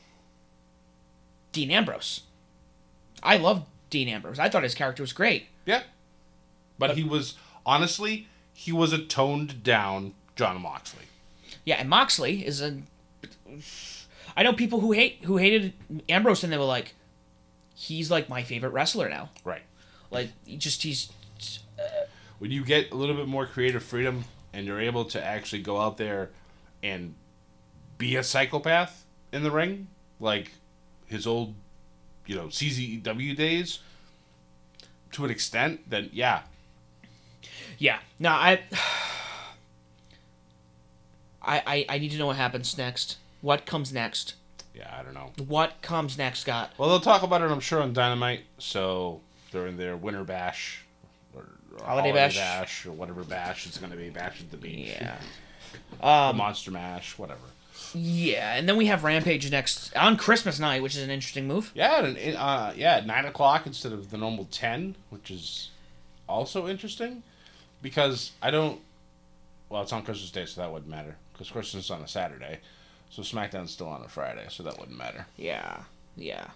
Dean 1.53 1.71
Ambrose. 1.71 2.23
I 3.23 3.37
love 3.39 3.65
Dean 3.89 4.09
Ambrose. 4.09 4.39
I 4.39 4.49
thought 4.49 4.63
his 4.63 4.75
character 4.75 5.03
was 5.03 5.13
great. 5.13 5.47
Yeah. 5.67 5.83
But 6.79 6.97
he 6.97 7.05
was 7.05 7.35
honestly, 7.67 8.29
he 8.53 8.73
was 8.73 8.93
a 8.93 8.99
toned 8.99 9.63
down 9.63 10.15
Jon 10.37 10.61
Moxley. 10.61 11.05
Yeah, 11.65 11.77
and 11.77 11.89
Moxley 11.89 12.47
is 12.47 12.61
a. 12.63 12.79
I 14.37 14.43
know 14.43 14.53
people 14.53 14.81
who 14.81 14.93
hate 14.93 15.19
who 15.25 15.37
hated 15.37 15.75
Ambrose, 16.09 16.43
and 16.43 16.53
they 16.53 16.57
were 16.57 16.65
like, 16.65 16.95
"He's 17.75 18.11
like 18.11 18.29
my 18.29 18.43
favorite 18.43 18.71
wrestler 18.71 19.09
now." 19.11 19.29
Right. 19.45 19.63
Like, 20.11 20.31
he 20.47 20.57
just 20.57 20.83
he's 20.83 21.11
when 22.39 22.51
you 22.51 22.65
get 22.65 22.91
a 22.91 22.95
little 22.95 23.15
bit 23.15 23.29
more 23.29 23.47
creative 23.47 23.83
freedom 23.83 24.25
and 24.53 24.67
you're 24.67 24.81
able 24.81 25.05
to 25.07 25.25
actually 25.25 25.63
go 25.63 25.81
out 25.81 25.97
there 25.97 26.31
and 26.83 27.15
be 27.99 28.17
a 28.17 28.23
psychopath 28.23 29.05
in 29.33 29.43
the 29.43 29.51
ring, 29.51 29.89
like 30.19 30.53
his 31.07 31.27
old, 31.27 31.55
you 32.27 32.35
know, 32.35 32.47
CZW 32.47 33.37
days, 33.37 33.81
to 35.13 35.25
an 35.25 35.31
extent, 35.31 35.89
then 35.89 36.09
yeah, 36.13 36.43
yeah. 37.79 37.99
No, 38.19 38.31
I, 38.31 38.61
I 41.43 41.63
I 41.67 41.87
I 41.89 41.99
need 41.99 42.13
to 42.13 42.19
know 42.19 42.27
what 42.27 42.37
happens 42.37 42.77
next. 42.79 43.17
What 43.41 43.67
comes 43.67 43.93
next? 43.93 44.35
yeah, 44.75 44.97
I 44.99 45.03
don't 45.03 45.15
know. 45.15 45.33
What 45.47 45.83
comes 45.83 46.17
next, 46.17 46.41
Scott? 46.41 46.73
Well, 46.79 46.89
they'll 46.89 47.01
talk 47.01 47.23
about 47.23 47.43
it, 47.43 47.51
I'm 47.51 47.61
sure, 47.61 47.83
on 47.83 47.93
Dynamite. 47.93 48.45
So 48.59 49.21
during 49.51 49.77
their 49.77 49.97
winter 49.97 50.25
bash, 50.25 50.85
or 51.79 51.85
Holiday 51.85 52.13
bash. 52.13 52.87
or 52.87 52.93
whatever 52.93 53.23
bash 53.25 53.67
it's 53.67 53.79
going 53.79 53.91
to 53.93 53.97
be, 53.99 54.11
bash 54.11 54.41
at 54.41 54.51
the 54.51 54.57
beach, 54.57 54.89
Yeah. 55.01 55.17
Um, 56.03 56.37
monster 56.37 56.71
mash, 56.71 57.17
whatever. 57.19 57.41
yeah, 57.95 58.55
and 58.57 58.69
then 58.69 58.77
we 58.77 58.87
have 58.87 59.05
Rampage 59.05 59.51
next 59.51 59.95
on 59.97 60.17
Christmas 60.17 60.59
night, 60.59 60.83
which 60.83 60.97
is 60.97 61.03
an 61.03 61.11
interesting 61.11 61.47
move. 61.47 61.71
Yeah, 61.75 62.05
and 62.05 62.37
uh, 62.37 62.73
yeah, 62.77 62.97
at 62.97 63.07
nine 63.07 63.25
o'clock 63.25 63.67
instead 63.67 63.93
of 63.93 64.11
the 64.11 64.17
normal 64.19 64.47
ten, 64.51 64.97
which 65.11 65.31
is 65.31 65.71
also 66.29 66.67
interesting 66.69 67.23
because 67.83 68.33
I 68.43 68.51
don't. 68.51 68.81
Well, 69.69 69.83
it's 69.83 69.93
on 69.93 70.03
Christmas 70.03 70.31
Day, 70.33 70.47
so 70.47 70.61
that 70.61 70.73
wouldn't 70.73 70.91
matter 70.91 71.17
because 71.33 71.51
Christmas 71.51 71.85
is 71.85 71.91
on 71.93 72.01
a 72.03 72.09
Saturday, 72.09 72.59
so 73.11 73.23
SmackDown's 73.23 73.71
still 73.71 73.89
on 73.89 74.03
a 74.03 74.09
Friday, 74.09 74.47
so 74.49 74.63
that 74.65 74.79
wouldn't 74.79 74.99
matter. 74.99 75.27
Yeah, 75.37 75.83
yeah. 76.17 76.49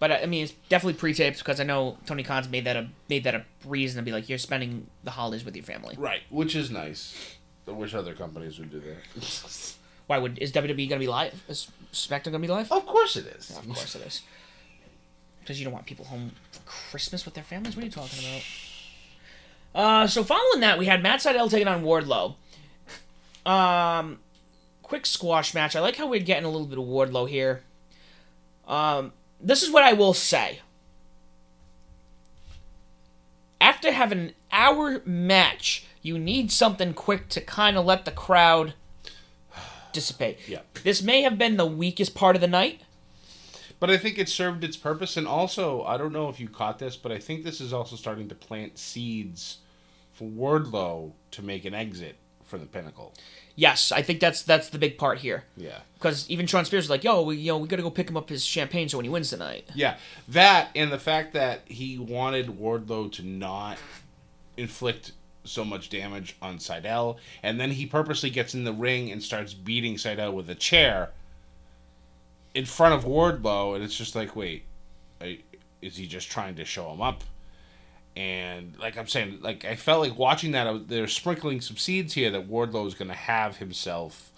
But 0.00 0.10
uh, 0.10 0.18
I 0.22 0.26
mean, 0.26 0.44
it's 0.44 0.54
definitely 0.68 0.94
pre-taped 0.94 1.38
because 1.38 1.60
I 1.60 1.64
know 1.64 1.98
Tony 2.06 2.24
Khan's 2.24 2.48
made 2.48 2.64
that 2.64 2.76
a 2.76 2.88
made 3.08 3.22
that 3.24 3.34
a 3.36 3.44
reason 3.64 3.98
to 3.98 4.02
be 4.02 4.10
like, 4.10 4.28
you're 4.28 4.38
spending 4.38 4.88
the 5.04 5.12
holidays 5.12 5.44
with 5.44 5.54
your 5.54 5.64
family. 5.64 5.94
Right, 5.96 6.22
which 6.30 6.56
is 6.56 6.70
nice. 6.70 7.36
I 7.68 7.72
wish 7.72 7.94
other 7.94 8.14
companies 8.14 8.58
would 8.58 8.70
do 8.70 8.80
that. 8.80 9.74
Why 10.08 10.18
would 10.18 10.38
is 10.38 10.50
WWE 10.50 10.88
gonna 10.88 10.98
be 10.98 11.06
live? 11.06 11.44
Is 11.48 11.70
SmackDown 11.92 12.32
gonna 12.32 12.40
be 12.40 12.48
live? 12.48 12.72
of 12.72 12.84
course 12.86 13.14
it 13.14 13.26
is. 13.26 13.50
Of 13.50 13.66
course 13.66 13.94
it 13.94 14.04
is. 14.06 14.22
Because 15.40 15.60
you 15.60 15.64
don't 15.64 15.74
want 15.74 15.86
people 15.86 16.06
home 16.06 16.32
for 16.50 16.60
Christmas 16.60 17.24
with 17.24 17.34
their 17.34 17.44
families. 17.44 17.76
What 17.76 17.82
are 17.82 17.86
you 17.86 17.92
talking 17.92 18.18
about? 18.18 18.42
Uh, 19.72 20.06
so 20.06 20.24
following 20.24 20.60
that, 20.60 20.78
we 20.78 20.86
had 20.86 21.02
Matt 21.02 21.20
Sydal 21.20 21.48
taking 21.50 21.68
on 21.68 21.82
Wardlow. 21.84 22.34
Um, 23.46 24.18
quick 24.82 25.06
squash 25.06 25.54
match. 25.54 25.76
I 25.76 25.80
like 25.80 25.96
how 25.96 26.08
we're 26.08 26.20
getting 26.20 26.44
a 26.44 26.50
little 26.50 26.66
bit 26.66 26.78
of 26.78 26.84
Wardlow 26.84 27.28
here. 27.28 27.62
Um, 28.66 29.12
this 29.42 29.62
is 29.62 29.70
what 29.70 29.82
I 29.82 29.92
will 29.92 30.14
say. 30.14 30.60
After 33.60 33.92
having 33.92 34.18
an 34.18 34.32
hour 34.52 35.02
match, 35.04 35.86
you 36.02 36.18
need 36.18 36.50
something 36.50 36.94
quick 36.94 37.28
to 37.30 37.40
kind 37.40 37.76
of 37.76 37.84
let 37.84 38.04
the 38.04 38.10
crowd 38.10 38.74
dissipate. 39.92 40.38
Yeah. 40.48 40.60
This 40.82 41.02
may 41.02 41.22
have 41.22 41.36
been 41.36 41.56
the 41.56 41.66
weakest 41.66 42.14
part 42.14 42.36
of 42.36 42.40
the 42.40 42.48
night. 42.48 42.82
But 43.78 43.90
I 43.90 43.96
think 43.96 44.18
it 44.18 44.28
served 44.28 44.62
its 44.62 44.76
purpose, 44.76 45.16
and 45.16 45.26
also 45.26 45.82
I 45.84 45.96
don't 45.96 46.12
know 46.12 46.28
if 46.28 46.38
you 46.38 46.48
caught 46.48 46.78
this, 46.78 46.96
but 46.96 47.12
I 47.12 47.18
think 47.18 47.44
this 47.44 47.60
is 47.60 47.72
also 47.72 47.96
starting 47.96 48.28
to 48.28 48.34
plant 48.34 48.78
seeds 48.78 49.58
for 50.12 50.28
Wardlow 50.28 51.12
to 51.30 51.42
make 51.42 51.64
an 51.64 51.74
exit 51.74 52.16
for 52.50 52.58
the 52.58 52.66
Pinnacle. 52.66 53.14
Yes, 53.56 53.92
I 53.92 54.02
think 54.02 54.20
that's 54.20 54.42
that's 54.42 54.68
the 54.68 54.78
big 54.78 54.98
part 54.98 55.18
here. 55.18 55.44
Yeah. 55.56 55.78
Because 55.94 56.28
even 56.28 56.46
Shawn 56.46 56.64
Spears 56.64 56.84
was 56.84 56.90
like, 56.90 57.04
"Yo, 57.04 57.22
we 57.22 57.36
you 57.36 57.52
know 57.52 57.58
we 57.58 57.68
got 57.68 57.76
to 57.76 57.82
go 57.82 57.90
pick 57.90 58.10
him 58.10 58.16
up 58.16 58.28
his 58.28 58.44
champagne 58.44 58.88
so 58.88 58.98
when 58.98 59.04
he 59.04 59.10
wins 59.10 59.30
tonight." 59.30 59.68
Yeah, 59.74 59.96
that 60.28 60.70
and 60.74 60.92
the 60.92 60.98
fact 60.98 61.32
that 61.34 61.62
he 61.66 61.98
wanted 61.98 62.46
Wardlow 62.48 63.12
to 63.12 63.22
not 63.22 63.78
inflict 64.56 65.12
so 65.44 65.64
much 65.64 65.88
damage 65.88 66.36
on 66.42 66.58
Sydal, 66.58 67.16
and 67.42 67.58
then 67.58 67.70
he 67.70 67.86
purposely 67.86 68.30
gets 68.30 68.54
in 68.54 68.64
the 68.64 68.72
ring 68.72 69.10
and 69.10 69.22
starts 69.22 69.54
beating 69.54 69.94
Sydal 69.94 70.32
with 70.32 70.50
a 70.50 70.54
chair 70.54 71.10
in 72.54 72.66
front 72.66 72.94
of 72.94 73.04
Wardlow, 73.04 73.74
and 73.74 73.84
it's 73.84 73.96
just 73.96 74.14
like, 74.14 74.34
wait, 74.36 74.64
is 75.82 75.96
he 75.96 76.06
just 76.06 76.30
trying 76.30 76.56
to 76.56 76.64
show 76.64 76.90
him 76.92 77.00
up? 77.00 77.24
And 78.20 78.78
like 78.78 78.98
I'm 78.98 79.06
saying, 79.06 79.38
like 79.40 79.64
I 79.64 79.76
felt 79.76 80.02
like 80.02 80.18
watching 80.18 80.52
that, 80.52 80.70
was, 80.70 80.82
they're 80.86 81.08
sprinkling 81.08 81.62
some 81.62 81.78
seeds 81.78 82.12
here 82.12 82.30
that 82.30 82.50
Wardlow 82.50 82.86
is 82.86 82.92
going 82.92 83.08
to 83.08 83.14
have 83.14 83.56
himself 83.56 84.30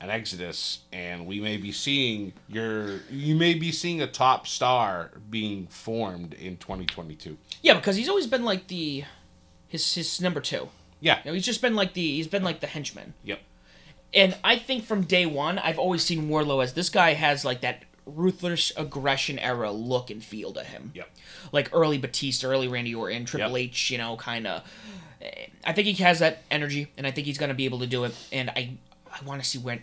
an 0.00 0.08
exodus, 0.08 0.82
and 0.92 1.26
we 1.26 1.40
may 1.40 1.56
be 1.56 1.72
seeing 1.72 2.32
your, 2.48 3.00
you 3.10 3.34
may 3.34 3.54
be 3.54 3.72
seeing 3.72 4.00
a 4.00 4.06
top 4.06 4.46
star 4.46 5.10
being 5.28 5.66
formed 5.66 6.32
in 6.34 6.58
2022. 6.58 7.36
Yeah, 7.60 7.74
because 7.74 7.96
he's 7.96 8.08
always 8.08 8.28
been 8.28 8.44
like 8.44 8.68
the 8.68 9.02
his 9.66 9.94
his 9.96 10.20
number 10.20 10.40
two. 10.40 10.68
Yeah. 11.00 11.18
You 11.24 11.30
know, 11.30 11.34
he's 11.34 11.44
just 11.44 11.60
been 11.60 11.74
like 11.74 11.94
the 11.94 12.14
he's 12.14 12.28
been 12.28 12.44
like 12.44 12.60
the 12.60 12.68
henchman. 12.68 13.14
Yep. 13.24 13.40
And 14.14 14.36
I 14.44 14.58
think 14.58 14.84
from 14.84 15.02
day 15.02 15.26
one, 15.26 15.58
I've 15.58 15.80
always 15.80 16.04
seen 16.04 16.28
Wardlow 16.28 16.62
as 16.62 16.74
this 16.74 16.88
guy 16.88 17.14
has 17.14 17.44
like 17.44 17.62
that 17.62 17.82
ruthless 18.08 18.72
aggression 18.76 19.38
era 19.38 19.70
look 19.70 20.10
and 20.10 20.22
feel 20.24 20.52
to 20.54 20.64
him. 20.64 20.92
Yep. 20.94 21.08
Like 21.52 21.70
early 21.72 21.98
Batista, 21.98 22.48
early 22.48 22.68
Randy 22.68 22.94
Orton, 22.94 23.24
Triple 23.24 23.50
Yep. 23.58 23.58
H, 23.70 23.90
you 23.90 23.98
know, 23.98 24.16
kind 24.16 24.46
of. 24.46 24.62
I 25.64 25.72
think 25.72 25.86
he 25.88 26.02
has 26.04 26.20
that 26.20 26.42
energy, 26.50 26.92
and 26.96 27.06
I 27.06 27.10
think 27.10 27.26
he's 27.26 27.38
going 27.38 27.48
to 27.48 27.54
be 27.54 27.64
able 27.64 27.80
to 27.80 27.86
do 27.86 28.04
it. 28.04 28.14
And 28.32 28.50
I, 28.50 28.76
I 29.12 29.24
want 29.24 29.42
to 29.42 29.48
see 29.48 29.58
when. 29.58 29.82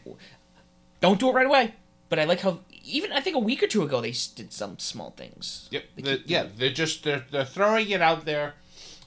Don't 1.01 1.19
do 1.19 1.29
it 1.29 1.33
right 1.33 1.45
away, 1.45 1.73
but 2.09 2.19
I 2.19 2.23
like 2.23 2.39
how 2.41 2.59
even 2.83 3.11
I 3.11 3.19
think 3.19 3.35
a 3.35 3.39
week 3.39 3.61
or 3.61 3.67
two 3.67 3.83
ago 3.83 3.99
they 4.01 4.11
did 4.35 4.53
some 4.53 4.79
small 4.79 5.11
things. 5.11 5.67
Yep. 5.71 5.83
They 5.97 6.01
The- 6.01 6.17
keep- 6.17 6.29
yeah, 6.29 6.47
they're 6.55 6.69
just 6.71 7.03
they're 7.03 7.25
they're 7.31 7.45
throwing 7.45 7.89
it 7.89 8.01
out 8.01 8.25
there, 8.25 8.53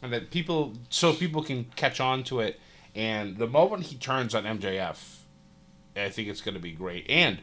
and 0.03 0.13
that 0.13 0.31
people 0.31 0.75
so 0.91 1.13
people 1.15 1.43
can 1.43 1.65
catch 1.77 1.99
on 2.01 2.23
to 2.25 2.41
it. 2.41 2.61
And 2.95 3.37
the 3.39 3.47
moment 3.47 3.85
he 3.85 3.97
turns 3.97 4.35
on 4.35 4.45
MJF, 4.45 4.99
I 5.97 6.09
think 6.11 6.29
it's 6.29 6.41
going 6.41 6.55
to 6.55 6.61
be 6.61 6.73
great. 6.73 7.07
And 7.09 7.39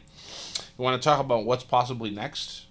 you 0.78 0.84
want 0.84 1.00
to 1.00 1.04
talk 1.04 1.20
about 1.20 1.44
what's 1.44 1.64
possibly 1.64 2.10
next? 2.10 2.66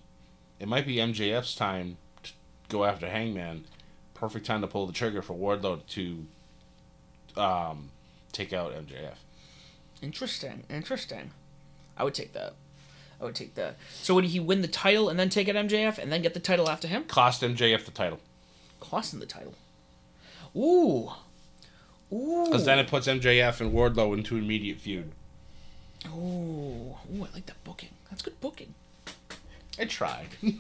It 0.59 0.67
might 0.67 0.85
be 0.85 0.97
MJF's 0.97 1.55
time 1.55 1.97
to 2.23 2.31
go 2.69 2.85
after 2.85 3.07
Hangman. 3.07 3.65
Perfect 4.13 4.45
time 4.45 4.61
to 4.61 4.67
pull 4.67 4.87
the 4.87 4.93
trigger 4.93 5.21
for 5.21 5.33
Wardlow 5.33 5.85
to 5.87 6.25
um, 7.41 7.89
take 8.31 8.53
out 8.53 8.73
MJF. 8.73 9.15
Interesting. 10.01 10.63
Interesting. 10.69 11.31
I 11.97 12.03
would 12.03 12.13
take 12.13 12.33
that. 12.33 12.53
I 13.19 13.23
would 13.25 13.35
take 13.35 13.55
that. 13.55 13.77
So 14.01 14.15
would 14.15 14.25
he 14.25 14.39
win 14.39 14.61
the 14.61 14.67
title 14.67 15.09
and 15.09 15.19
then 15.19 15.29
take 15.29 15.47
it 15.47 15.55
MJF 15.55 15.97
and 15.97 16.11
then 16.11 16.21
get 16.21 16.33
the 16.33 16.39
title 16.39 16.69
after 16.69 16.87
him? 16.87 17.05
Cost 17.05 17.41
MJF 17.41 17.85
the 17.85 17.91
title 17.91 18.19
Cost 18.79 19.13
him 19.13 19.19
the 19.19 19.25
title. 19.25 19.53
Ooh. 20.55 21.11
Ooh. 22.13 22.45
because 22.45 22.65
then 22.65 22.77
it 22.77 22.87
puts 22.87 23.07
MJF 23.07 23.61
and 23.61 23.73
Wardlow 23.73 24.15
into 24.15 24.37
immediate 24.37 24.77
feud. 24.77 25.11
Ooh. 26.07 26.95
Ooh, 27.13 27.23
I 27.23 27.33
like 27.33 27.45
that 27.45 27.63
booking. 27.63 27.89
That's 28.09 28.21
good 28.21 28.39
booking. 28.41 28.73
I 29.79 29.85
tried. 29.85 30.29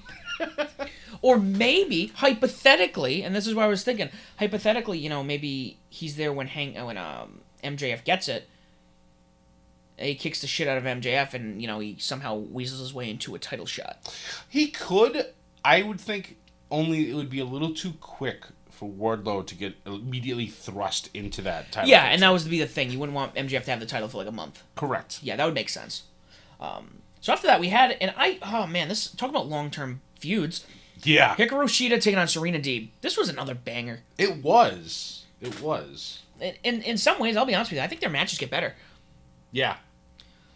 Or 1.21 1.39
maybe 1.39 2.07
hypothetically, 2.07 3.23
and 3.23 3.35
this 3.35 3.47
is 3.47 3.55
what 3.55 3.63
I 3.63 3.67
was 3.67 3.83
thinking. 3.83 4.09
Hypothetically, 4.37 4.97
you 4.97 5.09
know, 5.09 5.23
maybe 5.23 5.77
he's 5.89 6.17
there 6.17 6.33
when 6.33 6.47
hang 6.47 6.73
when 6.85 6.97
um 6.97 7.39
MJF 7.63 8.03
gets 8.03 8.27
it. 8.27 8.47
He 9.97 10.15
kicks 10.15 10.41
the 10.41 10.47
shit 10.47 10.67
out 10.67 10.77
of 10.77 10.83
MJF, 10.83 11.33
and 11.33 11.61
you 11.61 11.67
know 11.67 11.79
he 11.79 11.95
somehow 11.99 12.35
weasels 12.35 12.81
his 12.81 12.93
way 12.93 13.09
into 13.09 13.33
a 13.33 13.39
title 13.39 13.65
shot. 13.65 14.13
He 14.49 14.67
could. 14.67 15.27
I 15.63 15.81
would 15.81 15.99
think 15.99 16.37
only 16.69 17.09
it 17.09 17.15
would 17.15 17.29
be 17.29 17.39
a 17.39 17.45
little 17.45 17.73
too 17.73 17.93
quick 18.01 18.45
for 18.75 18.89
Wardlow 18.89 19.45
to 19.47 19.55
get 19.55 19.75
immediately 19.85 20.47
thrust 20.47 21.09
into 21.13 21.41
that 21.43 21.71
title. 21.71 21.89
Yeah, 21.89 22.05
and 22.05 22.21
that 22.21 22.29
was 22.29 22.43
to 22.43 22.49
be 22.49 22.59
the 22.59 22.67
thing. 22.67 22.91
You 22.91 22.99
wouldn't 22.99 23.15
want 23.15 23.33
MJF 23.35 23.63
to 23.63 23.71
have 23.71 23.79
the 23.79 23.85
title 23.85 24.07
for 24.07 24.17
like 24.17 24.27
a 24.27 24.31
month. 24.31 24.61
correct. 24.75 25.19
Yeah, 25.23 25.35
that 25.35 25.45
would 25.45 25.53
make 25.53 25.69
sense. 25.69 26.03
Um, 26.59 27.01
so 27.21 27.33
after 27.33 27.47
that, 27.47 27.59
we 27.59 27.69
had, 27.69 27.97
and 27.99 28.13
I, 28.17 28.37
oh 28.43 28.67
man, 28.67 28.87
this 28.89 29.09
talk 29.11 29.29
about 29.29 29.47
long 29.47 29.71
term 29.71 30.01
feuds. 30.19 30.65
Yeah, 31.03 31.35
Hikaru 31.35 31.65
Shida 31.65 32.01
taking 32.01 32.17
on 32.17 32.27
Serena 32.27 32.59
Deeb. 32.59 32.89
This 33.01 33.17
was 33.17 33.29
another 33.29 33.55
banger. 33.55 34.01
it 34.17 34.43
was. 34.43 35.25
It 35.41 35.61
was. 35.61 36.21
In, 36.39 36.53
in 36.63 36.81
in 36.81 36.97
some 36.97 37.19
ways, 37.19 37.35
I'll 37.35 37.45
be 37.45 37.55
honest 37.55 37.71
with 37.71 37.77
you, 37.77 37.83
I 37.83 37.87
think 37.87 38.01
their 38.01 38.09
matches 38.09 38.39
get 38.39 38.49
better. 38.49 38.75
Yeah. 39.51 39.77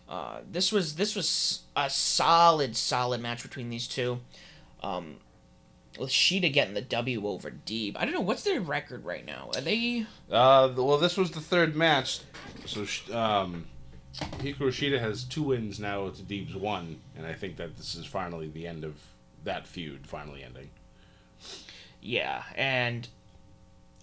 Uh, 0.07 0.39
this 0.49 0.71
was 0.71 0.95
this 0.95 1.15
was 1.15 1.61
a 1.75 1.89
solid 1.89 2.75
solid 2.75 3.21
match 3.21 3.43
between 3.43 3.69
these 3.69 3.87
two. 3.87 4.19
Um, 4.81 5.17
with 5.97 6.09
Shida 6.09 6.51
getting 6.51 6.73
the 6.73 6.81
W 6.81 7.27
over 7.27 7.51
Deeb. 7.51 7.95
I 7.97 8.05
don't 8.05 8.13
know 8.13 8.21
what's 8.21 8.43
their 8.43 8.61
record 8.61 9.05
right 9.05 9.25
now. 9.25 9.49
Are 9.55 9.61
they? 9.61 10.05
Uh, 10.31 10.71
well, 10.75 10.97
this 10.97 11.17
was 11.17 11.31
the 11.31 11.41
third 11.41 11.75
match, 11.75 12.19
so 12.65 12.81
um, 13.15 13.65
Hikaru 14.13 14.69
Shida 14.69 14.99
has 14.99 15.23
two 15.23 15.43
wins 15.43 15.79
now 15.79 16.09
to 16.09 16.21
Deeb's 16.21 16.55
one, 16.55 16.99
and 17.17 17.25
I 17.25 17.33
think 17.33 17.57
that 17.57 17.77
this 17.77 17.95
is 17.95 18.05
finally 18.05 18.47
the 18.47 18.67
end 18.67 18.83
of 18.83 18.95
that 19.43 19.67
feud, 19.67 20.05
finally 20.07 20.43
ending. 20.43 20.69
Yeah, 22.01 22.43
and 22.55 23.07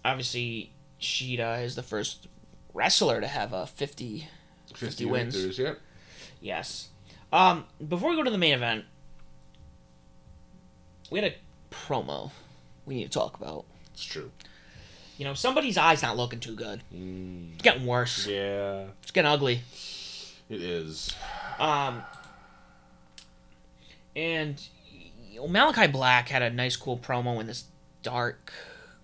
obviously 0.05 0.72
Shida 1.01 1.62
is 1.62 1.76
the 1.76 1.82
first 1.82 2.28
wrestler 2.74 3.20
to 3.20 3.26
have 3.26 3.53
a 3.53 3.66
50 3.66 4.28
50 4.74 5.05
wins. 5.07 5.34
victories, 5.34 5.59
Yep. 5.59 5.80
Yes. 6.41 6.89
Um, 7.32 7.64
before 7.87 8.11
we 8.11 8.16
go 8.16 8.22
to 8.22 8.30
the 8.30 8.39
main 8.39 8.55
event, 8.55 8.84
we 11.11 11.20
had 11.20 11.32
a 11.32 11.34
promo 11.87 12.31
we 12.87 12.95
need 12.95 13.05
to 13.05 13.11
talk 13.18 13.37
about. 13.37 13.64
It's 13.93 14.05
true. 14.05 14.31
You 15.18 15.24
know, 15.24 15.35
somebody's 15.35 15.77
eye's 15.79 16.03
not 16.03 16.16
looking 16.16 16.41
too 16.41 16.55
good. 16.55 16.83
It's 16.93 17.62
getting 17.62 17.87
worse. 17.87 18.27
Yeah, 18.27 18.85
It's 19.03 19.11
getting 19.12 19.31
ugly. 19.31 19.62
it 20.51 20.61
is. 20.62 21.14
Um, 21.59 22.03
and 24.14 24.61
you 25.31 25.41
know, 25.41 25.49
Malachi 25.49 25.87
Black 25.87 26.29
had 26.29 26.43
a 26.43 26.51
nice, 26.51 26.77
cool 26.77 26.99
promo 26.99 27.41
in 27.41 27.47
this 27.47 27.64
dark, 28.03 28.53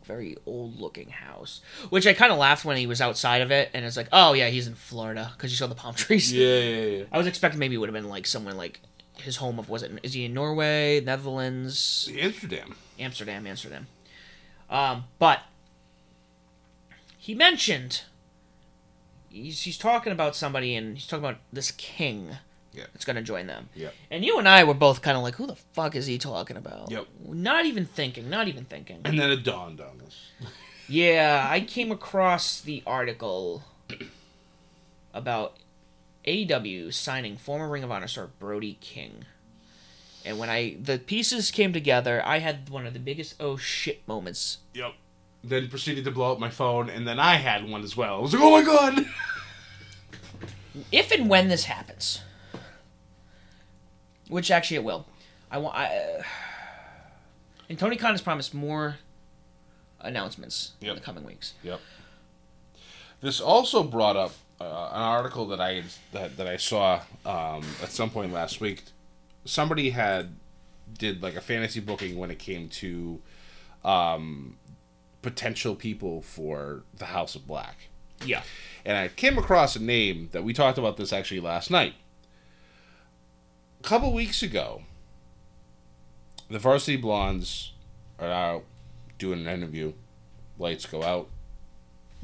very 0.05 0.37
old-looking 0.47 1.09
house, 1.11 1.61
which 1.91 2.07
I 2.07 2.13
kind 2.13 2.33
of 2.33 2.39
laughed 2.39 2.65
when 2.65 2.77
he 2.77 2.87
was 2.87 3.01
outside 3.01 3.41
of 3.43 3.51
it, 3.51 3.71
and 3.75 3.85
it's 3.85 3.97
like, 3.97 4.09
oh 4.13 4.33
yeah, 4.33 4.49
he's 4.49 4.67
in 4.67 4.75
Florida 4.75 5.33
because 5.37 5.51
you 5.51 5.57
saw 5.57 5.67
the 5.67 5.75
palm 5.75 5.95
trees. 5.97 6.33
Yeah, 6.33 6.59
yeah, 6.59 6.85
yeah. 6.99 7.05
I 7.13 7.19
was 7.19 7.27
expecting 7.27 7.59
maybe 7.59 7.75
it 7.75 7.79
would 7.79 7.89
have 7.89 7.95
been 7.95 8.09
like 8.09 8.27
someone 8.27 8.57
like 8.57 8.81
his 9.19 9.37
home 9.37 9.59
of 9.59 9.69
was 9.69 9.83
it 9.83 9.93
is 10.03 10.15
he 10.15 10.25
in 10.25 10.35
Norway, 10.35 11.01
Netherlands, 11.01 12.11
Amsterdam. 12.19 12.75
Amsterdam, 12.99 13.47
Amsterdam. 13.47 13.87
Um, 14.71 15.05
but 15.19 15.41
he 17.19 17.35
mentioned 17.35 18.03
he's, 19.29 19.63
he's 19.63 19.79
talking 19.79 20.13
about 20.13 20.35
somebody 20.35 20.75
and 20.75 20.97
he's 20.97 21.07
talking 21.07 21.25
about 21.25 21.41
this 21.53 21.71
king 21.73 22.37
Yeah. 22.73 22.85
that's 22.93 23.05
going 23.05 23.17
to 23.17 23.23
join 23.23 23.47
them. 23.47 23.69
Yep. 23.75 23.95
And 24.11 24.25
you 24.25 24.39
and 24.39 24.49
I 24.49 24.65
were 24.65 24.75
both 24.75 25.03
kind 25.03 25.17
of 25.17 25.23
like, 25.23 25.35
who 25.35 25.47
the 25.47 25.57
fuck 25.57 25.95
is 25.95 26.07
he 26.07 26.19
talking 26.19 26.57
about? 26.57 26.91
Yep. 26.91 27.07
Not 27.29 27.67
even 27.67 27.85
thinking, 27.87 28.29
not 28.31 28.49
even 28.49 28.65
thinking. 28.65 29.01
And 29.05 29.19
then 29.19 29.31
it 29.31 29.45
dawned 29.45 29.81
on 29.81 30.01
us. 30.07 30.27
Yeah, 30.89 31.47
I 31.49 31.61
came 31.61 31.93
across 31.93 32.61
the 32.61 32.83
article 32.87 33.63
about 35.15 35.57
AEW 36.27 36.93
signing 36.93 37.37
former 37.37 37.69
Ring 37.69 37.83
of 37.83 37.91
Honor 37.91 38.09
star 38.09 38.29
Brody 38.39 38.79
King. 38.81 39.25
And 40.25 40.39
when 40.39 40.49
I 40.49 40.77
the 40.81 40.99
pieces 40.99 41.51
came 41.51 41.73
together, 41.73 42.23
I 42.25 42.39
had 42.39 42.69
one 42.69 42.87
of 42.87 42.93
the 42.93 43.01
biggest 43.01 43.35
oh 43.41 43.57
shit 43.57 44.07
moments. 44.07 44.59
Yep. 44.75 44.93
Then 45.45 45.69
proceeded 45.69 46.05
to 46.05 46.13
blow 46.13 46.33
up 46.33 46.39
my 46.39 46.51
phone, 46.51 46.89
and 46.89 47.07
then 47.07 47.19
I 47.19 47.35
had 47.35 47.69
one 47.69 47.83
as 47.83 47.97
well. 47.97 48.17
I 48.17 48.21
was 48.21 48.33
like, 48.33 48.43
oh 48.43 48.51
my 48.53 48.63
god! 48.63 49.07
If 50.93 51.11
and 51.11 51.29
when 51.29 51.49
this 51.49 51.65
happens, 51.65 52.21
which 54.29 54.53
actually 54.53 54.77
it 54.77 54.85
will, 54.85 55.07
I 55.51 55.59
want. 55.59 55.77
I, 55.77 55.87
uh, 55.87 56.23
and 57.69 57.79
Tony 57.79 57.97
Khan 57.97 58.13
has 58.13 58.23
promised 58.23 58.55
more 58.55 58.99
announcements 60.01 60.73
in 60.81 60.95
the 60.95 61.01
coming 61.01 61.25
weeks. 61.25 61.55
Yep. 61.65 61.81
This 63.21 63.41
also 63.41 63.83
brought 63.83 64.17
up 64.17 64.33
uh, 64.63 64.91
an 64.95 65.03
article 65.03 65.47
that 65.49 65.61
I 65.61 65.83
that, 66.13 66.37
that 66.37 66.47
I 66.47 66.57
saw 66.57 67.01
um, 67.27 67.63
at 67.83 67.91
some 67.91 68.11
point 68.11 68.33
last 68.33 68.61
week. 68.61 68.83
Somebody 69.45 69.91
had 69.91 70.37
did 70.99 71.23
like 71.23 71.35
a 71.37 71.41
fantasy 71.41 71.81
booking 71.81 72.17
when 72.17 72.31
it 72.31 72.39
came 72.39 72.69
to 72.69 73.21
um, 73.85 74.57
potential 75.23 75.75
people 75.75 76.23
for 76.23 76.83
the 76.97 77.07
House 77.07 77.35
of 77.35 77.47
Black, 77.47 77.77
Yeah. 78.25 78.43
and 78.85 78.97
I 78.97 79.09
came 79.09 79.39
across 79.39 79.75
a 79.75 79.83
name 79.83 80.29
that 80.33 80.45
we 80.45 80.53
talked 80.53 80.79
about 80.79 80.97
this 80.97 81.13
actually 81.13 81.41
last 81.41 81.71
night. 81.71 81.95
A 83.81 83.83
couple 83.83 84.13
weeks 84.13 84.43
ago, 84.43 84.83
the 86.49 86.59
Varsity 86.59 86.97
Blondes 86.97 87.73
are 88.19 88.29
out 88.31 88.65
doing 89.19 89.41
an 89.47 89.49
interview. 89.53 89.93
Lights 90.59 90.87
go 90.87 91.03
out. 91.03 91.29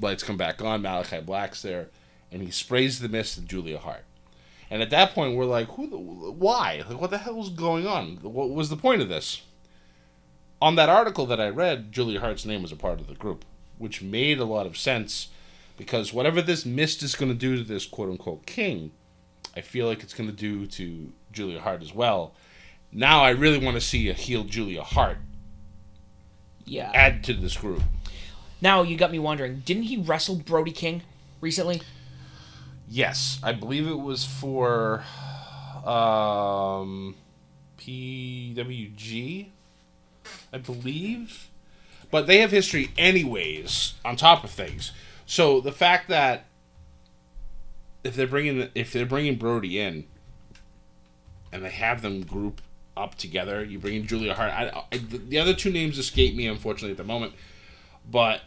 Lights 0.01 0.23
come 0.23 0.37
back 0.37 0.63
on. 0.63 0.83
Malachi 0.83 1.21
Black's 1.21 1.63
there, 1.63 1.89
and 2.31 2.43
he 2.43 2.51
sprays 2.51 3.01
the 3.01 3.09
mist 3.09 3.39
at 3.39 3.45
Julia 3.47 3.79
Hart. 3.79 4.05
And 4.71 4.83
at 4.83 4.91
that 4.91 5.13
point, 5.15 5.35
we're 5.37 5.45
like, 5.47 5.69
"Who? 5.73 5.89
The, 5.89 5.97
why? 5.97 6.83
Like, 6.89 7.01
what 7.01 7.11
the 7.11 7.19
hell 7.19 7.41
is 7.41 7.49
going 7.49 7.87
on? 7.87 8.19
What 8.23 8.51
was 8.51 8.69
the 8.69 8.77
point 8.77 9.01
of 9.03 9.09
this?" 9.09 9.43
On 10.61 10.75
that 10.75 10.89
article 10.89 11.25
that 11.27 11.41
I 11.41 11.49
read, 11.49 11.93
Julia 11.93 12.21
Hart's 12.21 12.45
name 12.45 12.63
was 12.63 12.73
a 12.73 12.77
part 12.77 13.01
of 13.01 13.07
the 13.07 13.15
group, 13.15 13.45
which 13.79 14.03
made 14.03 14.39
a 14.41 14.45
lot 14.45 14.67
of 14.67 14.77
sense 14.77 15.29
because 15.77 16.13
whatever 16.13 16.43
this 16.43 16.67
mist 16.67 17.03
is 17.03 17.15
going 17.15 17.31
to 17.31 17.39
do 17.39 17.57
to 17.57 17.63
this 17.63 17.87
quote 17.87 18.11
unquote 18.11 18.45
king, 18.45 18.91
I 19.57 19.61
feel 19.61 19.87
like 19.87 20.03
it's 20.03 20.15
going 20.15 20.29
to 20.29 20.35
do 20.35 20.67
to 20.67 21.13
Julia 21.33 21.61
Hart 21.61 21.81
as 21.83 21.95
well. 21.95 22.35
Now 22.93 23.23
I 23.23 23.31
really 23.31 23.59
want 23.65 23.77
to 23.77 23.81
see 23.81 24.09
a 24.09 24.13
healed 24.15 24.49
Julia 24.49 24.83
Hart 24.83 25.19
Yeah. 26.65 26.91
add 26.95 27.23
to 27.25 27.35
this 27.35 27.57
group. 27.57 27.83
Now 28.61 28.83
you 28.83 28.97
got 28.97 29.13
me 29.13 29.19
wondering, 29.21 29.63
didn't 29.65 29.85
he 29.85 29.97
wrestle 29.97 30.37
Brody 30.37 30.73
King 30.73 31.03
recently? 31.41 31.81
Yes, 32.91 33.39
I 33.43 33.53
believe 33.53 33.87
it 33.87 34.01
was 34.01 34.25
for 34.25 35.05
um, 35.85 37.15
PWG, 37.79 39.49
I 40.53 40.59
believe. 40.59 41.49
But 42.11 42.27
they 42.27 42.39
have 42.39 42.51
history 42.51 42.91
anyways 42.97 43.95
on 44.05 44.17
top 44.17 44.43
of 44.43 44.51
things. 44.51 44.93
So 45.27 45.61
the 45.61 45.73
fact 45.73 46.09
that 46.09 46.47
if 48.03 48.17
they're 48.17 48.27
bringing 48.27 48.71
if 48.75 48.93
they're 48.93 49.05
bringing 49.05 49.37
Brody 49.37 49.79
in 49.79 50.07
and 51.53 51.63
they 51.63 51.71
have 51.71 52.01
them 52.01 52.23
group 52.23 52.63
up 52.97 53.17
together, 53.17 53.63
you 53.63 53.79
bring 53.79 53.97
in 53.97 54.07
Julia 54.07 54.35
Hart. 54.35 54.53
I, 54.53 54.85
I, 54.91 54.97
the 54.97 55.39
other 55.39 55.55
two 55.55 55.71
names 55.71 55.99
escape 55.99 56.35
me 56.35 56.47
unfortunately 56.47 56.93
at 56.93 56.97
the 56.97 57.05
moment, 57.05 57.35
but 58.11 58.41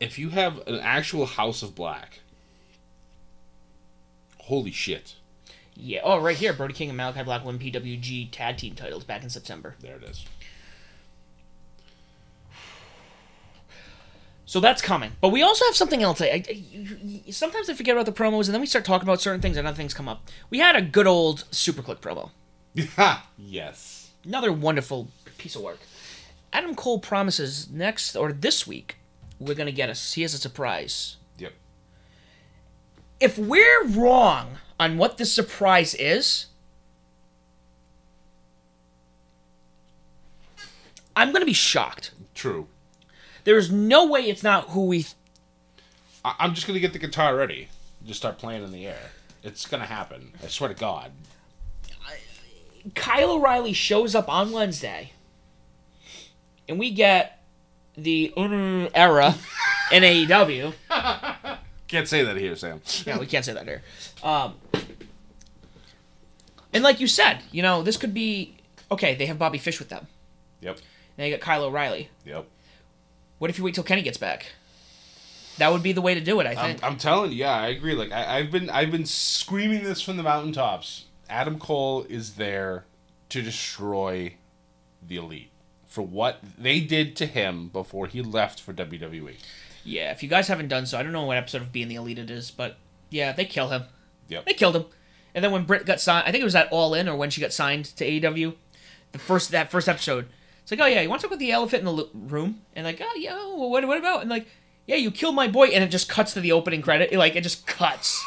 if 0.00 0.18
you 0.18 0.30
have 0.30 0.58
an 0.66 0.80
actual 0.80 1.26
House 1.26 1.62
of 1.62 1.76
Black 1.76 2.20
Holy 4.44 4.70
shit. 4.70 5.14
Yeah. 5.74 6.00
Oh, 6.04 6.18
right 6.20 6.36
here, 6.36 6.52
Brody 6.52 6.74
King 6.74 6.90
and 6.90 6.96
Malachi 6.96 7.22
Black 7.22 7.44
won 7.44 7.58
PWG 7.58 8.30
tag 8.30 8.56
team 8.58 8.74
titles 8.74 9.04
back 9.04 9.22
in 9.22 9.30
September. 9.30 9.74
There 9.80 9.96
it 9.96 10.04
is. 10.04 10.24
So 14.46 14.60
that's 14.60 14.82
coming. 14.82 15.12
But 15.20 15.30
we 15.30 15.42
also 15.42 15.64
have 15.64 15.74
something 15.74 16.02
else. 16.02 16.20
I, 16.20 16.26
I, 16.26 16.44
you- 16.52 16.98
you- 17.26 17.32
sometimes 17.32 17.70
I 17.70 17.74
forget 17.74 17.96
about 17.96 18.06
the 18.06 18.12
promos, 18.12 18.44
and 18.44 18.54
then 18.54 18.60
we 18.60 18.66
start 18.66 18.84
talking 18.84 19.08
about 19.08 19.20
certain 19.20 19.40
things, 19.40 19.56
and 19.56 19.66
other 19.66 19.76
things 19.76 19.94
come 19.94 20.08
up. 20.08 20.28
We 20.50 20.58
had 20.58 20.76
a 20.76 20.82
good 20.82 21.06
old 21.06 21.44
SuperKliq 21.50 21.98
promo. 22.00 22.30
yes. 23.38 24.10
Another 24.24 24.52
wonderful 24.52 25.08
piece 25.38 25.56
of 25.56 25.62
work. 25.62 25.78
Adam 26.52 26.74
Cole 26.74 26.98
promises 27.00 27.68
next 27.70 28.14
or 28.14 28.32
this 28.32 28.66
week 28.66 28.96
we're 29.40 29.54
gonna 29.54 29.72
get 29.72 29.90
us. 29.90 30.12
He 30.12 30.22
has 30.22 30.34
a 30.34 30.38
surprise. 30.38 31.16
If 33.24 33.38
we're 33.38 33.86
wrong 33.86 34.58
on 34.78 34.98
what 34.98 35.16
this 35.16 35.32
surprise 35.32 35.94
is, 35.94 36.48
I'm 41.16 41.32
gonna 41.32 41.46
be 41.46 41.54
shocked. 41.54 42.10
True. 42.34 42.66
There's 43.44 43.72
no 43.72 44.04
way 44.04 44.28
it's 44.28 44.42
not 44.42 44.68
who 44.68 44.84
we. 44.84 45.04
Th- 45.04 45.14
I- 46.22 46.34
I'm 46.38 46.52
just 46.52 46.66
gonna 46.66 46.80
get 46.80 46.92
the 46.92 46.98
guitar 46.98 47.34
ready. 47.34 47.68
Just 48.04 48.20
start 48.20 48.36
playing 48.36 48.62
in 48.62 48.72
the 48.72 48.86
air. 48.86 49.12
It's 49.42 49.64
gonna 49.64 49.86
happen. 49.86 50.32
I 50.42 50.48
swear 50.48 50.68
to 50.68 50.74
God. 50.74 51.12
Kyle 52.94 53.30
O'Reilly 53.30 53.72
shows 53.72 54.14
up 54.14 54.28
on 54.28 54.52
Wednesday, 54.52 55.12
and 56.68 56.78
we 56.78 56.90
get 56.90 57.42
the 57.96 58.34
mm, 58.36 58.90
era 58.94 59.34
in 59.90 60.02
AEW. 60.02 60.74
Can't 61.94 62.08
say 62.08 62.24
that 62.24 62.36
here, 62.36 62.56
Sam. 62.56 62.80
Yeah, 63.06 63.20
we 63.20 63.26
can't 63.26 63.44
say 63.44 63.52
that 63.52 63.66
here. 63.66 63.80
Um, 64.24 64.54
and 66.72 66.82
like 66.82 66.98
you 66.98 67.06
said, 67.06 67.38
you 67.52 67.62
know, 67.62 67.84
this 67.84 67.96
could 67.96 68.12
be 68.12 68.56
okay. 68.90 69.14
They 69.14 69.26
have 69.26 69.38
Bobby 69.38 69.58
Fish 69.58 69.78
with 69.78 69.90
them. 69.90 70.08
Yep. 70.60 70.78
Now 71.16 71.24
you 71.24 71.30
got 71.30 71.40
Kyle 71.40 71.62
O'Reilly. 71.62 72.08
Yep. 72.24 72.48
What 73.38 73.48
if 73.48 73.58
you 73.58 73.64
wait 73.64 73.76
till 73.76 73.84
Kenny 73.84 74.02
gets 74.02 74.18
back? 74.18 74.46
That 75.58 75.70
would 75.70 75.84
be 75.84 75.92
the 75.92 76.00
way 76.00 76.14
to 76.14 76.20
do 76.20 76.40
it, 76.40 76.48
I 76.48 76.50
I'm, 76.50 76.56
think. 76.56 76.82
I'm 76.82 76.96
telling 76.96 77.30
you, 77.30 77.36
yeah, 77.36 77.52
I 77.54 77.68
agree. 77.68 77.94
Like 77.94 78.10
I, 78.10 78.38
I've 78.38 78.50
been, 78.50 78.68
I've 78.70 78.90
been 78.90 79.06
screaming 79.06 79.84
this 79.84 80.02
from 80.02 80.16
the 80.16 80.24
mountaintops. 80.24 81.04
Adam 81.30 81.60
Cole 81.60 82.06
is 82.08 82.34
there 82.34 82.86
to 83.28 83.40
destroy 83.40 84.34
the 85.06 85.14
elite 85.14 85.50
for 85.86 86.02
what 86.02 86.40
they 86.58 86.80
did 86.80 87.14
to 87.14 87.26
him 87.26 87.68
before 87.68 88.08
he 88.08 88.20
left 88.20 88.60
for. 88.60 88.72
WWE. 88.72 89.36
Yeah, 89.84 90.10
if 90.10 90.22
you 90.22 90.28
guys 90.28 90.48
haven't 90.48 90.68
done 90.68 90.86
so, 90.86 90.98
I 90.98 91.02
don't 91.02 91.12
know 91.12 91.24
what 91.24 91.36
episode 91.36 91.62
of 91.62 91.72
Being 91.72 91.88
the 91.88 91.96
Elite 91.96 92.18
it 92.18 92.30
is, 92.30 92.50
but 92.50 92.76
yeah, 93.10 93.32
they 93.32 93.44
kill 93.44 93.68
him. 93.68 93.84
Yep. 94.28 94.46
They 94.46 94.54
killed 94.54 94.76
him. 94.76 94.86
And 95.34 95.44
then 95.44 95.52
when 95.52 95.64
Britt 95.64 95.84
got 95.84 96.00
signed, 96.00 96.24
I 96.26 96.30
think 96.30 96.42
it 96.42 96.44
was 96.44 96.54
at 96.54 96.68
All 96.70 96.94
In 96.94 97.08
or 97.08 97.16
when 97.16 97.30
she 97.30 97.40
got 97.40 97.52
signed 97.52 97.84
to 97.84 98.04
AEW, 98.04 98.54
the 99.12 99.18
first 99.18 99.50
that 99.50 99.70
first 99.70 99.88
episode, 99.88 100.26
it's 100.62 100.70
like, 100.70 100.80
oh 100.80 100.86
yeah, 100.86 101.00
you 101.00 101.08
want 101.08 101.20
to 101.20 101.26
talk 101.26 101.32
about 101.32 101.40
the 101.40 101.52
elephant 101.52 101.86
in 101.86 101.96
the 101.96 102.08
room? 102.14 102.62
And 102.74 102.86
like, 102.86 103.00
oh 103.02 103.14
yeah, 103.16 103.34
well, 103.34 103.70
what 103.70 103.86
what 103.86 103.98
about? 103.98 104.22
And 104.22 104.30
like, 104.30 104.46
yeah, 104.86 104.96
you 104.96 105.10
killed 105.10 105.34
my 105.34 105.48
boy, 105.48 105.66
and 105.68 105.84
it 105.84 105.88
just 105.88 106.08
cuts 106.08 106.34
to 106.34 106.40
the 106.40 106.52
opening 106.52 106.82
credit. 106.82 107.12
Like 107.12 107.36
it 107.36 107.42
just 107.42 107.66
cuts. 107.66 108.24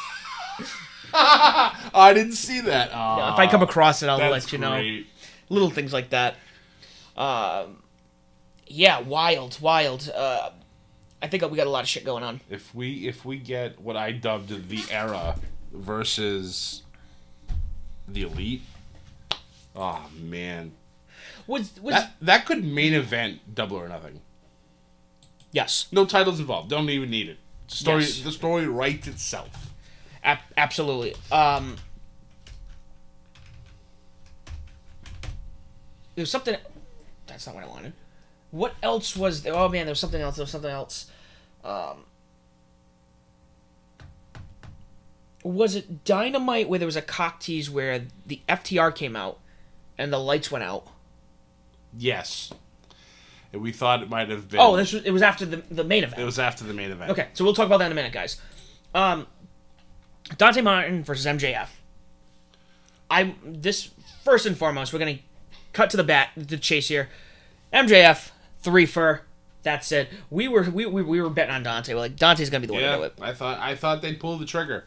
I 1.13 2.11
didn't 2.13 2.33
see 2.33 2.61
that. 2.61 2.89
if 2.89 3.39
I 3.39 3.47
come 3.49 3.63
across 3.63 4.03
it, 4.03 4.09
I'll 4.09 4.17
let 4.29 4.51
you 4.51 4.57
know. 4.59 5.01
Little 5.49 5.69
things 5.69 5.93
like 5.93 6.09
that. 6.09 6.35
Um, 7.15 7.81
yeah, 8.67 8.99
wild, 8.99 9.59
wild. 9.61 10.11
Uh, 10.13 10.51
I 11.21 11.27
think 11.27 11.43
we 11.49 11.57
got 11.57 11.67
a 11.67 11.69
lot 11.71 11.83
of 11.83 11.89
shit 11.89 12.05
going 12.05 12.23
on. 12.23 12.41
If 12.49 12.73
we 12.75 13.07
if 13.07 13.25
we 13.25 13.37
get 13.37 13.79
what 13.81 13.97
I 13.97 14.11
dubbed 14.11 14.69
the 14.69 14.83
era 14.91 15.35
versus 15.71 16.83
the 18.07 18.21
elite, 18.23 18.61
oh 19.75 20.07
man, 20.19 20.73
Was 21.47 21.71
was 21.81 21.95
that 21.95 22.13
that 22.21 22.45
could 22.45 22.63
main 22.63 22.93
event 22.93 23.55
double 23.55 23.77
or 23.77 23.87
nothing. 23.89 24.21
yes, 25.51 25.87
No 25.91 26.05
titles 26.05 26.39
involved. 26.39 26.69
Don't 26.69 26.89
even 26.89 27.09
need 27.09 27.29
it. 27.29 27.37
Story 27.67 28.03
Yes. 28.03 28.21
the 28.21 28.31
story 28.31 28.67
writes 28.67 29.07
itself. 29.07 29.73
ab- 30.23 30.39
absolutely. 30.55 31.15
Um, 31.31 31.77
there's 36.15 36.31
something. 36.31 36.55
That's 37.27 37.45
not 37.45 37.55
what 37.55 37.63
I 37.63 37.67
wanted. 37.67 37.93
What 38.57 38.73
else 38.81 39.15
was 39.15 39.43
there? 39.43 39.53
Oh 39.53 39.69
man, 39.69 39.85
there 39.85 39.91
was 39.91 39.99
something 39.99 40.19
else. 40.19 40.35
There 40.35 40.43
was 40.43 40.49
something 40.49 40.71
else. 40.71 41.11
Um, 41.63 42.05
was 45.43 45.75
it 45.75 46.03
Dynamite 46.03 46.67
where 46.67 46.79
there 46.79 46.87
was 46.87 46.95
a 46.95 47.03
cock 47.03 47.39
tease 47.39 47.69
where 47.69 48.05
the 48.25 48.41
FTR 48.49 48.95
came 48.95 49.15
out 49.15 49.39
and 49.95 50.11
the 50.11 50.17
lights 50.17 50.49
went 50.49 50.63
out? 50.63 50.87
Yes. 51.95 52.51
And 53.53 53.61
we 53.61 53.71
thought 53.71 54.01
it 54.01 54.09
might 54.09 54.29
have 54.29 54.49
been. 54.49 54.59
Oh, 54.59 54.75
this 54.75 54.91
was 54.91 55.03
it 55.03 55.11
was 55.11 55.21
after 55.21 55.45
the 55.45 55.57
the 55.69 55.83
main 55.83 56.03
event. 56.03 56.19
It 56.19 56.25
was 56.25 56.39
after 56.39 56.63
the 56.63 56.73
main 56.73 56.89
event. 56.89 57.11
Okay, 57.11 57.27
so 57.33 57.43
we'll 57.43 57.53
talk 57.53 57.67
about 57.67 57.77
that 57.77 57.85
in 57.85 57.91
a 57.91 57.95
minute, 57.95 58.11
guys. 58.11 58.41
Um, 58.95 59.27
Dante 60.35 60.61
Martin 60.61 61.03
versus 61.03 61.27
MJF. 61.27 61.67
I 63.11 63.35
this 63.45 63.91
first 64.25 64.47
and 64.47 64.57
foremost, 64.57 64.93
we're 64.93 64.99
gonna 64.99 65.19
cut 65.73 65.91
to 65.91 65.97
the 65.97 66.03
bat, 66.03 66.29
the 66.35 66.57
chase 66.57 66.87
here. 66.87 67.09
MJF 67.71 68.31
three 68.61 68.85
for. 68.85 69.21
That's 69.63 69.91
it. 69.91 70.09
We 70.29 70.47
were 70.47 70.63
we, 70.63 70.85
we, 70.85 71.01
we 71.01 71.21
were 71.21 71.29
betting 71.29 71.53
on 71.53 71.63
Dante. 71.63 71.93
We're 71.93 71.99
like 71.99 72.15
Dante's 72.15 72.49
gonna 72.49 72.61
be 72.61 72.67
the 72.67 72.73
one 72.73 72.83
to 72.83 72.95
do 72.95 73.03
it. 73.03 73.13
I 73.21 73.33
thought 73.33 73.59
I 73.59 73.75
thought 73.75 74.01
they'd 74.01 74.19
pull 74.19 74.37
the 74.37 74.45
trigger. 74.45 74.85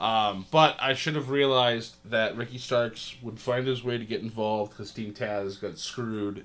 Um, 0.00 0.46
but 0.52 0.76
I 0.80 0.94
should 0.94 1.16
have 1.16 1.28
realized 1.28 1.96
that 2.04 2.36
Ricky 2.36 2.58
Starks 2.58 3.16
would 3.20 3.40
find 3.40 3.66
his 3.66 3.82
way 3.82 3.98
to 3.98 4.04
get 4.04 4.22
involved 4.22 4.70
because 4.70 4.92
Team 4.92 5.12
Taz 5.12 5.60
got 5.60 5.76
screwed 5.78 6.44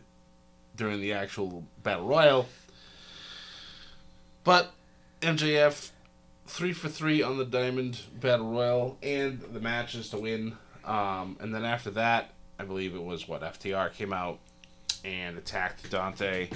during 0.76 1.01
the 1.01 1.14
actual 1.14 1.64
battle 1.84 2.07
royal. 2.07 2.47
But 4.43 4.72
MJF 5.22 5.91
three 6.47 6.74
for 6.74 6.89
three 6.89 7.22
on 7.22 7.38
the 7.38 7.45
Diamond 7.45 7.99
Battle 8.20 8.51
Royal 8.51 8.97
and 9.01 9.39
the 9.39 9.59
matches 9.59 10.09
to 10.09 10.18
win. 10.18 10.57
Um, 10.84 11.38
and 11.39 11.53
then 11.53 11.64
after 11.64 11.91
that, 11.91 12.32
I 12.59 12.66
believe 12.66 12.95
it 12.95 13.03
was 13.03 13.28
what 13.28 13.41
FTR 13.41 13.93
came 13.93 14.14
out 14.14 14.39
and 15.04 15.38
attacked 15.38 15.89
Dante, 15.89 16.49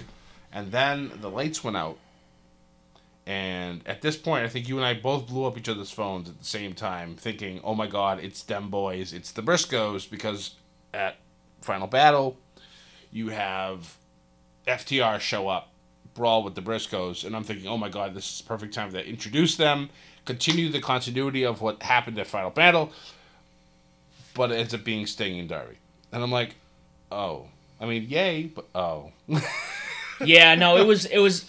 and 0.51 0.71
then 0.71 1.11
the 1.21 1.29
lights 1.29 1.63
went 1.63 1.77
out. 1.77 1.97
And 3.25 3.85
at 3.85 4.01
this 4.01 4.15
point, 4.15 4.45
I 4.45 4.47
think 4.47 4.69
you 4.69 4.77
and 4.77 4.85
I 4.85 4.93
both 4.93 5.27
blew 5.27 5.45
up 5.45 5.57
each 5.57 5.67
other's 5.67 5.91
phones 5.91 6.29
at 6.29 6.39
the 6.39 6.45
same 6.45 6.73
time, 6.73 7.17
thinking, 7.17 7.59
"Oh 7.61 7.75
my 7.75 7.87
God, 7.87 8.23
it's 8.23 8.41
them 8.41 8.69
boys, 8.69 9.11
it's 9.11 9.31
the 9.31 9.41
Briscoes," 9.41 10.09
because 10.09 10.55
at 10.93 11.17
Final 11.61 11.87
Battle, 11.87 12.37
you 13.11 13.29
have 13.29 13.97
FTR 14.65 15.19
show 15.19 15.49
up, 15.49 15.73
brawl 16.13 16.41
with 16.41 16.55
the 16.55 16.61
Briscoes, 16.61 17.25
and 17.25 17.35
I'm 17.35 17.43
thinking, 17.43 17.67
"Oh 17.67 17.77
my 17.77 17.89
God, 17.89 18.13
this 18.13 18.31
is 18.31 18.37
the 18.37 18.47
perfect 18.47 18.73
time 18.73 18.91
to 18.93 19.05
introduce 19.05 19.57
them, 19.57 19.89
continue 20.23 20.69
the 20.69 20.79
continuity 20.79 21.43
of 21.43 21.61
what 21.61 21.83
happened 21.83 22.17
at 22.19 22.27
Final 22.27 22.51
Battle." 22.51 22.93
But 24.33 24.51
it 24.51 24.55
ends 24.55 24.73
up 24.73 24.85
being 24.85 25.05
Sting 25.05 25.37
and 25.37 25.49
Darby, 25.49 25.79
and 26.13 26.23
I'm 26.23 26.31
like, 26.31 26.55
"Oh, 27.11 27.49
I 27.79 27.85
mean, 27.85 28.03
yay, 28.09 28.43
but 28.43 28.65
oh." 28.75 29.11
Yeah, 30.25 30.55
no, 30.55 30.77
it 30.77 30.87
was 30.87 31.05
it 31.05 31.19
was. 31.19 31.45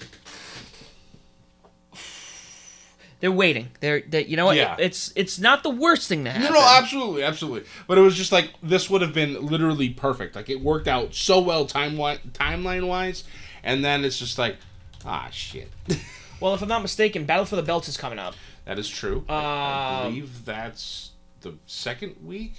They're 3.21 3.33
waiting. 3.33 3.69
They're, 3.81 4.03
they 4.07 4.25
you 4.27 4.37
know 4.37 4.47
what? 4.47 4.57
Yeah. 4.57 4.77
It's 4.79 5.13
it's 5.17 5.39
not 5.41 5.63
the 5.63 5.71
worst 5.71 6.07
thing 6.09 6.25
to 6.25 6.31
happen. 6.31 6.53
No, 6.53 6.61
no, 6.61 6.77
absolutely, 6.77 7.25
absolutely. 7.25 7.69
But 7.89 7.99
it 7.99 8.03
was 8.03 8.15
just 8.15 8.31
like 8.31 8.51
this 8.63 8.89
would 8.89 9.01
have 9.03 9.13
been 9.13 9.45
literally 9.45 9.89
perfect. 9.89 10.37
Like 10.37 10.49
it 10.51 10.61
worked 10.61 10.87
out 10.87 11.15
so 11.15 11.41
well 11.41 11.67
time 11.67 11.97
timeline 11.97 12.87
wise, 12.87 13.25
and 13.65 13.85
then 13.85 14.05
it's 14.05 14.19
just 14.19 14.39
like, 14.39 14.57
ah, 15.05 15.29
shit. 15.33 15.69
Well, 16.41 16.55
if 16.55 16.63
I'm 16.63 16.69
not 16.69 16.83
mistaken, 16.83 17.25
Battle 17.25 17.45
for 17.45 17.57
the 17.57 17.65
Belts 17.65 17.89
is 17.89 17.97
coming 17.97 18.21
up. 18.21 18.37
that 18.65 18.79
is 18.79 18.89
true. 18.89 19.25
I, 19.29 19.35
I 19.35 20.03
believe 20.05 20.45
that's 20.45 21.11
the 21.41 21.55
second 21.67 22.15
week 22.25 22.55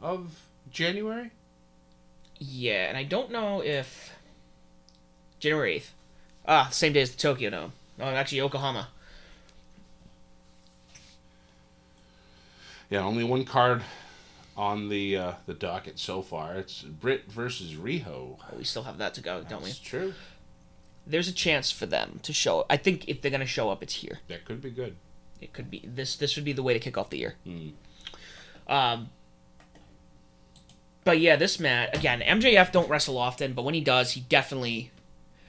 of 0.00 0.48
January. 0.68 1.30
Yeah, 2.38 2.88
and 2.88 2.96
I 2.96 3.04
don't 3.04 3.30
know 3.30 3.62
if 3.62 4.12
January 5.40 5.76
eighth. 5.76 5.92
Ah, 6.46 6.68
same 6.70 6.92
day 6.92 7.00
as 7.00 7.10
the 7.10 7.18
Tokyo 7.18 7.50
Dome. 7.50 7.72
No, 7.98 8.04
actually 8.04 8.38
Yokohama. 8.38 8.88
Yeah, 12.90 13.04
only 13.04 13.24
one 13.24 13.44
card 13.44 13.82
on 14.56 14.88
the 14.88 15.16
uh, 15.16 15.32
the 15.46 15.54
docket 15.54 15.98
so 15.98 16.22
far. 16.22 16.54
It's 16.54 16.82
Britt 16.82 17.24
versus 17.30 17.74
Riho. 17.74 18.06
Oh, 18.06 18.56
we 18.56 18.64
still 18.64 18.84
have 18.84 18.98
that 18.98 19.14
to 19.14 19.20
go, 19.20 19.42
don't 19.42 19.62
we? 19.62 19.68
That's 19.68 19.78
true. 19.78 20.14
There's 21.06 21.28
a 21.28 21.32
chance 21.32 21.70
for 21.70 21.86
them 21.86 22.20
to 22.22 22.32
show. 22.32 22.64
I 22.68 22.76
think 22.76 23.08
if 23.08 23.22
they're 23.22 23.30
gonna 23.30 23.46
show 23.46 23.70
up, 23.70 23.82
it's 23.82 23.94
here. 23.94 24.20
That 24.28 24.44
could 24.44 24.60
be 24.60 24.70
good. 24.70 24.96
It 25.40 25.52
could 25.52 25.70
be 25.70 25.82
this. 25.84 26.16
This 26.16 26.36
would 26.36 26.44
be 26.44 26.52
the 26.52 26.62
way 26.62 26.74
to 26.74 26.80
kick 26.80 26.96
off 26.96 27.10
the 27.10 27.18
year. 27.18 27.34
Mm. 27.46 27.72
Um. 28.68 29.10
But 31.06 31.20
yeah, 31.20 31.36
this 31.36 31.60
match 31.60 31.96
again. 31.96 32.20
MJF 32.20 32.72
don't 32.72 32.90
wrestle 32.90 33.16
often, 33.16 33.52
but 33.52 33.62
when 33.62 33.74
he 33.74 33.80
does, 33.80 34.10
he 34.10 34.22
definitely 34.22 34.90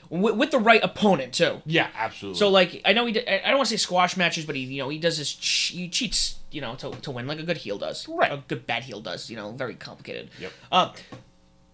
with, 0.08 0.36
with 0.36 0.51
the 0.51 0.60
right 0.60 0.84
opponent 0.84 1.34
too. 1.34 1.64
Yeah, 1.66 1.88
absolutely. 1.97 2.38
So 2.38 2.49
like 2.49 2.80
I 2.86 2.93
know 2.93 3.08
he 3.08 3.14
did, 3.14 3.28
I 3.28 3.47
don't 3.47 3.58
want 3.58 3.70
to 3.70 3.76
say 3.76 3.78
squash 3.78 4.16
matches, 4.16 4.45
but 4.45 4.55
he 4.55 4.62
you 4.62 4.84
know 4.84 4.89
he 4.89 4.99
does 4.99 5.18
his 5.18 5.32
he 5.32 5.89
cheats 5.89 6.36
you 6.51 6.62
know 6.62 6.76
to, 6.76 6.91
to 6.91 7.10
win 7.10 7.26
like 7.26 7.39
a 7.39 7.43
good 7.43 7.58
heel 7.58 7.80
does. 7.80 8.08
Right. 8.08 8.32
A 8.32 8.43
good 8.47 8.68
bad 8.68 8.84
heel 8.84 9.01
does. 9.01 9.32
You 9.32 9.36
know, 9.36 9.51
very 9.51 9.74
complicated. 9.74 10.30
Yep. 10.39 10.51
Uh, 10.72 10.93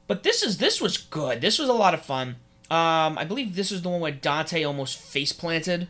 but 0.08 0.24
this 0.24 0.44
is 0.44 0.60
this 0.60 0.80
was 0.80 0.98
good. 0.98 1.42
This 1.42 1.60
was 1.60 1.68
a 1.68 1.74
lot 1.74 1.94
of 1.94 2.02
fun. 2.06 2.38
Um, 2.72 3.18
I 3.18 3.26
believe 3.28 3.54
this 3.54 3.70
was 3.70 3.82
the 3.82 3.90
one 3.90 4.00
where 4.00 4.14
Dante 4.14 4.64
almost 4.64 4.98
face 4.98 5.34
planted. 5.34 5.90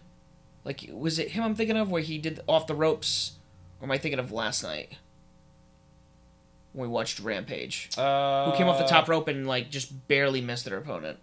Like 0.66 0.89
was 0.91 1.20
it 1.20 1.30
him 1.30 1.44
I'm 1.44 1.54
thinking 1.54 1.78
of 1.78 1.91
where 1.91 2.02
he 2.02 2.18
did 2.18 2.39
off 2.48 2.66
the 2.66 2.74
ropes, 2.74 3.34
or 3.80 3.86
am 3.86 3.91
I 3.91 4.00
thinking 4.00 4.18
of 4.18 4.32
last 4.32 4.64
night? 4.64 4.94
When 6.74 6.90
we 6.90 6.94
watched 6.94 7.20
Rampage, 7.20 7.90
uh, 7.98 8.50
who 8.50 8.58
came 8.58 8.68
off 8.68 8.80
the 8.80 8.86
top 8.88 9.08
rope 9.08 9.28
and 9.28 9.48
like 9.48 9.70
just 9.70 10.08
barely 10.08 10.42
missed 10.42 10.66
their 10.66 10.78
opponent. 10.78 11.20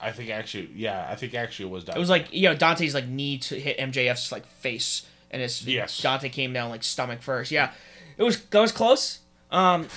I 0.00 0.12
think 0.12 0.30
actually, 0.30 0.70
yeah, 0.74 1.06
I 1.10 1.16
think 1.16 1.34
actually 1.34 1.66
it 1.66 1.72
was. 1.72 1.84
Dante. 1.84 1.98
It 1.98 2.00
was 2.00 2.10
like 2.10 2.32
you 2.32 2.48
know 2.48 2.54
Dante's 2.54 2.94
like 2.94 3.06
knee 3.08 3.38
to 3.38 3.58
hit 3.58 3.78
MJF's 3.78 4.30
like 4.30 4.46
face, 4.46 5.06
and 5.30 5.42
his 5.42 5.66
Yes. 5.66 6.00
Dante 6.00 6.28
came 6.28 6.52
down 6.52 6.70
like 6.70 6.84
stomach 6.84 7.20
first. 7.22 7.50
Yeah, 7.50 7.72
it 8.16 8.22
was 8.22 8.40
that 8.44 8.60
was 8.60 8.70
close. 8.70 9.20
Um, 9.50 9.88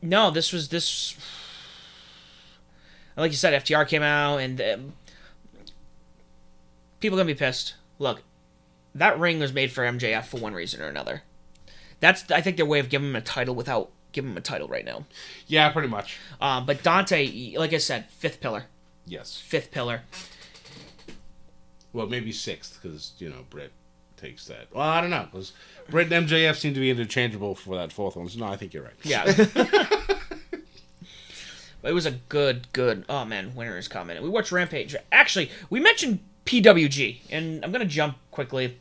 no, 0.00 0.30
this 0.30 0.52
was 0.52 0.68
this. 0.68 1.16
Like 3.16 3.30
you 3.30 3.36
said, 3.36 3.62
FTR 3.62 3.86
came 3.86 4.02
out, 4.02 4.38
and 4.38 4.60
um, 4.60 4.92
people 7.00 7.18
are 7.18 7.22
gonna 7.22 7.34
be 7.34 7.38
pissed. 7.38 7.74
Look, 7.98 8.22
that 8.94 9.18
ring 9.18 9.38
was 9.38 9.52
made 9.52 9.70
for 9.70 9.84
MJF 9.84 10.24
for 10.24 10.38
one 10.38 10.54
reason 10.54 10.80
or 10.80 10.86
another. 10.88 11.22
That's 12.02 12.30
I 12.30 12.40
think 12.42 12.58
their 12.58 12.66
way 12.66 12.80
of 12.80 12.90
giving 12.90 13.08
him 13.08 13.16
a 13.16 13.20
title 13.22 13.54
without 13.54 13.90
giving 14.12 14.32
him 14.32 14.36
a 14.36 14.40
title 14.42 14.68
right 14.68 14.84
now. 14.84 15.06
yeah, 15.46 15.70
pretty 15.70 15.88
much. 15.88 16.18
Um, 16.40 16.66
but 16.66 16.82
Dante, 16.82 17.54
like 17.56 17.72
I 17.72 17.78
said, 17.78 18.10
fifth 18.10 18.40
pillar, 18.42 18.64
Yes. 19.06 19.38
fifth 19.38 19.70
pillar. 19.70 20.02
Well, 21.94 22.06
maybe 22.06 22.32
sixth 22.32 22.78
because 22.82 23.12
you 23.18 23.28
know 23.30 23.44
Britt 23.50 23.72
takes 24.16 24.46
that. 24.46 24.66
Well, 24.74 24.82
I 24.86 25.00
don't 25.00 25.10
know 25.10 25.28
because 25.30 25.52
Britt 25.88 26.12
and 26.12 26.26
MJF 26.28 26.56
seem 26.56 26.74
to 26.74 26.80
be 26.80 26.90
interchangeable 26.90 27.54
for 27.54 27.76
that 27.76 27.92
fourth 27.92 28.16
one. 28.16 28.28
So 28.28 28.40
no, 28.40 28.46
I 28.46 28.56
think 28.56 28.74
you're 28.74 28.82
right. 28.84 28.94
Yeah. 29.02 29.24
It 31.84 31.92
was 31.94 32.06
a 32.06 32.12
good, 32.12 32.72
good. 32.72 33.04
Oh 33.08 33.24
man, 33.24 33.56
winter 33.56 33.76
is 33.76 33.88
coming. 33.88 34.22
We 34.22 34.28
watched 34.28 34.52
Rampage. 34.52 34.94
Actually, 35.10 35.50
we 35.68 35.80
mentioned 35.80 36.20
PWG, 36.46 37.22
and 37.30 37.64
I'm 37.64 37.72
gonna 37.72 37.84
jump 37.84 38.18
quickly. 38.30 38.78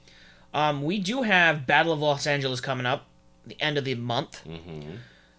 Um, 0.53 0.83
we 0.83 0.99
do 0.99 1.23
have 1.23 1.65
Battle 1.65 1.93
of 1.93 1.99
Los 1.99 2.27
Angeles 2.27 2.61
coming 2.61 2.85
up, 2.85 3.07
the 3.45 3.59
end 3.61 3.77
of 3.77 3.85
the 3.85 3.95
month. 3.95 4.41
Mm-hmm. 4.47 4.91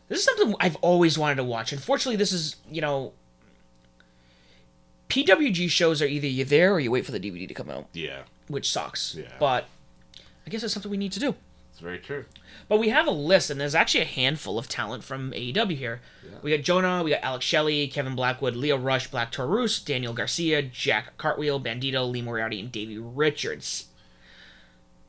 This 0.08 0.18
is 0.18 0.24
something 0.24 0.54
I've 0.60 0.76
always 0.76 1.16
wanted 1.18 1.36
to 1.36 1.44
watch. 1.44 1.72
Unfortunately, 1.72 2.16
this 2.16 2.32
is 2.32 2.56
you 2.70 2.80
know. 2.80 3.12
PWG 5.08 5.68
shows 5.68 6.00
are 6.00 6.06
either 6.06 6.26
you 6.26 6.44
there 6.44 6.72
or 6.72 6.80
you 6.80 6.90
wait 6.90 7.04
for 7.04 7.12
the 7.12 7.20
DVD 7.20 7.46
to 7.46 7.52
come 7.54 7.68
out, 7.68 7.86
Yeah, 7.92 8.22
which 8.48 8.70
sucks. 8.70 9.14
Yeah. 9.14 9.26
But 9.38 9.66
I 10.46 10.50
guess 10.50 10.62
it's 10.62 10.72
something 10.72 10.90
we 10.90 10.96
need 10.96 11.12
to 11.12 11.20
do. 11.20 11.34
it's 11.70 11.80
very 11.80 11.98
true. 11.98 12.24
But 12.66 12.78
we 12.78 12.88
have 12.88 13.06
a 13.06 13.10
list, 13.10 13.50
and 13.50 13.60
there's 13.60 13.74
actually 13.74 14.00
a 14.00 14.06
handful 14.06 14.58
of 14.58 14.68
talent 14.68 15.04
from 15.04 15.32
AEW 15.32 15.76
here. 15.76 16.00
We 16.40 16.56
got 16.56 16.64
Jonah, 16.64 17.02
we 17.02 17.10
got 17.10 17.22
Alex 17.22 17.44
Shelley, 17.44 17.88
Kevin 17.88 18.14
Blackwood, 18.16 18.56
Lio 18.56 18.78
Rush, 18.78 19.08
Black 19.10 19.30
Taurus, 19.32 19.80
Daniel 19.80 20.14
Garcia, 20.14 20.62
Jack 20.62 21.18
Cartwheel, 21.18 21.60
Bandido, 21.62 22.10
Lee 22.10 22.22
Moriarty, 22.22 22.58
and 22.60 22.72
Davey 22.72 22.96
Richards. 22.96 23.88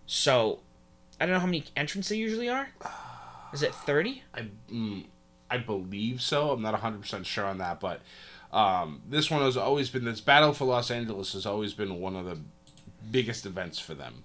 So, 0.06 0.60
I 1.24 1.26
don't 1.26 1.36
know 1.36 1.40
how 1.40 1.46
many 1.46 1.64
entrants 1.78 2.10
there 2.10 2.18
usually 2.18 2.50
are. 2.50 2.68
Is 3.54 3.64
it 3.64 3.74
30? 3.74 4.24
I 4.34 4.48
mm, 4.70 5.06
I 5.50 5.58
believe 5.58 6.22
so. 6.22 6.52
I'm 6.52 6.62
not 6.62 6.74
100 6.74 7.02
percent 7.02 7.26
sure 7.26 7.46
on 7.46 7.60
that, 7.60 7.80
but 7.80 8.02
um, 8.52 9.02
this 9.10 9.32
one 9.32 9.42
has 9.42 9.56
always 9.56 9.90
been 9.90 10.04
this 10.04 10.20
battle 10.20 10.52
for 10.52 10.66
Los 10.66 10.92
Angeles 10.92 11.32
has 11.32 11.46
always 11.46 11.74
been 11.74 12.02
one 12.02 12.18
of 12.18 12.26
the 12.26 12.40
biggest 13.10 13.46
events 13.46 13.80
for 13.80 13.94
them. 13.94 14.24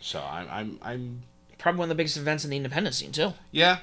So 0.00 0.20
I'm 0.20 0.48
I'm 0.50 0.78
I'm 0.82 1.22
Probably 1.58 1.78
one 1.78 1.84
of 1.86 1.90
the 1.90 1.94
biggest 1.94 2.16
events 2.16 2.42
in 2.42 2.50
the 2.50 2.56
independent 2.56 2.96
scene, 2.96 3.12
too. 3.12 3.34
yeah. 3.52 3.78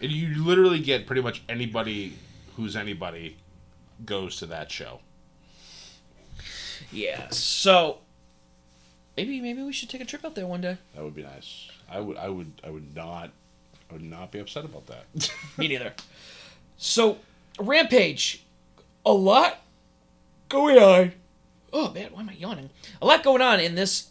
And 0.00 0.10
you 0.10 0.42
literally 0.42 0.80
get 0.80 1.06
pretty 1.06 1.20
much 1.20 1.42
anybody 1.46 2.14
who's 2.56 2.74
anybody 2.74 3.36
goes 4.06 4.38
to 4.38 4.46
that 4.46 4.70
show. 4.70 5.00
Yeah, 6.90 7.28
so. 7.28 7.98
Maybe 9.16 9.42
maybe 9.42 9.62
we 9.62 9.72
should 9.74 9.90
take 9.90 10.00
a 10.00 10.06
trip 10.06 10.24
out 10.24 10.34
there 10.34 10.46
one 10.46 10.62
day. 10.62 10.78
That 10.94 11.04
would 11.04 11.14
be 11.14 11.22
nice. 11.22 11.68
I 11.92 12.00
would 12.00 12.16
I 12.16 12.28
would 12.28 12.52
I 12.64 12.70
would 12.70 12.94
not 12.94 13.30
I 13.90 13.94
would 13.94 14.02
not 14.02 14.32
be 14.32 14.38
upset 14.38 14.64
about 14.64 14.86
that. 14.86 15.04
Me 15.58 15.68
neither. 15.68 15.92
So, 16.76 17.18
Rampage, 17.60 18.42
a 19.04 19.12
lot 19.12 19.58
going 20.48 20.78
on. 20.78 21.12
Oh 21.72 21.90
man, 21.92 22.10
why 22.12 22.20
am 22.20 22.28
I 22.28 22.34
yawning? 22.34 22.70
A 23.00 23.06
lot 23.06 23.22
going 23.22 23.42
on 23.42 23.60
in 23.60 23.74
this 23.74 24.10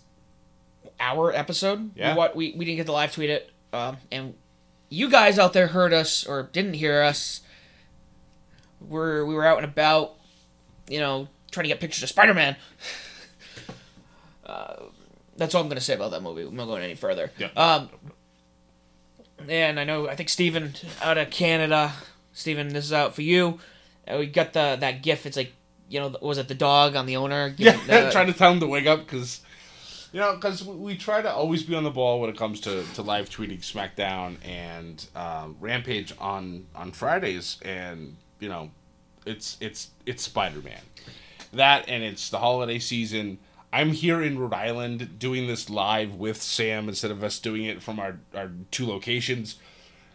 hour 0.99 1.33
episode. 1.33 1.91
Yeah. 1.95 2.13
We, 2.13 2.17
wa- 2.17 2.29
we, 2.33 2.53
we 2.55 2.65
didn't 2.65 2.77
get 2.77 2.85
to 2.85 2.91
live 2.93 3.11
tweet 3.11 3.29
it. 3.29 3.49
Um, 3.73 3.97
and 4.11 4.35
you 4.89 5.09
guys 5.09 5.39
out 5.39 5.53
there 5.53 5.67
heard 5.67 5.93
us 5.93 6.25
or 6.25 6.43
didn't 6.43 6.75
hear 6.75 7.01
us. 7.01 7.41
We're, 8.79 9.25
we 9.25 9.33
were 9.33 9.45
out 9.45 9.57
and 9.57 9.65
about, 9.65 10.15
you 10.89 10.99
know, 10.99 11.27
trying 11.51 11.65
to 11.65 11.67
get 11.69 11.79
pictures 11.79 12.03
of 12.03 12.09
Spider 12.09 12.33
Man. 12.33 12.55
uh, 14.45 14.75
that's 15.41 15.55
all 15.55 15.61
I'm 15.63 15.69
going 15.69 15.79
to 15.79 15.83
say 15.83 15.95
about 15.95 16.11
that 16.11 16.21
movie. 16.21 16.43
I'm 16.43 16.55
not 16.55 16.67
going 16.67 16.83
any 16.83 16.93
further. 16.93 17.31
Yeah. 17.39 17.47
Um, 17.57 17.89
and 19.49 19.79
I 19.79 19.83
know, 19.83 20.07
I 20.07 20.13
think 20.13 20.29
Steven 20.29 20.75
out 21.01 21.17
of 21.17 21.31
Canada. 21.31 21.93
Steven, 22.31 22.69
this 22.69 22.85
is 22.85 22.93
out 22.93 23.15
for 23.15 23.23
you. 23.23 23.59
Uh, 24.07 24.17
we 24.19 24.27
got 24.27 24.53
the 24.53 24.77
that 24.79 25.01
gif. 25.01 25.25
It's 25.25 25.35
like, 25.35 25.51
you 25.89 25.99
know, 25.99 26.15
was 26.21 26.37
it 26.37 26.47
the 26.47 26.53
dog 26.53 26.95
on 26.95 27.07
the 27.07 27.17
owner? 27.17 27.55
Yeah, 27.57 27.75
the- 27.87 28.09
trying 28.11 28.27
to 28.27 28.33
tell 28.33 28.53
him 28.53 28.59
to 28.59 28.67
wake 28.67 28.85
up 28.85 28.99
because, 28.99 29.41
you 30.13 30.19
know, 30.19 30.35
because 30.35 30.63
we, 30.63 30.75
we 30.75 30.95
try 30.95 31.23
to 31.23 31.33
always 31.33 31.63
be 31.63 31.73
on 31.73 31.83
the 31.83 31.89
ball 31.89 32.21
when 32.21 32.29
it 32.29 32.37
comes 32.37 32.61
to, 32.61 32.83
to 32.93 33.01
live 33.01 33.27
tweeting 33.31 33.61
SmackDown 33.61 34.37
and 34.47 35.03
um, 35.15 35.57
Rampage 35.59 36.13
on 36.19 36.67
on 36.75 36.91
Fridays, 36.91 37.57
and 37.65 38.15
you 38.39 38.47
know, 38.47 38.69
it's 39.25 39.57
it's 39.59 39.89
it's 40.05 40.21
Spider 40.21 40.61
Man, 40.61 40.81
that 41.51 41.85
and 41.89 42.03
it's 42.03 42.29
the 42.29 42.37
holiday 42.37 42.77
season. 42.77 43.39
I'm 43.73 43.91
here 43.93 44.21
in 44.21 44.37
Rhode 44.37 44.53
Island 44.53 45.17
doing 45.17 45.47
this 45.47 45.69
live 45.69 46.15
with 46.15 46.41
Sam 46.41 46.89
instead 46.89 47.11
of 47.11 47.23
us 47.23 47.39
doing 47.39 47.65
it 47.65 47.81
from 47.81 47.99
our, 47.99 48.19
our 48.35 48.51
two 48.69 48.85
locations. 48.85 49.55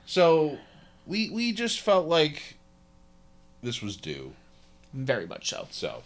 So 0.04 0.58
we 1.06 1.30
we 1.30 1.52
just 1.52 1.80
felt 1.80 2.06
like 2.06 2.56
this 3.62 3.80
was 3.82 3.96
due. 3.96 4.32
Very 4.92 5.26
much 5.26 5.48
so. 5.48 5.68
So 5.70 6.02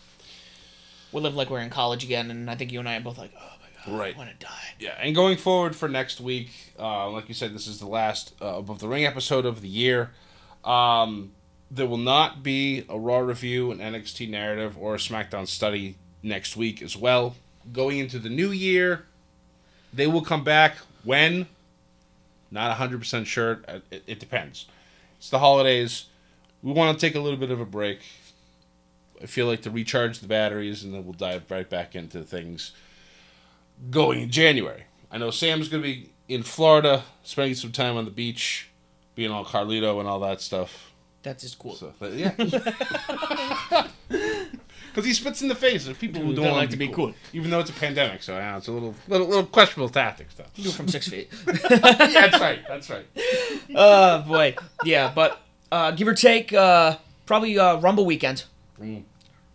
We 1.12 1.20
live 1.20 1.34
like 1.34 1.50
we're 1.50 1.60
in 1.60 1.70
college 1.70 2.04
again, 2.04 2.30
and 2.30 2.48
I 2.50 2.54
think 2.54 2.72
you 2.72 2.78
and 2.78 2.88
I 2.88 2.96
are 2.96 3.00
both 3.00 3.18
like, 3.18 3.32
oh 3.36 3.52
my 3.60 3.92
god, 3.92 3.98
Right. 4.00 4.14
I 4.14 4.18
want 4.18 4.30
to 4.30 4.46
die. 4.46 4.74
Yeah, 4.78 4.94
and 5.00 5.14
going 5.14 5.36
forward 5.36 5.74
for 5.74 5.88
next 5.88 6.20
week, 6.20 6.50
uh, 6.78 7.10
like 7.10 7.28
you 7.28 7.34
said, 7.34 7.54
this 7.54 7.66
is 7.66 7.78
the 7.80 7.88
last 7.88 8.34
uh, 8.40 8.56
above 8.58 8.78
the 8.78 8.88
ring 8.88 9.04
episode 9.04 9.44
of 9.44 9.60
the 9.60 9.68
year. 9.68 10.12
Um, 10.64 11.32
there 11.70 11.86
will 11.86 11.96
not 11.96 12.42
be 12.42 12.84
a 12.88 12.98
Raw 12.98 13.18
review, 13.18 13.70
an 13.70 13.78
NXT 13.78 14.28
narrative, 14.28 14.76
or 14.78 14.94
a 14.94 14.98
SmackDown 14.98 15.46
study 15.46 15.96
next 16.22 16.56
week 16.56 16.82
as 16.82 16.96
well. 16.96 17.36
Going 17.72 17.98
into 17.98 18.18
the 18.18 18.28
new 18.28 18.50
year, 18.50 19.04
they 19.92 20.06
will 20.06 20.22
come 20.22 20.44
back 20.44 20.76
when. 21.04 21.46
Not 22.50 22.76
hundred 22.76 22.98
percent 22.98 23.26
sure. 23.26 23.60
It, 23.90 24.02
it 24.06 24.20
depends. 24.20 24.66
It's 25.18 25.30
the 25.30 25.38
holidays. 25.38 26.06
We 26.62 26.72
want 26.72 26.98
to 26.98 27.06
take 27.06 27.14
a 27.14 27.20
little 27.20 27.38
bit 27.38 27.50
of 27.50 27.60
a 27.60 27.64
break. 27.64 28.00
I 29.22 29.26
feel 29.26 29.46
like 29.46 29.62
to 29.62 29.70
recharge 29.70 30.20
the 30.20 30.26
batteries, 30.26 30.82
and 30.82 30.94
then 30.94 31.04
we'll 31.04 31.12
dive 31.12 31.50
right 31.50 31.68
back 31.68 31.94
into 31.94 32.22
things 32.22 32.72
going 33.90 34.20
in 34.20 34.30
January. 34.30 34.84
I 35.10 35.18
know 35.18 35.30
Sam's 35.30 35.68
going 35.68 35.82
to 35.82 35.88
be 35.88 36.10
in 36.28 36.42
Florida, 36.42 37.04
spending 37.22 37.54
some 37.54 37.72
time 37.72 37.96
on 37.96 38.04
the 38.04 38.10
beach, 38.10 38.68
being 39.14 39.30
all 39.30 39.44
Carlito 39.44 40.00
and 40.00 40.08
all 40.08 40.20
that 40.20 40.40
stuff. 40.40 40.92
That's 41.22 41.42
just 41.42 41.58
cool. 41.58 41.74
So, 41.74 41.92
yeah. 42.12 42.32
Because 44.90 45.04
he 45.04 45.14
spits 45.14 45.40
in 45.40 45.48
the 45.48 45.54
face 45.54 45.86
of 45.86 45.98
people 45.98 46.20
who 46.20 46.34
don't, 46.34 46.46
don't 46.46 46.56
like 46.56 46.70
to 46.70 46.76
be 46.76 46.88
cool. 46.88 47.14
even 47.32 47.50
though 47.50 47.60
it's 47.60 47.70
a 47.70 47.74
pandemic. 47.74 48.22
So 48.22 48.36
yeah, 48.36 48.56
it's 48.56 48.66
a 48.66 48.72
little, 48.72 48.94
little, 49.08 49.26
little 49.26 49.46
questionable 49.46 49.88
tactic 49.88 50.30
stuff. 50.30 50.52
Do 50.54 50.68
it 50.68 50.72
from 50.72 50.88
six 50.88 51.08
feet. 51.08 51.30
yeah, 51.46 51.78
that's 51.78 52.40
right. 52.40 52.60
That's 52.66 52.90
right. 52.90 53.06
oh 53.74 54.22
boy, 54.22 54.56
yeah, 54.84 55.12
but 55.14 55.40
uh, 55.70 55.92
give 55.92 56.08
or 56.08 56.14
take, 56.14 56.52
uh, 56.52 56.96
probably 57.26 57.58
uh, 57.58 57.78
Rumble 57.78 58.04
weekend. 58.04 58.44
Mm. 58.80 59.04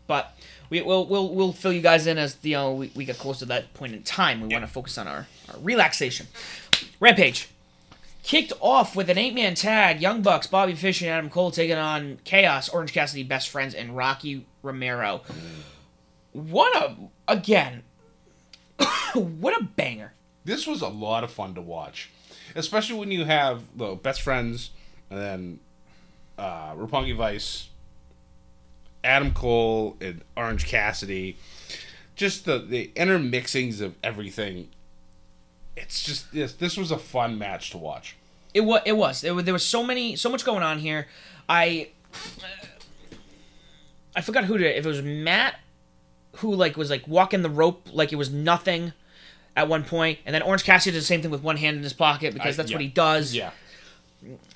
But 0.08 0.38
we 0.70 0.82
will 0.82 1.06
we'll 1.06 1.34
we'll 1.34 1.54
fill 1.54 1.74
you 1.74 1.82
guys 1.82 2.08
in 2.08 2.18
as 2.18 2.38
you 2.42 2.54
know 2.54 2.74
we, 2.74 2.92
we 2.96 3.06
get 3.06 3.18
close 3.18 3.40
to 3.40 3.46
that 3.46 3.74
point 3.74 3.94
in 3.94 4.04
time. 4.04 4.42
We 4.42 4.48
want 4.48 4.66
to 4.66 4.72
focus 4.72 4.98
on 4.98 5.08
our, 5.08 5.28
our 5.50 5.60
relaxation. 5.62 6.28
Rampage 7.00 7.50
kicked 8.26 8.53
off 8.59 8.95
with 8.95 9.09
an 9.09 9.17
eight 9.17 9.34
man 9.34 9.55
tag: 9.55 10.01
Young 10.01 10.21
Bucks, 10.21 10.47
Bobby 10.47 10.73
Fish, 10.73 11.01
and 11.01 11.09
Adam 11.09 11.30
Cole 11.30 11.51
taking 11.51 11.78
on 11.78 12.19
Chaos, 12.23 12.67
Orange 12.67 12.91
Cassidy, 12.91 13.23
Best 13.23 13.49
Friends, 13.49 13.73
and 13.73 13.95
Rocky 13.95 14.45
Romero. 14.61 15.21
What 16.34 16.76
a 16.76 16.95
again, 17.32 17.84
what 19.13 19.59
a 19.59 19.63
banger! 19.63 20.13
This 20.43 20.67
was 20.67 20.82
a 20.82 20.88
lot 20.88 21.23
of 21.23 21.32
fun 21.32 21.53
to 21.55 21.61
watch, 21.61 22.09
especially 22.55 22.99
when 22.99 23.11
you 23.11 23.26
have 23.26 23.63
the 23.78 23.95
best 23.95 24.21
friends 24.21 24.71
and 25.09 25.19
then 25.19 25.59
uh, 26.38 26.73
Roppongi 26.73 27.15
Vice, 27.15 27.69
Adam 29.03 29.34
Cole, 29.34 29.97
and 30.01 30.21
Orange 30.36 30.65
Cassidy. 30.65 31.38
Just 32.15 32.45
the 32.45 32.59
the 32.59 32.91
intermixings 32.95 33.82
of 33.82 33.95
everything. 34.03 34.69
It's 35.78 36.03
just 36.03 36.32
this. 36.32 36.53
This 36.53 36.78
was 36.78 36.91
a 36.91 36.97
fun 36.97 37.38
match 37.38 37.71
to 37.71 37.78
watch. 37.78 38.15
It 38.53 38.61
was. 38.61 38.82
It 38.86 38.93
was. 38.93 39.21
There, 39.21 39.36
was- 39.36 39.45
there 39.45 39.53
was 39.53 39.65
so 39.65 39.84
many, 39.84 40.15
so 40.15 40.30
much 40.30 40.45
going 40.45 40.63
on 40.63 40.80
here. 40.80 41.07
I, 41.49 41.89
I 44.15 44.21
forgot 44.21 44.45
who 44.45 44.57
to. 44.57 44.78
If 44.78 44.86
it 44.86 44.89
was 44.89 45.01
Matt, 45.01 45.59
who 46.38 46.53
like 46.55 46.78
was 46.78 46.89
like 46.89 47.07
walking 47.07 47.41
the 47.41 47.49
rope 47.49 47.88
like 47.91 48.13
it 48.13 48.15
was 48.15 48.32
nothing, 48.32 48.93
at 49.55 49.67
one 49.67 49.84
point, 49.84 50.19
and 50.26 50.34
then 50.34 50.41
Orange 50.41 50.63
Cassidy 50.63 50.93
did 50.93 51.01
the 51.01 51.05
same 51.05 51.21
thing 51.21 51.32
with 51.32 51.43
one 51.43 51.57
hand 51.57 51.78
in 51.78 51.84
his 51.84 51.93
pocket 51.93 52.34
because 52.34 52.53
I- 52.57 52.63
that's 52.63 52.71
what 52.71 52.82
he 52.82 52.88
does. 52.88 53.34
Yeah. 53.36 53.51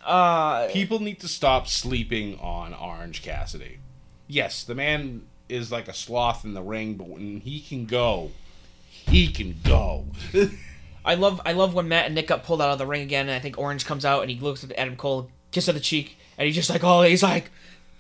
Uh, 0.03 0.67
People 0.69 0.99
need 0.99 1.19
to 1.19 1.27
stop 1.27 1.67
sleeping 1.67 2.39
on 2.39 2.73
Orange 2.73 3.21
Cassidy. 3.21 3.79
Yes, 4.27 4.63
the 4.63 4.73
man 4.73 5.23
is 5.47 5.71
like 5.71 5.87
a 5.87 5.93
sloth 5.93 6.43
in 6.45 6.53
the 6.53 6.61
ring, 6.61 6.95
but 6.95 7.07
when 7.07 7.41
he 7.41 7.59
can 7.59 7.85
go, 7.85 8.31
he 8.89 9.27
can 9.27 9.59
go. 9.63 10.05
I 11.03 11.15
love. 11.15 11.41
I 11.45 11.53
love 11.53 11.73
when 11.73 11.87
Matt 11.87 12.05
and 12.05 12.15
Nick 12.15 12.27
got 12.27 12.43
pulled 12.43 12.61
out 12.61 12.71
of 12.71 12.77
the 12.77 12.85
ring 12.85 13.01
again, 13.01 13.27
and 13.27 13.35
I 13.35 13.39
think 13.39 13.57
Orange 13.57 13.85
comes 13.85 14.05
out 14.05 14.21
and 14.21 14.29
he 14.29 14.39
looks 14.39 14.63
at 14.63 14.71
Adam 14.73 14.95
Cole, 14.95 15.29
kiss 15.51 15.67
of 15.67 15.75
the 15.75 15.81
cheek, 15.81 16.17
and 16.37 16.45
he's 16.45 16.55
just 16.55 16.69
like, 16.69 16.83
oh, 16.83 17.01
he's 17.01 17.23
like 17.23 17.51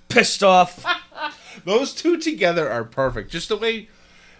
pissed 0.09 0.43
off. 0.43 0.85
Those 1.65 1.93
two 1.93 2.17
together 2.17 2.69
are 2.69 2.83
perfect. 2.83 3.31
Just 3.31 3.49
the 3.49 3.57
way 3.57 3.87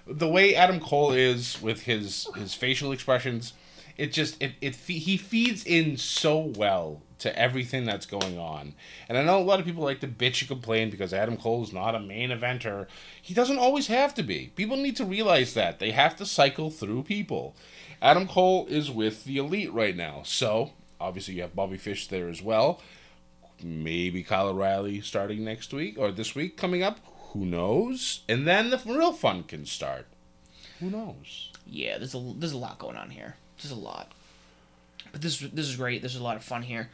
the 0.06 0.28
way 0.28 0.56
Adam 0.56 0.80
Cole 0.80 1.12
is 1.12 1.62
with 1.62 1.84
his 1.84 2.28
his 2.36 2.54
facial 2.54 2.92
expressions, 2.92 3.54
it 3.98 4.12
just 4.12 4.42
it, 4.42 4.54
it 4.62 4.76
he 4.76 5.18
feeds 5.18 5.64
in 5.64 5.98
so 5.98 6.38
well 6.40 7.02
to 7.20 7.38
everything 7.38 7.86
that's 7.86 8.06
going 8.06 8.38
on. 8.38 8.74
And 9.08 9.18
I 9.18 9.24
know 9.24 9.40
a 9.40 9.44
lot 9.44 9.60
of 9.60 9.66
people 9.66 9.84
like 9.84 10.00
to 10.00 10.08
bitch 10.08 10.42
and 10.42 10.48
complain 10.48 10.90
because 10.90 11.14
Adam 11.14 11.38
Cole 11.38 11.64
is 11.64 11.74
not 11.74 11.94
a 11.94 12.00
main 12.00 12.30
eventer. 12.30 12.88
He 13.22 13.34
doesn't 13.34 13.60
always 13.60 13.88
have 13.88 14.14
to 14.16 14.24
be. 14.24 14.52
People 14.56 14.78
need 14.78 14.96
to 14.96 15.06
realize 15.06 15.54
that. 15.54 15.80
They 15.80 15.92
have 15.92 16.16
to 16.18 16.26
cycle 16.26 16.70
through 16.72 17.04
people. 17.04 17.56
Adam 18.02 18.28
Cole 18.28 18.66
is 18.68 18.90
with 18.90 19.26
the 19.26 19.38
elite 19.38 19.74
right 19.74 19.96
now. 19.96 20.22
So, 20.24 20.72
obviously 21.00 21.36
you 21.36 21.42
have 21.42 21.56
Bobby 21.56 21.78
Fish 21.78 22.08
there 22.08 22.30
as 22.30 22.42
well 22.42 22.82
maybe 23.64 24.24
Kyle 24.24 24.48
O'Reilly 24.48 25.02
starting 25.02 25.44
next 25.44 25.74
week 25.74 25.98
or 25.98 26.12
this 26.12 26.36
week 26.36 26.58
coming 26.58 26.84
up. 26.84 27.00
Who 27.34 27.46
knows? 27.46 28.22
And 28.28 28.48
then 28.48 28.70
the 28.70 28.82
real 28.86 29.14
fun 29.14 29.44
can 29.44 29.66
start. 29.66 30.08
Who 30.80 30.90
knows? 30.90 31.52
yeah, 31.68 31.98
there's 31.98 32.16
a 32.16 32.34
there's 32.38 32.54
a 32.54 32.58
lot 32.58 32.80
going 32.80 32.96
on 32.96 33.10
here. 33.10 33.36
There's 33.62 33.72
a 33.72 33.76
lot. 33.76 34.12
But 35.12 35.22
this 35.22 35.40
this 35.40 35.68
is 35.68 35.76
great. 35.76 36.02
There's 36.02 36.16
a 36.16 36.24
lot 36.24 36.38
of 36.38 36.44
fun 36.44 36.64
here. 36.64 36.90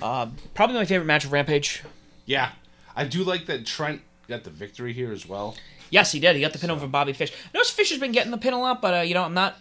Uh, 0.00 0.28
probably 0.54 0.76
my 0.76 0.84
favorite 0.84 1.06
match 1.06 1.24
of 1.24 1.32
Rampage. 1.32 1.82
Yeah, 2.26 2.52
I 2.96 3.04
do 3.04 3.22
like 3.24 3.46
that 3.46 3.66
Trent 3.66 4.02
got 4.28 4.44
the 4.44 4.50
victory 4.50 4.92
here 4.92 5.12
as 5.12 5.28
well. 5.28 5.56
Yes, 5.90 6.12
he 6.12 6.20
did. 6.20 6.36
He 6.36 6.42
got 6.42 6.52
the 6.52 6.58
pin 6.58 6.70
over 6.70 6.86
Bobby 6.86 7.12
Fish. 7.12 7.32
I 7.32 7.56
notice 7.56 7.70
Fish 7.70 7.90
has 7.90 7.98
been 7.98 8.12
getting 8.12 8.30
the 8.30 8.38
pin 8.38 8.54
a 8.54 8.60
lot, 8.60 8.80
but 8.80 8.94
uh, 8.94 9.00
you 9.00 9.14
know 9.14 9.24
I'm 9.24 9.34
not. 9.34 9.58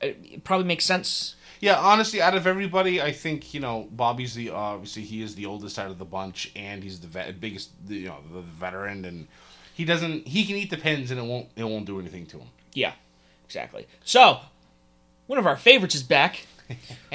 It 0.00 0.44
probably 0.44 0.66
makes 0.66 0.84
sense. 0.84 1.34
Yeah, 1.60 1.76
honestly, 1.78 2.22
out 2.22 2.36
of 2.36 2.46
everybody, 2.46 3.02
I 3.02 3.10
think 3.10 3.52
you 3.52 3.58
know 3.60 3.88
Bobby's 3.90 4.34
the 4.34 4.50
obviously 4.50 5.02
he 5.02 5.22
is 5.22 5.34
the 5.34 5.46
oldest 5.46 5.78
out 5.78 5.90
of 5.90 5.98
the 5.98 6.04
bunch, 6.04 6.52
and 6.54 6.84
he's 6.84 7.00
the 7.00 7.08
vet, 7.08 7.40
biggest, 7.40 7.70
the, 7.86 7.96
you 7.96 8.06
know, 8.08 8.18
the 8.32 8.40
veteran, 8.42 9.04
and 9.04 9.26
he 9.74 9.84
doesn't 9.84 10.28
he 10.28 10.44
can 10.44 10.54
eat 10.56 10.70
the 10.70 10.76
pins 10.76 11.10
and 11.10 11.18
it 11.18 11.24
won't 11.24 11.48
it 11.56 11.64
won't 11.64 11.84
do 11.86 11.98
anything 11.98 12.26
to 12.26 12.38
him. 12.38 12.48
Yeah, 12.74 12.92
exactly. 13.44 13.86
So, 14.04 14.38
one 15.26 15.38
of 15.38 15.46
our 15.46 15.56
favorites 15.56 15.96
is 15.96 16.02
back. 16.04 16.46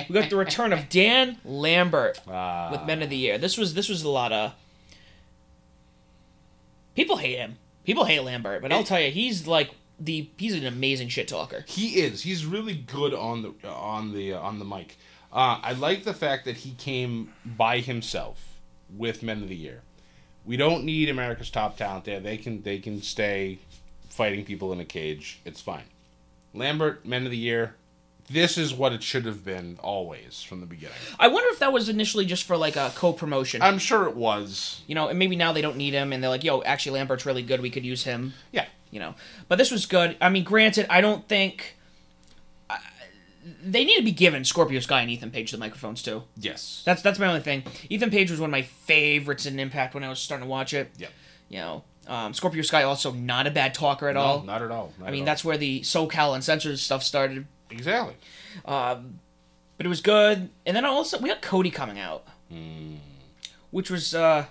we 0.10 0.14
got 0.14 0.30
the 0.30 0.36
return 0.36 0.74
of 0.74 0.90
Dan 0.90 1.38
Lambert 1.46 2.20
Uh, 2.28 2.70
with 2.74 2.84
Men 2.86 3.02
of 3.02 3.10
the 3.10 3.16
Year. 3.18 3.38
This 3.38 3.58
was 3.58 3.76
this 3.76 3.88
was 3.88 4.04
a 4.04 4.10
lot 4.10 4.34
of 4.34 4.54
people 6.96 7.18
hate 7.18 7.38
him. 7.38 7.58
People 7.86 8.06
hate 8.06 8.22
Lambert, 8.22 8.62
but 8.62 8.72
I'll 8.72 8.84
tell 8.84 9.00
you, 9.00 9.12
he's 9.12 9.46
like 9.48 9.72
the 10.04 10.30
he's 10.38 10.56
an 10.56 10.66
amazing 10.66 11.10
shit 11.10 11.28
talker. 11.28 11.66
He 11.68 12.02
is. 12.02 12.24
He's 12.24 12.46
really 12.46 12.76
good 12.76 13.14
on 13.14 13.42
the 13.42 13.70
on 13.70 14.14
the 14.14 14.34
on 14.34 14.60
the 14.60 14.66
mic. 14.66 14.98
Uh, 15.32 15.60
I 15.64 15.74
like 15.74 16.04
the 16.04 16.14
fact 16.14 16.46
that 16.46 16.58
he 16.58 16.72
came 16.72 17.34
by 17.46 17.80
himself 17.80 18.60
with 18.96 19.24
Men 19.24 19.42
of 19.42 19.50
the 19.50 19.56
Year. 19.56 19.82
We 20.46 20.58
don't 20.58 20.84
need 20.84 21.10
America's 21.10 21.50
Top 21.50 21.78
Talent 21.78 22.06
there. 22.06 22.20
They 22.20 22.38
can 22.38 22.62
they 22.62 22.80
can 22.80 23.02
stay 23.02 23.60
fighting 24.10 24.46
people 24.46 24.72
in 24.74 24.80
a 24.80 24.86
cage. 24.86 25.40
It's 25.46 25.62
fine. 25.62 25.86
Lambert, 26.54 27.06
Men 27.06 27.26
of 27.26 27.32
the 27.32 27.38
Year. 27.38 27.76
This 28.30 28.58
is 28.58 28.74
what 28.74 28.94
it 28.94 29.04
should 29.04 29.26
have 29.26 29.44
been 29.44 29.78
always 29.84 30.44
from 30.44 30.62
the 30.62 30.66
beginning. 30.66 30.96
I 31.20 31.28
wonder 31.28 31.50
if 31.50 31.60
that 31.60 31.74
was 31.74 31.90
initially 31.90 32.26
just 32.26 32.46
for 32.46 32.56
like 32.56 32.78
a 32.78 32.92
co-promotion. 32.96 33.62
I'm 33.62 33.78
sure 33.80 34.08
it 34.08 34.16
was. 34.16 34.82
you 34.88 34.96
know, 34.96 35.10
and 35.10 35.20
maybe 35.20 35.36
now 35.36 35.52
they 35.52 35.62
don't 35.62 35.76
need 35.76 35.94
him, 35.94 36.14
and 36.14 36.24
they're 36.24 36.30
like, 36.30 36.44
"Yo, 36.44 36.62
actually, 36.64 37.00
Lambert's 37.00 37.26
really 37.26 37.42
good. 37.42 37.60
We 37.60 37.70
could 37.70 37.84
use 37.86 38.04
him." 38.06 38.34
Yeah. 38.52 38.66
You 38.94 39.00
know, 39.00 39.16
but 39.48 39.58
this 39.58 39.72
was 39.72 39.88
good. 39.88 40.16
I 40.22 40.30
mean, 40.30 40.44
granted, 40.44 40.86
I 40.90 41.02
don't 41.02 41.28
think. 41.28 41.78
I- 42.70 42.78
they 43.62 43.84
need 43.84 43.98
to 43.98 44.04
be 44.04 44.12
given 44.12 44.46
Scorpio 44.46 44.80
Sky 44.80 45.02
and 45.02 45.10
Ethan 45.10 45.32
Page 45.32 45.52
the 45.52 45.58
microphones 45.58 46.02
too. 46.04 46.24
Yes. 46.38 46.82
That's 46.86 47.02
that's 47.02 47.18
my 47.20 47.26
only 47.28 47.42
thing. 47.42 47.64
Ethan 47.90 48.10
Page 48.12 48.30
was 48.32 48.40
one 48.40 48.50
of 48.50 48.52
my 48.52 48.62
favorites 48.62 49.46
in 49.46 49.60
Impact 49.60 49.94
when 49.96 50.04
I 50.04 50.10
was 50.10 50.20
starting 50.20 50.46
to 50.46 50.50
watch 50.50 50.74
it. 50.74 50.92
Yeah, 50.98 51.08
You 51.50 51.58
know, 51.58 51.84
um, 52.08 52.34
Scorpio 52.34 52.62
Sky 52.62 52.84
also 52.84 53.12
not 53.12 53.48
a 53.48 53.52
bad 53.52 53.74
talker 53.74 54.08
at 54.08 54.14
No, 54.14 54.22
all. 54.22 54.44
not 54.44 54.62
at 54.62 54.70
all. 54.72 54.94
not 55.00 55.08
I 55.08 55.12
mean, 55.12 55.22
all. 55.22 55.26
that's 55.26 55.44
where 55.44 55.58
the 55.58 55.82
SoCal 55.82 56.36
Uncensored 56.36 56.78
stuff 56.80 57.04
started. 57.04 57.46
exactly. 57.72 58.14
Um, 58.64 59.20
but 59.78 59.86
it 59.88 59.90
was 59.90 60.00
good. 60.02 60.50
And 60.66 60.78
then 60.78 60.86
also 60.86 61.18
we 61.20 61.28
got 61.30 61.42
Cody 61.42 61.72
coming 61.72 62.00
out, 62.00 62.26
Hmm. 62.50 62.96
which 63.72 63.90
was 63.90 64.14
uh, 64.16 64.46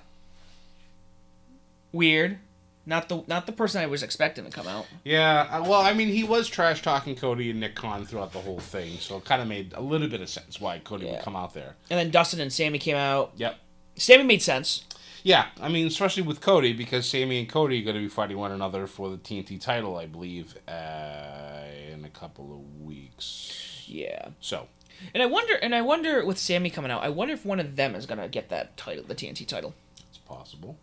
weird. 1.92 2.38
Not 2.84 3.08
the 3.08 3.22
not 3.28 3.46
the 3.46 3.52
person 3.52 3.80
I 3.80 3.86
was 3.86 4.02
expecting 4.02 4.44
to 4.44 4.50
come 4.50 4.66
out. 4.66 4.86
Yeah, 5.04 5.48
uh, 5.50 5.62
well, 5.62 5.82
I 5.82 5.92
mean, 5.94 6.08
he 6.08 6.24
was 6.24 6.48
trash 6.48 6.82
talking 6.82 7.14
Cody 7.14 7.50
and 7.50 7.60
Nick 7.60 7.76
Khan 7.76 8.04
throughout 8.04 8.32
the 8.32 8.40
whole 8.40 8.58
thing, 8.58 8.98
so 8.98 9.18
it 9.18 9.24
kind 9.24 9.40
of 9.40 9.46
made 9.48 9.72
a 9.74 9.80
little 9.80 10.08
bit 10.08 10.20
of 10.20 10.28
sense 10.28 10.60
why 10.60 10.78
Cody 10.80 11.06
Yeah. 11.06 11.12
would 11.12 11.20
come 11.22 11.36
out 11.36 11.54
there. 11.54 11.76
And 11.90 11.98
then 11.98 12.10
Dustin 12.10 12.40
and 12.40 12.52
Sammy 12.52 12.78
came 12.80 12.96
out. 12.96 13.32
Yep. 13.36 13.56
Sammy 13.96 14.24
made 14.24 14.42
sense. 14.42 14.84
Yeah, 15.24 15.46
I 15.60 15.68
mean, 15.68 15.86
especially 15.86 16.24
with 16.24 16.40
Cody, 16.40 16.72
because 16.72 17.08
Sammy 17.08 17.38
and 17.38 17.48
Cody 17.48 17.80
are 17.80 17.84
going 17.84 17.94
to 17.94 18.02
be 18.02 18.08
fighting 18.08 18.36
one 18.38 18.50
another 18.50 18.88
for 18.88 19.08
the 19.08 19.16
TNT 19.16 19.60
title, 19.60 19.96
I 19.96 20.06
believe, 20.06 20.56
uh, 20.66 21.62
in 21.92 22.04
a 22.04 22.08
couple 22.08 22.52
of 22.52 22.80
weeks. 22.84 23.84
Yeah. 23.86 24.30
So, 24.40 24.66
And 25.14 25.22
I 25.22 25.26
wonder, 25.26 25.54
and 25.54 25.74
I 25.76 25.82
wonder 25.82 26.24
with 26.26 26.38
Sammy 26.38 26.70
coming 26.70 26.90
out, 26.90 27.04
I 27.04 27.08
wonder 27.08 27.34
if 27.34 27.44
one 27.44 27.60
of 27.60 27.76
them 27.76 27.94
is 27.94 28.06
gonna 28.06 28.26
get 28.28 28.48
that 28.48 28.76
title, 28.76 29.04
the 29.06 29.14
TNT 29.14 29.46
title. 29.46 29.74
it's 30.08 30.18
possible. 30.18 30.76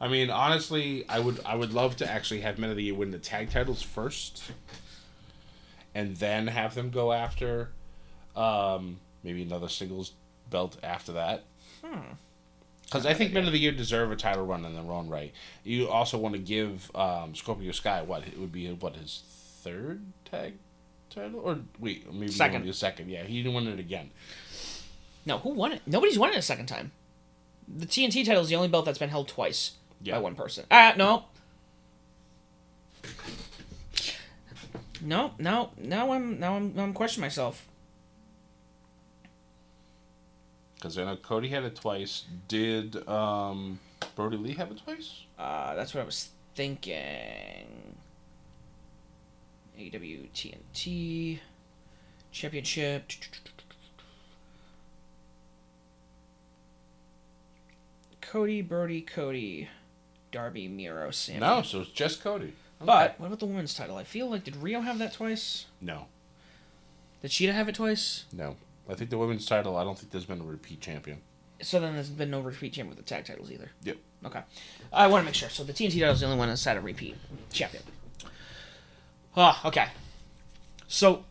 I 0.00 0.08
mean, 0.08 0.30
honestly, 0.30 1.04
I 1.08 1.20
would 1.20 1.40
I 1.44 1.54
would 1.54 1.72
love 1.72 1.96
to 1.96 2.10
actually 2.10 2.40
have 2.40 2.58
Men 2.58 2.70
of 2.70 2.76
the 2.76 2.82
Year 2.82 2.94
win 2.94 3.10
the 3.10 3.18
tag 3.18 3.50
titles 3.50 3.82
first, 3.82 4.42
and 5.94 6.16
then 6.16 6.48
have 6.48 6.74
them 6.74 6.90
go 6.90 7.12
after 7.12 7.70
um, 8.36 8.98
maybe 9.22 9.42
another 9.42 9.68
singles 9.68 10.12
belt 10.50 10.76
after 10.82 11.12
that. 11.12 11.44
Because 12.84 13.06
I 13.06 13.14
think 13.14 13.32
Men 13.32 13.46
of 13.46 13.52
the 13.52 13.58
Year 13.58 13.72
deserve 13.72 14.10
a 14.10 14.16
title 14.16 14.44
run 14.44 14.64
in 14.64 14.74
their 14.74 14.92
own 14.92 15.08
right. 15.08 15.32
You 15.62 15.88
also 15.88 16.18
want 16.18 16.34
to 16.34 16.40
give 16.40 16.90
um, 16.94 17.34
Scorpio 17.34 17.72
Sky 17.72 18.02
what 18.02 18.26
it 18.26 18.38
would 18.38 18.52
be 18.52 18.70
what 18.72 18.96
his 18.96 19.22
third 19.62 20.02
tag 20.24 20.54
title 21.08 21.40
or 21.40 21.60
wait 21.78 22.12
maybe 22.12 22.32
Second. 22.32 22.72
second. 22.74 23.08
Yeah, 23.08 23.22
he 23.22 23.42
didn't 23.42 23.54
win 23.54 23.68
it 23.68 23.78
again. 23.78 24.10
No, 25.24 25.38
who 25.38 25.50
won 25.50 25.72
it? 25.72 25.82
Nobody's 25.86 26.18
won 26.18 26.30
it 26.30 26.36
a 26.36 26.42
second 26.42 26.66
time. 26.66 26.92
The 27.66 27.86
TNT 27.86 28.26
title 28.26 28.42
is 28.42 28.48
the 28.50 28.56
only 28.56 28.68
belt 28.68 28.84
that's 28.84 28.98
been 28.98 29.08
held 29.08 29.28
twice 29.28 29.72
Yeah. 30.04 30.14
by 30.14 30.20
one 30.20 30.34
person. 30.34 30.64
Ah, 30.70 30.94
no. 30.96 31.24
No, 35.00 35.32
no, 35.38 35.70
now 35.76 36.12
I'm 36.12 36.38
now 36.38 36.56
I'm 36.56 36.74
now 36.74 36.82
I'm 36.84 36.94
questioning 36.94 37.26
myself. 37.26 37.66
Because 40.76 40.96
I 40.98 41.04
know 41.04 41.16
Cody 41.16 41.48
had 41.48 41.64
it 41.64 41.76
twice. 41.76 42.24
Did 42.48 43.06
um, 43.08 43.80
Brodie 44.16 44.36
Lee 44.36 44.54
have 44.54 44.70
it 44.70 44.80
twice? 44.84 45.22
Uh, 45.38 45.74
that's 45.74 45.94
what 45.94 46.02
I 46.02 46.04
was 46.04 46.28
thinking. 46.54 47.96
AEW 49.78 50.28
TNT 50.34 51.38
Championship. 52.30 53.10
Cody, 58.20 58.62
Brody, 58.62 59.00
Cody, 59.00 59.68
Darby, 60.34 60.66
Miro, 60.66 61.12
Sammy. 61.12 61.38
No, 61.38 61.62
so 61.62 61.80
it's 61.82 61.90
just 61.90 62.20
Cody. 62.20 62.52
But 62.80 63.18
what 63.20 63.28
about 63.28 63.38
the 63.38 63.46
women's 63.46 63.72
title? 63.72 63.96
I 63.96 64.02
feel 64.02 64.28
like 64.28 64.42
did 64.42 64.54
Riho 64.54 64.82
have 64.82 64.98
that 64.98 65.12
twice? 65.12 65.66
no, 65.80 66.06
Did 67.22 67.30
Shida 67.30 67.52
have 67.54 67.68
it 67.68 67.76
twice? 67.76 68.24
no. 68.32 68.56
I 68.86 68.94
think 68.94 69.08
the 69.08 69.16
women's 69.16 69.46
title. 69.46 69.78
I 69.78 69.84
don't 69.84 69.96
think 69.98 70.12
there's 70.12 70.26
been 70.26 70.42
a 70.42 70.44
repeat 70.44 70.82
champion. 70.82 71.22
So 71.62 71.80
then 71.80 71.94
there's 71.94 72.10
been 72.10 72.30
no 72.30 72.40
repeat 72.40 72.74
champion 72.74 72.88
with 72.94 72.98
the 72.98 73.02
tag 73.04 73.24
titles 73.24 73.50
either. 73.50 73.70
Yep. 73.84 73.96
Okay. 74.26 74.40
I 74.92 75.06
want 75.06 75.22
to 75.22 75.24
make 75.24 75.34
sure. 75.34 75.48
So 75.48 75.64
the 75.64 75.72
TNT 75.72 75.92
title 76.00 76.10
is 76.10 76.20
the 76.20 76.26
only 76.26 76.36
one 76.36 76.48
that's 76.48 76.62
had 76.64 76.76
a 76.76 76.82
repeat 76.82 77.16
champion. 77.50 77.82
Ah, 79.36 79.66
okay. 79.66 79.86
So, 80.86 81.24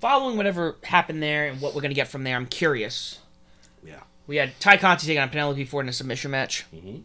following 0.00 0.36
whatever 0.36 0.76
happened 0.82 1.22
there 1.22 1.46
and 1.48 1.60
what 1.62 1.74
we're 1.74 1.80
gonna 1.80 1.94
get 1.94 2.08
from 2.08 2.24
there, 2.24 2.36
I'm 2.36 2.44
curious. 2.46 3.20
Yeah. 3.82 4.00
We 4.26 4.36
had 4.36 4.58
Tay 4.60 4.76
Conti 4.76 5.06
taking 5.06 5.22
on 5.22 5.30
Penelope 5.30 5.64
Ford 5.64 5.86
in 5.86 5.88
a 5.88 5.92
submission 5.94 6.30
match. 6.32 6.66
Mm-hmm. 6.74 6.98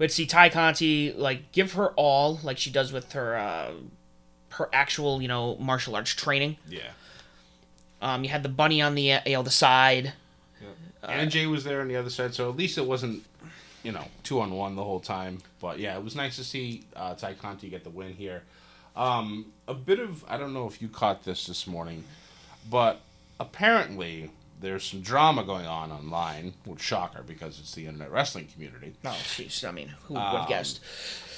We'd 0.00 0.10
see 0.10 0.24
Tay 0.24 0.48
Conti 0.48 1.12
like 1.12 1.52
give 1.52 1.74
her 1.74 1.90
all, 1.90 2.40
like 2.42 2.56
she 2.56 2.70
does 2.70 2.90
with 2.90 3.12
her 3.12 3.36
uh, 3.36 3.72
her 4.52 4.70
actual, 4.72 5.20
you 5.20 5.28
know, 5.28 5.56
martial 5.56 5.94
arts 5.94 6.14
training. 6.14 6.56
Yeah. 6.66 6.88
Um, 8.00 8.24
you 8.24 8.30
had 8.30 8.42
the 8.42 8.48
bunny 8.48 8.80
on 8.80 8.94
the 8.94 9.12
uh, 9.12 9.20
you 9.26 9.34
know 9.34 9.42
the 9.42 9.50
side. 9.50 10.14
and 11.02 11.30
Jay 11.30 11.46
was 11.46 11.64
there 11.64 11.82
on 11.82 11.88
the 11.88 11.96
other 11.96 12.08
side, 12.08 12.32
so 12.32 12.48
at 12.48 12.56
least 12.56 12.78
it 12.78 12.86
wasn't, 12.86 13.22
you 13.82 13.92
know, 13.92 14.04
two 14.22 14.40
on 14.40 14.52
one 14.52 14.74
the 14.74 14.82
whole 14.82 15.00
time. 15.00 15.42
But 15.60 15.78
yeah, 15.78 15.98
it 15.98 16.02
was 16.02 16.16
nice 16.16 16.36
to 16.36 16.44
see 16.44 16.82
uh, 16.96 17.14
Tay 17.14 17.34
Conti 17.34 17.68
get 17.68 17.84
the 17.84 17.90
win 17.90 18.14
here. 18.14 18.42
Um, 18.96 19.52
a 19.68 19.74
bit 19.74 19.98
of 20.00 20.24
I 20.26 20.38
don't 20.38 20.54
know 20.54 20.66
if 20.66 20.80
you 20.80 20.88
caught 20.88 21.24
this 21.24 21.46
this 21.46 21.66
morning, 21.66 22.04
but 22.70 23.00
apparently 23.38 24.30
there's 24.60 24.84
some 24.84 25.00
drama 25.00 25.44
going 25.44 25.66
on 25.66 25.90
online, 25.90 26.54
which 26.64 26.80
shocker 26.80 27.22
because 27.22 27.58
it's 27.58 27.74
the 27.74 27.86
internet 27.86 28.10
wrestling 28.12 28.46
community. 28.52 28.94
Oh, 29.04 29.08
jeez. 29.08 29.66
I 29.66 29.72
mean, 29.72 29.88
who 30.04 30.14
would 30.14 30.22
have 30.22 30.48
guessed? 30.48 30.80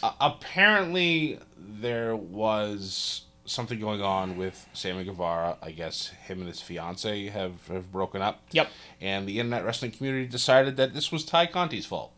Uh, 0.02 0.12
apparently 0.20 1.38
there 1.56 2.16
was 2.16 3.22
something 3.44 3.78
going 3.78 4.02
on 4.02 4.36
with 4.36 4.66
Sammy 4.72 5.04
Guevara. 5.04 5.56
I 5.62 5.70
guess 5.72 6.08
him 6.08 6.38
and 6.40 6.48
his 6.48 6.60
fiance 6.60 7.28
have, 7.28 7.66
have 7.68 7.92
broken 7.92 8.22
up. 8.22 8.40
Yep. 8.52 8.68
And 9.00 9.26
the 9.26 9.38
internet 9.38 9.64
wrestling 9.64 9.90
community 9.92 10.26
decided 10.26 10.76
that 10.76 10.94
this 10.94 11.12
was 11.12 11.24
Tay 11.24 11.46
Conti's 11.46 11.86
fault. 11.86 12.12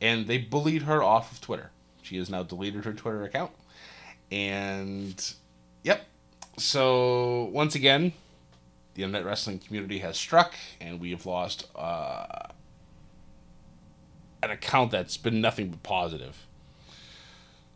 And 0.00 0.26
they 0.26 0.38
bullied 0.38 0.82
her 0.82 1.02
off 1.02 1.32
of 1.32 1.40
Twitter. 1.40 1.70
She 2.02 2.16
has 2.16 2.30
now 2.30 2.42
deleted 2.42 2.84
her 2.84 2.92
Twitter 2.92 3.22
account. 3.22 3.52
And 4.32 5.34
yep. 5.82 6.06
So 6.58 7.50
once 7.52 7.74
again, 7.74 8.12
the 8.94 9.02
internet 9.02 9.24
wrestling 9.24 9.58
community 9.58 9.98
has 9.98 10.16
struck, 10.16 10.54
and 10.80 11.00
we 11.00 11.10
have 11.10 11.26
lost 11.26 11.66
uh, 11.76 12.48
an 14.42 14.50
account 14.50 14.90
that's 14.90 15.16
been 15.16 15.40
nothing 15.40 15.68
but 15.70 15.82
positive. 15.82 16.46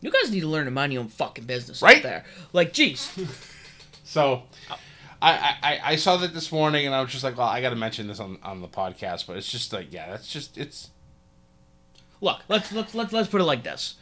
You 0.00 0.10
guys 0.10 0.30
need 0.30 0.40
to 0.40 0.48
learn 0.48 0.66
to 0.66 0.70
mind 0.70 0.92
your 0.92 1.00
own 1.02 1.08
fucking 1.08 1.44
business 1.44 1.80
Right? 1.80 2.02
there. 2.02 2.24
Like, 2.52 2.72
jeez. 2.72 3.08
So, 4.06 4.42
I, 5.22 5.56
I 5.62 5.80
I 5.92 5.96
saw 5.96 6.18
that 6.18 6.34
this 6.34 6.52
morning, 6.52 6.84
and 6.84 6.94
I 6.94 7.00
was 7.00 7.10
just 7.10 7.24
like, 7.24 7.38
well, 7.38 7.48
I 7.48 7.62
got 7.62 7.70
to 7.70 7.76
mention 7.76 8.06
this 8.06 8.20
on 8.20 8.36
on 8.42 8.60
the 8.60 8.68
podcast. 8.68 9.26
But 9.26 9.38
it's 9.38 9.50
just 9.50 9.72
like, 9.72 9.90
yeah, 9.94 10.10
that's 10.10 10.30
just 10.30 10.58
it's 10.58 10.90
Look, 12.20 12.42
let's 12.48 12.70
let's 12.70 12.94
let's 12.94 13.14
let's 13.14 13.28
put 13.30 13.40
it 13.40 13.44
like 13.44 13.62
this. 13.64 13.94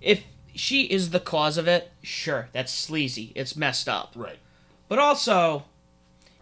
If 0.00 0.24
she 0.52 0.82
is 0.86 1.10
the 1.10 1.20
cause 1.20 1.56
of 1.56 1.68
it, 1.68 1.92
sure, 2.02 2.48
that's 2.52 2.72
sleazy. 2.72 3.30
It's 3.36 3.54
messed 3.54 3.88
up. 3.88 4.12
right. 4.16 4.38
But 4.88 4.98
also, 4.98 5.64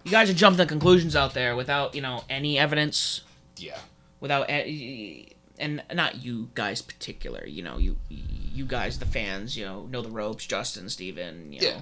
you 0.05 0.11
guys 0.11 0.29
are 0.31 0.35
jumping 0.35 0.59
to 0.59 0.67
conclusions 0.67 1.15
out 1.17 1.35
there 1.35 1.55
without, 1.57 1.95
you 1.95 2.01
know, 2.03 2.25
any 2.29 2.59
evidence, 2.59 3.23
Yeah. 3.57 3.79
without 4.21 4.49
and 4.51 5.83
not 5.95 6.23
you 6.25 6.49
guys 6.55 6.83
particular, 6.83 7.47
you 7.47 7.63
know, 7.63 7.79
you 7.79 7.97
you 8.09 8.65
guys 8.67 8.99
the 8.99 9.07
fans, 9.07 9.57
you 9.57 9.65
know, 9.65 9.87
know 9.87 10.03
the 10.03 10.11
ropes, 10.11 10.45
Justin, 10.47 10.89
Steven, 10.91 11.53
you 11.53 11.61
know. 11.61 11.67
Yeah. 11.69 11.81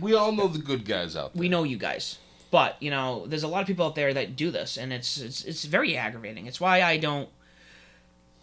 We 0.00 0.14
all 0.14 0.32
know 0.32 0.48
the 0.48 0.58
good 0.58 0.84
guys 0.84 1.16
out 1.16 1.34
there. 1.34 1.40
we 1.40 1.48
know 1.48 1.64
you 1.64 1.76
guys 1.76 2.18
but 2.50 2.76
you 2.82 2.90
know 2.90 3.24
there's 3.26 3.42
a 3.42 3.48
lot 3.48 3.60
of 3.62 3.66
people 3.66 3.84
out 3.86 3.94
there 3.94 4.12
that 4.14 4.36
do 4.36 4.50
this 4.50 4.76
and 4.78 4.92
it's 4.92 5.18
it's, 5.18 5.42
it's 5.44 5.64
very 5.64 5.96
aggravating 5.96 6.46
it's 6.46 6.60
why 6.60 6.82
i 6.82 6.96
don't 6.98 7.28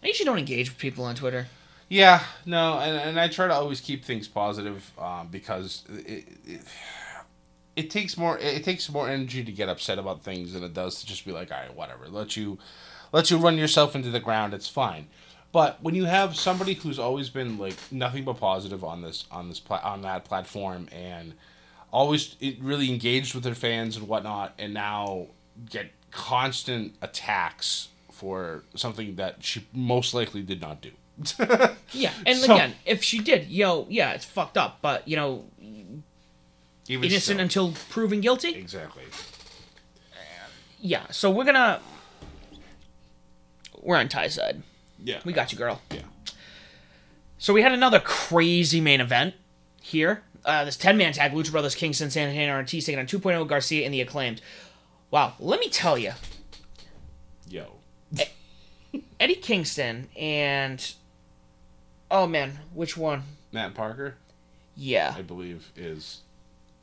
i 0.04 0.08
usually 0.08 0.26
don't 0.26 0.38
engage 0.40 0.70
with 0.70 0.78
people 0.80 1.06
on 1.06 1.14
twitter 1.16 1.48
Yeah, 1.90 2.24
no, 2.46 2.78
and, 2.80 2.98
and 2.98 3.20
I 3.20 3.28
try 3.30 3.48
to 3.48 3.54
always 3.54 3.82
keep 3.82 4.06
things 4.06 4.28
positive 4.28 4.92
um, 5.00 5.28
because 5.32 5.84
it, 5.90 6.28
it, 6.46 6.62
it 7.80 7.90
takes 7.90 8.18
more 8.18 8.38
it 8.38 8.64
takes 8.64 8.90
more 8.90 9.08
energy 9.10 9.44
to 9.44 9.52
get 9.52 9.70
upset 9.70 9.98
about 10.00 10.24
things 10.24 10.54
than 10.54 10.64
it 10.64 10.74
does 10.74 11.00
to 11.00 11.06
just 11.06 11.26
be 11.26 11.32
like, 11.32 11.52
all 11.52 11.60
right, 11.60 11.76
whatever, 11.76 12.08
let 12.10 12.36
you 12.38 12.58
let 13.12 13.32
you 13.32 13.38
run 13.38 13.58
yourself 13.58 13.96
into 13.96 14.10
the 14.10 14.20
ground. 14.20 14.54
It's 14.54 14.68
fine. 14.70 15.08
But 15.52 15.82
when 15.82 15.96
you 15.96 16.06
have 16.06 16.36
somebody 16.36 16.74
who's 16.76 17.00
always 17.00 17.30
been 17.30 17.58
like 17.58 17.76
nothing 17.92 18.24
but 18.24 18.34
positive 18.40 18.84
on 18.84 19.02
this 19.02 19.26
on 19.32 19.50
this 19.50 19.60
pla- 19.60 19.82
on 19.84 20.02
that 20.04 20.26
platform 20.26 20.88
and 20.92 21.34
always 21.92 22.36
really 22.62 22.92
engaged 22.92 23.34
with 23.34 23.44
their 23.44 23.56
fans 23.56 23.98
and 23.98 24.08
whatnot, 24.08 24.54
and 24.60 24.74
now 24.74 25.28
get 25.70 25.88
constant 26.12 26.94
attacks 27.02 27.88
for 28.12 28.64
something 28.76 29.16
that 29.16 29.44
she 29.44 29.66
most 29.74 30.14
likely 30.14 30.42
did 30.44 30.62
not 30.62 30.82
do. 30.82 30.92
yeah 31.92 32.14
and 32.26 32.38
So- 32.38 32.54
again 32.54 32.74
if 32.86 33.04
she 33.04 33.20
did 33.20 33.50
yo 33.50 33.86
yeah 33.90 34.12
it's 34.12 34.24
fucked 34.24 34.58
up 34.58 34.78
but 34.82 35.06
you 35.06 35.18
know 35.18 35.44
Even 36.90 37.06
innocent 37.10 37.24
still. 37.38 37.40
until 37.40 37.72
proven 37.90 38.20
guilty 38.20 38.56
Exactly. 38.56 39.04
yeah 40.82 41.06
so 41.12 41.30
we're 41.32 41.46
gonna 41.46 41.80
we're 43.82 43.96
on 43.98 44.10
Tay's 44.10 44.34
side 44.34 44.62
Yeah. 45.04 45.20
we 45.24 45.32
got 45.34 45.52
you 45.52 45.58
girl 45.58 45.82
Yeah. 45.92 46.02
so 47.38 47.54
we 47.54 47.62
had 47.62 47.72
another 47.72 48.00
crazy 48.00 48.82
main 48.82 49.00
event 49.02 49.36
here 49.82 50.24
uh, 50.46 50.64
this 50.64 50.78
10 50.78 50.96
man 50.98 51.12
tag, 51.12 51.34
Lucha 51.34 51.52
Brothers, 51.52 51.76
Kingston, 51.76 52.10
Santana, 52.10 52.40
and 52.42 52.52
Ortiz 52.52 52.86
taking 52.86 52.98
on 52.98 53.06
2.0 53.06 53.46
Garcia 53.46 53.84
and 53.84 53.94
the 53.94 54.00
Acclaimed. 54.00 54.42
Wow, 55.12 55.34
let 55.38 55.60
me 55.60 55.70
tell 55.70 55.98
you, 55.98 56.14
Yo. 57.50 57.74
Eddie 59.20 59.36
Kingston 59.36 60.08
and. 60.18 60.94
Oh 62.10 62.26
man, 62.26 62.60
which 62.74 62.96
one? 62.96 63.24
Matt 63.52 63.74
Parker, 63.76 64.16
Yeah. 64.78 65.14
I 65.16 65.22
believe, 65.24 65.72
is 65.76 66.22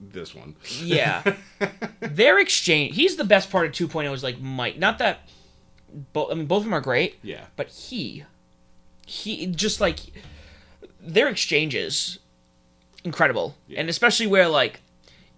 this 0.01 0.35
one. 0.35 0.57
Yeah. 0.83 1.23
Their 2.01 2.39
exchange. 2.39 2.97
He's 2.97 3.17
the 3.17 3.25
best 3.25 3.51
part 3.51 3.67
of 3.67 3.73
2.0 3.73 4.13
is 4.13 4.23
like 4.23 4.41
Mike. 4.41 4.79
Not 4.79 4.99
that. 4.99 5.21
Both, 6.13 6.33
I 6.33 6.35
mean, 6.35 6.47
both 6.47 6.59
of 6.59 6.65
them 6.65 6.75
are 6.75 6.81
great, 6.81 7.17
yeah. 7.23 7.47
but 7.57 7.69
he. 7.69 8.25
He. 9.07 9.47
Just 9.47 9.81
like. 9.81 10.01
Their 11.01 11.29
exchanges. 11.29 12.19
Incredible. 13.05 13.55
Yeah. 13.69 13.81
And 13.81 13.89
especially 13.89 14.27
where, 14.27 14.49
like. 14.49 14.81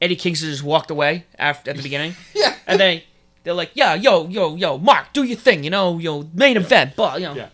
Eddie 0.00 0.16
Kingston 0.16 0.50
just 0.50 0.62
walked 0.62 0.90
away 0.90 1.24
after 1.38 1.70
at 1.70 1.76
the 1.76 1.82
beginning. 1.82 2.14
Yeah. 2.34 2.54
And 2.66 2.80
they. 2.80 3.04
They're 3.44 3.54
like, 3.54 3.70
yeah, 3.74 3.94
yo, 3.94 4.28
yo, 4.28 4.56
yo, 4.56 4.76
Mark, 4.76 5.12
do 5.14 5.22
your 5.22 5.38
thing, 5.38 5.64
you 5.64 5.70
know, 5.70 5.96
yo, 5.96 6.28
main 6.34 6.58
event, 6.58 6.94
but, 6.96 7.18
you 7.20 7.28
know. 7.28 7.34
Yeah. 7.34 7.48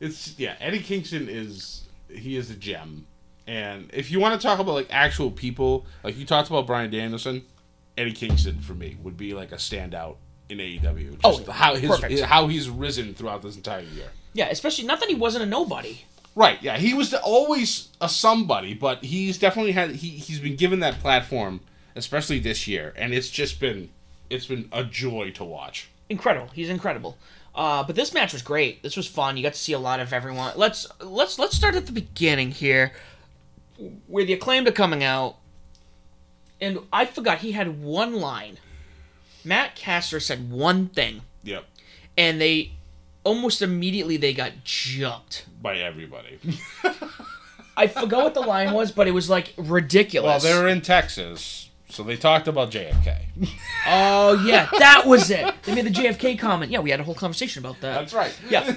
It's 0.00 0.38
yeah, 0.38 0.56
Eddie 0.58 0.80
Kingston 0.80 1.28
is 1.28 1.82
he 2.08 2.36
is 2.36 2.50
a 2.50 2.56
gem. 2.56 3.06
And 3.50 3.90
if 3.92 4.12
you 4.12 4.20
want 4.20 4.40
to 4.40 4.46
talk 4.46 4.60
about 4.60 4.74
like 4.74 4.86
actual 4.90 5.28
people, 5.32 5.84
like 6.04 6.16
you 6.16 6.24
talked 6.24 6.48
about 6.50 6.68
Bryan 6.68 6.88
Danielson, 6.88 7.42
Eddie 7.98 8.12
Kingston 8.12 8.60
for 8.60 8.74
me 8.74 8.96
would 9.02 9.16
be 9.16 9.34
like 9.34 9.50
a 9.50 9.56
standout 9.56 10.16
in 10.48 10.58
AEW. 10.58 11.20
Just 11.20 11.48
Oh, 11.48 11.50
how 11.50 11.74
his 11.74 11.90
perfect. 11.90 12.20
how 12.20 12.46
he's 12.46 12.70
risen 12.70 13.12
throughout 13.12 13.42
this 13.42 13.56
entire 13.56 13.80
year. 13.80 14.06
Yeah, 14.34 14.48
especially, 14.50 14.84
not 14.86 15.00
that 15.00 15.08
he 15.08 15.16
wasn't 15.16 15.42
a 15.42 15.46
nobody. 15.46 16.02
Right, 16.36 16.62
yeah, 16.62 16.76
he 16.78 16.94
was 16.94 17.12
always 17.12 17.88
a 18.00 18.08
somebody, 18.08 18.72
but 18.72 19.02
he's 19.02 19.36
definitely 19.36 19.72
had 19.72 19.90
he 19.96 20.10
he's 20.10 20.38
been 20.38 20.54
given 20.54 20.78
that 20.80 21.00
platform, 21.00 21.58
especially 21.96 22.38
this 22.38 22.68
year, 22.68 22.94
and 22.96 23.12
it's 23.12 23.28
just 23.30 23.58
been 23.58 23.90
it's 24.30 24.46
been 24.46 24.68
a 24.70 24.84
joy 24.84 25.32
to 25.32 25.42
watch. 25.44 25.90
incredible. 26.08 26.48
He's 26.54 26.68
incredible. 26.70 27.18
Uh, 27.52 27.82
but 27.82 27.96
this 27.96 28.14
match 28.14 28.32
was 28.32 28.42
great. 28.42 28.80
This 28.84 28.96
was 28.96 29.08
fun. 29.08 29.36
You 29.36 29.42
got 29.42 29.54
to 29.54 29.58
see 29.58 29.72
a 29.72 29.78
lot 29.80 29.98
of 29.98 30.12
everyone. 30.12 30.52
Let's 30.54 30.86
let's 31.00 31.36
let's 31.36 31.56
start 31.56 31.74
at 31.74 31.86
the 31.86 31.92
beginning 31.92 32.52
here, 32.52 32.92
where 34.06 34.24
the 34.24 34.32
acclaimed 34.32 34.68
are 34.68 34.72
coming 34.72 35.02
out, 35.02 35.36
and 36.60 36.78
I 36.92 37.04
forgot 37.06 37.38
he 37.38 37.52
had 37.52 37.82
one 37.82 38.14
line. 38.20 38.58
Max 39.44 39.80
Caster 39.80 40.20
said 40.20 40.50
one 40.50 40.88
thing, 40.88 41.22
Yep, 41.44 41.64
and 42.18 42.40
they 42.40 42.72
almost 43.24 43.62
immediately 43.62 44.16
they 44.16 44.32
got 44.34 44.52
jumped. 44.64 45.46
by 45.62 45.78
everybody. 45.78 46.38
I 47.76 47.86
forgot 47.86 48.24
what 48.24 48.34
the 48.34 48.40
line 48.40 48.72
was, 48.72 48.92
but 48.92 49.08
it 49.08 49.12
was 49.12 49.30
like 49.30 49.54
ridiculous. 49.56 50.42
well, 50.44 50.52
they 50.54 50.60
were 50.62 50.68
in 50.68 50.82
Texas, 50.82 51.70
so 51.88 52.02
they 52.02 52.16
talked 52.16 52.46
about 52.48 52.70
JFK. 52.70 53.16
Oh 53.86 54.44
yeah, 54.46 54.68
that 54.78 55.04
was 55.06 55.30
it. 55.30 55.54
They 55.62 55.74
made 55.74 55.86
the 55.86 55.90
JFK 55.90 56.38
comment. 56.38 56.70
Yeah, 56.70 56.80
we 56.80 56.90
had 56.90 57.00
a 57.00 57.04
whole 57.04 57.14
conversation 57.14 57.64
about 57.64 57.80
that. 57.80 57.94
That's 57.94 58.12
right. 58.12 58.38
Yeah. 58.50 58.74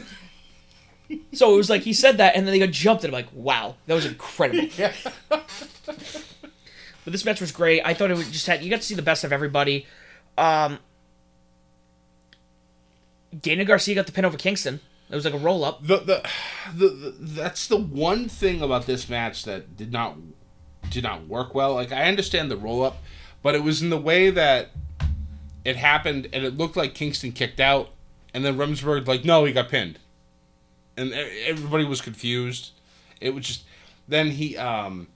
So 1.34 1.54
it 1.54 1.58
was 1.58 1.70
like 1.70 1.82
he 1.82 1.93
said 1.93 2.18
that, 2.18 2.36
and 2.36 2.47
then 2.47 2.54
they 2.54 2.60
got 2.60 2.72
jumped, 2.72 3.04
and 3.04 3.14
I'm 3.14 3.24
like, 3.24 3.32
wow, 3.34 3.76
that 3.88 3.93
was 3.93 4.06
incredible. 4.06 4.68
Yeah. 4.78 4.93
But 7.06 7.12
this 7.12 7.26
match 7.26 7.41
was 7.41 7.51
great. 7.51 7.82
I 7.84 7.93
thought 7.93 8.12
it 8.12 8.18
was 8.18 8.32
just 8.32 8.47
had 8.47 8.64
you 8.64 8.70
got 8.70 8.78
to 8.78 8.88
see 8.88 8.95
the 8.95 9.01
best 9.01 9.24
of 9.26 9.34
everybody. 9.34 9.86
Um, 10.38 10.80
Daniel 13.38 13.68
Garcia 13.68 13.95
got 13.95 14.06
the 14.06 14.12
pin 14.12 14.26
over 14.26 14.38
Kingston. 14.38 14.80
It 15.10 15.16
was 15.16 15.26
like 15.26 15.34
a 15.34 15.38
roll 15.38 15.66
up. 15.66 15.86
the, 15.86 15.97
the, 15.97 16.30
the, 16.74 16.88
the 16.88 17.16
that's 17.20 17.68
the 17.68 17.78
one 17.78 18.30
thing 18.30 18.62
about 18.62 18.86
this 18.86 19.10
match 19.10 19.43
that 19.43 19.76
did 19.76 19.91
not 19.91 20.16
did 20.89 21.04
not 21.04 21.28
work 21.28 21.54
well. 21.54 21.74
Like 21.74 21.91
I 21.91 22.06
understand 22.06 22.49
the 22.49 22.58
roll 22.58 22.84
up, 22.84 22.97
but 23.41 23.54
it 23.54 23.64
was 23.64 23.82
in 23.82 23.89
the 23.89 23.97
way 23.97 24.30
that 24.30 24.72
it 25.66 25.76
happened, 25.76 26.30
and 26.32 26.45
it 26.45 26.58
looked 26.58 26.78
like 26.78 26.93
Kingston 26.93 27.32
kicked 27.34 27.60
out, 27.60 27.89
and 28.34 28.45
then 28.45 28.58
Remsburg 28.58 29.08
like 29.08 29.26
no, 29.26 29.43
he 29.45 29.51
got 29.54 29.70
pinned, 29.70 29.99
and 30.97 31.13
everybody 31.13 31.85
was 31.85 32.01
confused. 32.01 32.71
It 33.21 33.33
was 33.33 33.45
just 33.45 33.63
then 34.07 34.31
he 34.31 34.57
um 34.57 35.07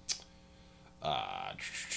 uh 1.02 1.52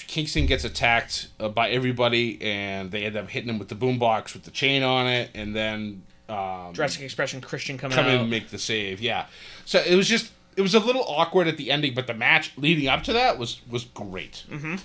Kingston 0.07 0.45
gets 0.45 0.65
attacked 0.65 1.29
uh, 1.39 1.47
by 1.47 1.69
everybody, 1.69 2.41
and 2.41 2.91
they 2.91 3.05
end 3.05 3.15
up 3.15 3.29
hitting 3.29 3.49
him 3.49 3.59
with 3.59 3.69
the 3.69 3.75
boombox 3.75 4.33
with 4.33 4.43
the 4.43 4.51
chain 4.51 4.83
on 4.83 5.07
it, 5.07 5.29
and 5.33 5.55
then 5.55 6.03
um, 6.27 6.73
Jurassic 6.73 7.01
Expression 7.01 7.39
Christian 7.39 7.77
coming 7.77 7.95
come 7.95 8.07
in 8.07 8.19
and 8.21 8.29
make 8.29 8.49
the 8.49 8.59
save. 8.59 8.99
Yeah. 8.99 9.27
So 9.65 9.79
it 9.79 9.95
was 9.95 10.09
just 10.09 10.31
it 10.57 10.61
was 10.61 10.75
a 10.75 10.79
little 10.79 11.03
awkward 11.07 11.47
at 11.47 11.57
the 11.57 11.71
ending, 11.71 11.93
but 11.93 12.07
the 12.07 12.13
match 12.13 12.51
leading 12.57 12.87
up 12.89 13.03
to 13.03 13.13
that 13.13 13.37
was 13.37 13.61
was 13.69 13.85
great. 13.85 14.43
and 14.51 14.79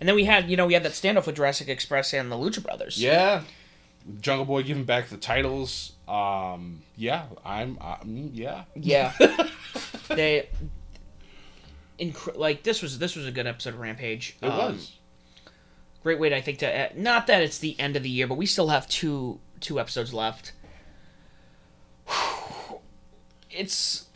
then 0.00 0.14
we 0.14 0.24
had 0.24 0.50
you 0.50 0.56
know 0.56 0.66
we 0.66 0.74
had 0.74 0.82
that 0.82 0.92
standoff 0.92 1.26
with 1.26 1.36
Jurassic 1.36 1.68
Express 1.68 2.14
and 2.14 2.32
the 2.32 2.36
Lucha 2.36 2.62
Brothers. 2.62 3.00
Yeah. 3.02 3.42
Jungle 4.20 4.46
Boy 4.46 4.62
giving 4.62 4.84
back 4.84 5.08
the 5.08 5.18
titles. 5.18 5.92
Um. 6.10 6.82
Yeah. 6.96 7.24
I'm. 7.44 7.78
I'm 7.80 8.30
yeah. 8.32 8.64
Yeah. 8.74 9.12
they. 10.08 10.48
Inc- 11.98 12.36
like 12.36 12.62
this 12.62 12.80
was 12.82 12.98
this 12.98 13.14
was 13.14 13.26
a 13.26 13.30
good 13.32 13.46
episode 13.46 13.74
of 13.74 13.80
Rampage. 13.80 14.36
It 14.42 14.46
Um, 14.46 14.56
was. 14.74 14.92
great 16.02 16.18
way 16.18 16.30
to, 16.30 16.36
I 16.36 16.40
think 16.40 16.58
to 16.60 16.66
uh, 16.80 16.88
not 16.96 17.26
that 17.26 17.42
it's 17.42 17.58
the 17.58 17.78
end 17.78 17.94
of 17.96 18.02
the 18.02 18.08
year, 18.10 18.26
but 18.26 18.36
we 18.36 18.46
still 18.46 18.68
have 18.68 18.88
two 18.88 19.38
two 19.60 19.78
episodes 19.78 20.12
left. 20.14 20.52
It's 23.50 24.06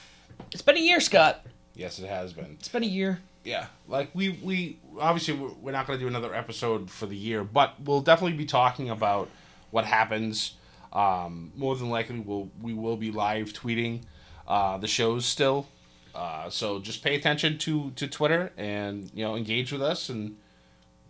it's 0.52 0.62
been 0.62 0.76
a 0.76 0.80
year, 0.80 1.00
Scott. 1.00 1.44
Yes, 1.74 1.98
it 1.98 2.08
has 2.08 2.32
been. 2.32 2.56
It's 2.58 2.68
been 2.68 2.84
a 2.84 2.86
year. 2.86 3.18
Yeah. 3.42 3.66
Like 3.88 4.10
we 4.14 4.30
we 4.42 4.78
obviously 4.98 5.34
we're 5.34 5.48
we're 5.60 5.72
not 5.72 5.86
going 5.86 5.98
to 5.98 6.02
do 6.04 6.08
another 6.08 6.34
episode 6.34 6.88
for 6.90 7.06
the 7.06 7.16
year, 7.16 7.42
but 7.42 7.74
we'll 7.82 8.00
definitely 8.00 8.36
be 8.36 8.46
talking 8.46 8.88
about 8.90 9.28
what 9.70 9.84
happens. 9.84 10.54
Um, 10.94 11.52
more 11.56 11.74
than 11.76 11.90
likely, 11.90 12.20
we'll 12.20 12.50
we 12.62 12.72
will 12.74 12.96
be 12.96 13.10
live 13.10 13.52
tweeting 13.52 14.02
uh, 14.46 14.78
the 14.78 14.86
shows 14.86 15.26
still. 15.26 15.66
Uh, 16.14 16.48
so 16.48 16.78
just 16.78 17.02
pay 17.02 17.16
attention 17.16 17.58
to 17.58 17.90
to 17.92 18.06
Twitter 18.06 18.52
and 18.56 19.10
you 19.14 19.24
know 19.24 19.36
engage 19.36 19.72
with 19.72 19.82
us, 19.82 20.08
and 20.08 20.36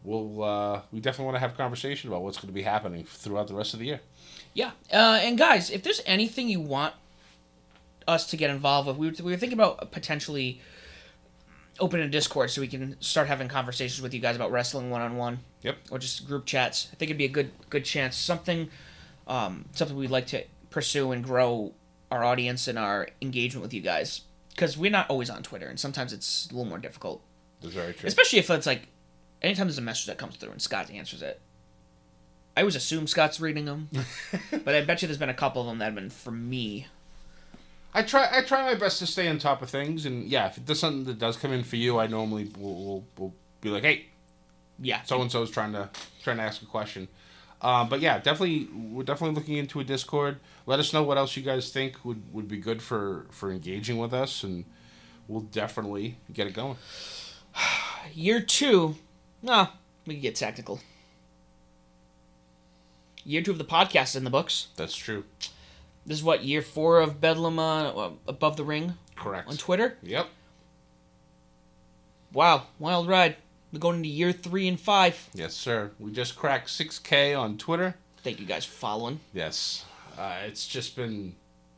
we'll 0.02 0.42
uh, 0.42 0.80
we 0.92 1.00
definitely 1.00 1.26
want 1.26 1.36
to 1.36 1.40
have 1.40 1.52
a 1.52 1.56
conversation 1.56 2.08
about 2.08 2.22
what's 2.22 2.38
going 2.38 2.48
to 2.48 2.54
be 2.54 2.62
happening 2.62 3.04
throughout 3.04 3.48
the 3.48 3.54
rest 3.54 3.74
of 3.74 3.80
the 3.80 3.86
year. 3.86 4.00
Yeah, 4.54 4.70
uh, 4.92 5.18
and 5.20 5.36
guys, 5.36 5.70
if 5.70 5.82
there's 5.82 6.00
anything 6.06 6.48
you 6.48 6.60
want 6.60 6.94
us 8.06 8.26
to 8.26 8.36
get 8.36 8.50
involved 8.50 8.86
with, 8.86 8.96
we 8.96 9.08
were, 9.08 9.14
we 9.22 9.32
were 9.32 9.38
thinking 9.38 9.58
about 9.58 9.90
potentially 9.90 10.60
opening 11.80 12.06
a 12.06 12.08
Discord 12.08 12.50
so 12.50 12.60
we 12.60 12.68
can 12.68 12.96
start 13.00 13.28
having 13.28 13.48
conversations 13.48 14.00
with 14.00 14.14
you 14.14 14.20
guys 14.20 14.36
about 14.36 14.52
wrestling 14.52 14.90
one 14.90 15.00
on 15.00 15.16
one. 15.16 15.40
Yep. 15.62 15.76
Or 15.90 15.98
just 15.98 16.26
group 16.26 16.46
chats. 16.46 16.88
I 16.92 16.96
think 16.96 17.10
it'd 17.10 17.18
be 17.18 17.24
a 17.24 17.28
good 17.28 17.50
good 17.70 17.84
chance. 17.84 18.16
Something, 18.16 18.70
um, 19.26 19.66
something 19.72 19.96
we'd 19.96 20.10
like 20.10 20.26
to 20.28 20.44
pursue 20.70 21.12
and 21.12 21.22
grow 21.24 21.72
our 22.10 22.22
audience 22.24 22.68
and 22.68 22.78
our 22.78 23.08
engagement 23.22 23.62
with 23.62 23.72
you 23.74 23.80
guys 23.80 24.22
because 24.50 24.76
we're 24.76 24.90
not 24.90 25.08
always 25.10 25.30
on 25.30 25.42
Twitter 25.42 25.66
and 25.66 25.78
sometimes 25.80 26.12
it's 26.12 26.48
a 26.50 26.54
little 26.54 26.68
more 26.68 26.78
difficult, 26.78 27.22
That's 27.60 27.74
very 27.74 27.92
true. 27.94 28.06
especially 28.06 28.38
if 28.38 28.50
it's 28.50 28.66
like 28.66 28.88
anytime 29.42 29.66
there's 29.66 29.78
a 29.78 29.82
message 29.82 30.06
that 30.06 30.18
comes 30.18 30.36
through 30.36 30.50
and 30.52 30.62
Scott 30.62 30.90
answers 30.90 31.22
it. 31.22 31.40
I 32.56 32.60
always 32.60 32.76
assume 32.76 33.06
Scott's 33.08 33.40
reading 33.40 33.64
them, 33.64 33.88
but 34.64 34.74
I 34.76 34.82
bet 34.82 35.02
you 35.02 35.08
there's 35.08 35.18
been 35.18 35.28
a 35.28 35.34
couple 35.34 35.60
of 35.62 35.66
them 35.66 35.78
that 35.78 35.86
have 35.86 35.94
been 35.96 36.08
for 36.10 36.30
me. 36.30 36.86
I 37.92 38.02
try 38.02 38.28
I 38.30 38.42
try 38.42 38.62
my 38.64 38.74
best 38.78 39.00
to 39.00 39.06
stay 39.06 39.26
on 39.28 39.38
top 39.38 39.60
of 39.62 39.70
things, 39.70 40.06
and 40.06 40.24
yeah, 40.28 40.46
if 40.46 40.64
there's 40.64 40.78
something 40.78 41.04
that 41.04 41.18
does 41.18 41.36
come 41.36 41.52
in 41.52 41.64
for 41.64 41.76
you, 41.76 41.98
I 41.98 42.06
normally 42.06 42.50
will 42.58 42.84
will, 42.84 43.04
will 43.18 43.34
be 43.60 43.70
like, 43.70 43.82
hey, 43.82 44.06
Yeah, 44.80 45.02
so 45.02 45.20
and 45.20 45.30
so's 45.32 45.50
trying 45.50 45.72
to 45.72 45.90
trying 46.22 46.36
to 46.36 46.42
ask 46.44 46.62
a 46.62 46.66
question. 46.66 47.08
Um, 47.64 47.88
but 47.88 48.00
yeah, 48.00 48.18
definitely 48.18 48.68
we're 48.74 49.04
definitely 49.04 49.34
looking 49.34 49.56
into 49.56 49.80
a 49.80 49.84
Discord. 49.84 50.38
Let 50.66 50.80
us 50.80 50.92
know 50.92 51.02
what 51.02 51.16
else 51.16 51.34
you 51.34 51.42
guys 51.42 51.70
think 51.70 52.04
would, 52.04 52.22
would 52.30 52.46
be 52.46 52.58
good 52.58 52.82
for 52.82 53.24
for 53.30 53.50
engaging 53.50 53.96
with 53.96 54.12
us, 54.12 54.44
and 54.44 54.66
we'll 55.26 55.40
definitely 55.40 56.18
get 56.30 56.46
it 56.46 56.52
going. 56.52 56.76
year 58.12 58.40
two. 58.42 58.96
Nah, 59.42 59.68
we 60.06 60.14
can 60.14 60.22
get 60.22 60.34
technical. 60.34 60.80
Year 63.24 63.40
two 63.40 63.52
of 63.52 63.58
the 63.58 63.64
podcast 63.64 64.10
is 64.10 64.16
in 64.16 64.24
the 64.24 64.30
books. 64.30 64.68
That's 64.76 64.94
true. 64.94 65.24
This 66.04 66.18
is 66.18 66.22
what 66.22 66.44
year 66.44 66.60
four 66.60 67.00
of 67.00 67.18
Bedlam 67.18 67.58
uh, 67.58 67.90
uh, 67.92 68.10
above 68.28 68.58
the 68.58 68.64
ring 68.64 68.92
Correct. 69.16 69.48
on 69.48 69.56
Twitter. 69.56 69.96
Yep. 70.02 70.26
Wow, 72.30 72.64
wild 72.78 73.08
ride. 73.08 73.36
We're 73.74 73.80
going 73.80 73.96
into 73.96 74.08
year 74.08 74.30
three 74.30 74.68
and 74.68 74.78
five. 74.78 75.28
Yes, 75.34 75.52
sir. 75.52 75.90
We 75.98 76.12
just 76.12 76.36
cracked 76.36 76.68
6K 76.68 77.36
on 77.36 77.58
Twitter. 77.58 77.96
Thank 78.22 78.38
you 78.38 78.46
guys 78.46 78.64
for 78.64 78.74
following. 78.74 79.18
Yes. 79.32 79.84
Uh, 80.16 80.36
it's 80.46 80.68
just 80.68 80.94
been 80.94 81.34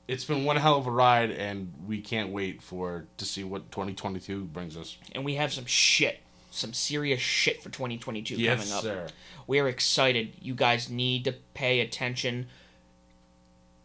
it's 0.06 0.26
been 0.26 0.44
one 0.44 0.56
hell 0.56 0.76
of 0.76 0.86
a 0.86 0.90
ride, 0.90 1.30
and 1.30 1.72
we 1.86 2.02
can't 2.02 2.28
wait 2.28 2.62
for 2.62 3.06
to 3.16 3.24
see 3.24 3.44
what 3.44 3.72
2022 3.72 4.44
brings 4.44 4.76
us. 4.76 4.98
And 5.12 5.24
we 5.24 5.36
have 5.36 5.54
some 5.54 5.64
shit, 5.64 6.20
some 6.50 6.74
serious 6.74 7.20
shit 7.20 7.62
for 7.62 7.70
2022 7.70 8.36
coming 8.36 8.50
up. 8.72 8.82
sir. 8.82 9.06
We're 9.46 9.66
excited. 9.66 10.34
You 10.38 10.54
guys 10.54 10.90
need 10.90 11.24
to 11.24 11.32
pay 11.54 11.80
attention. 11.80 12.48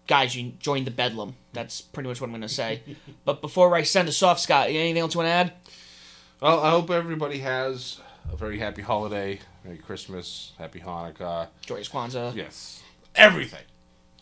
Guys, 0.07 0.36
you 0.36 0.51
join 0.59 0.84
the 0.84 0.91
Bedlam. 0.91 1.36
That's 1.53 1.80
pretty 1.80 2.09
much 2.09 2.20
what 2.20 2.28
I'm 2.28 2.34
going 2.34 2.41
to 2.41 2.49
say. 2.49 2.82
but 3.24 3.39
before 3.39 3.74
I 3.74 3.84
send 3.84 4.09
us 4.09 4.22
off, 4.22 4.38
Scott, 4.38 4.68
anything 4.68 4.97
else 4.97 5.14
you 5.14 5.20
want 5.20 5.28
to 5.28 5.32
add? 5.32 5.53
Well, 6.42 6.60
I 6.62 6.72
hope 6.72 6.89
everybody 6.89 7.38
has 7.38 8.00
a 8.34 8.36
very 8.36 8.58
happy 8.58 8.82
holiday, 8.82 9.39
Merry 9.64 9.78
Christmas, 9.78 10.54
Happy 10.58 10.80
Hanukkah. 10.80 11.50
Joyous 11.68 11.88
Kwanzaa. 11.88 12.36
Yes, 12.36 12.82
everything. 13.14 13.62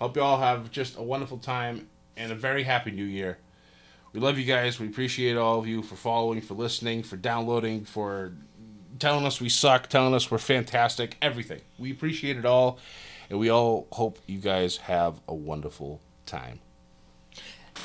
Hope 0.02 0.18
you 0.18 0.22
all 0.22 0.38
have 0.38 0.70
just 0.70 0.98
a 0.98 1.02
wonderful 1.02 1.38
time 1.38 1.88
and 2.18 2.34
a 2.34 2.36
very 2.36 2.64
happy 2.64 2.92
New 2.92 3.06
Year. 3.06 3.38
We 4.12 4.20
love 4.20 4.38
you 4.38 4.44
guys. 4.44 4.82
We 4.82 4.88
appreciate 4.88 5.38
all 5.38 5.60
of 5.60 5.68
you 5.68 5.82
for 5.82 5.96
following, 5.96 6.42
for 6.42 6.56
listening, 6.56 7.04
for 7.04 7.16
downloading, 7.16 7.86
for 7.86 8.34
telling 9.00 9.26
us 9.26 9.40
we 9.40 9.48
suck, 9.48 9.88
telling 9.88 10.14
us 10.14 10.30
we're 10.30 10.40
fantastic, 10.40 11.16
everything. 11.22 11.62
We 11.78 11.90
appreciate 11.90 12.36
it 12.36 12.44
all, 12.46 12.80
and 13.30 13.40
we 13.40 13.50
all 13.50 13.88
hope 13.94 14.20
you 14.28 14.40
guys 14.40 14.76
have 14.76 15.22
a 15.30 15.34
wonderful 15.34 16.02
time. 16.26 16.60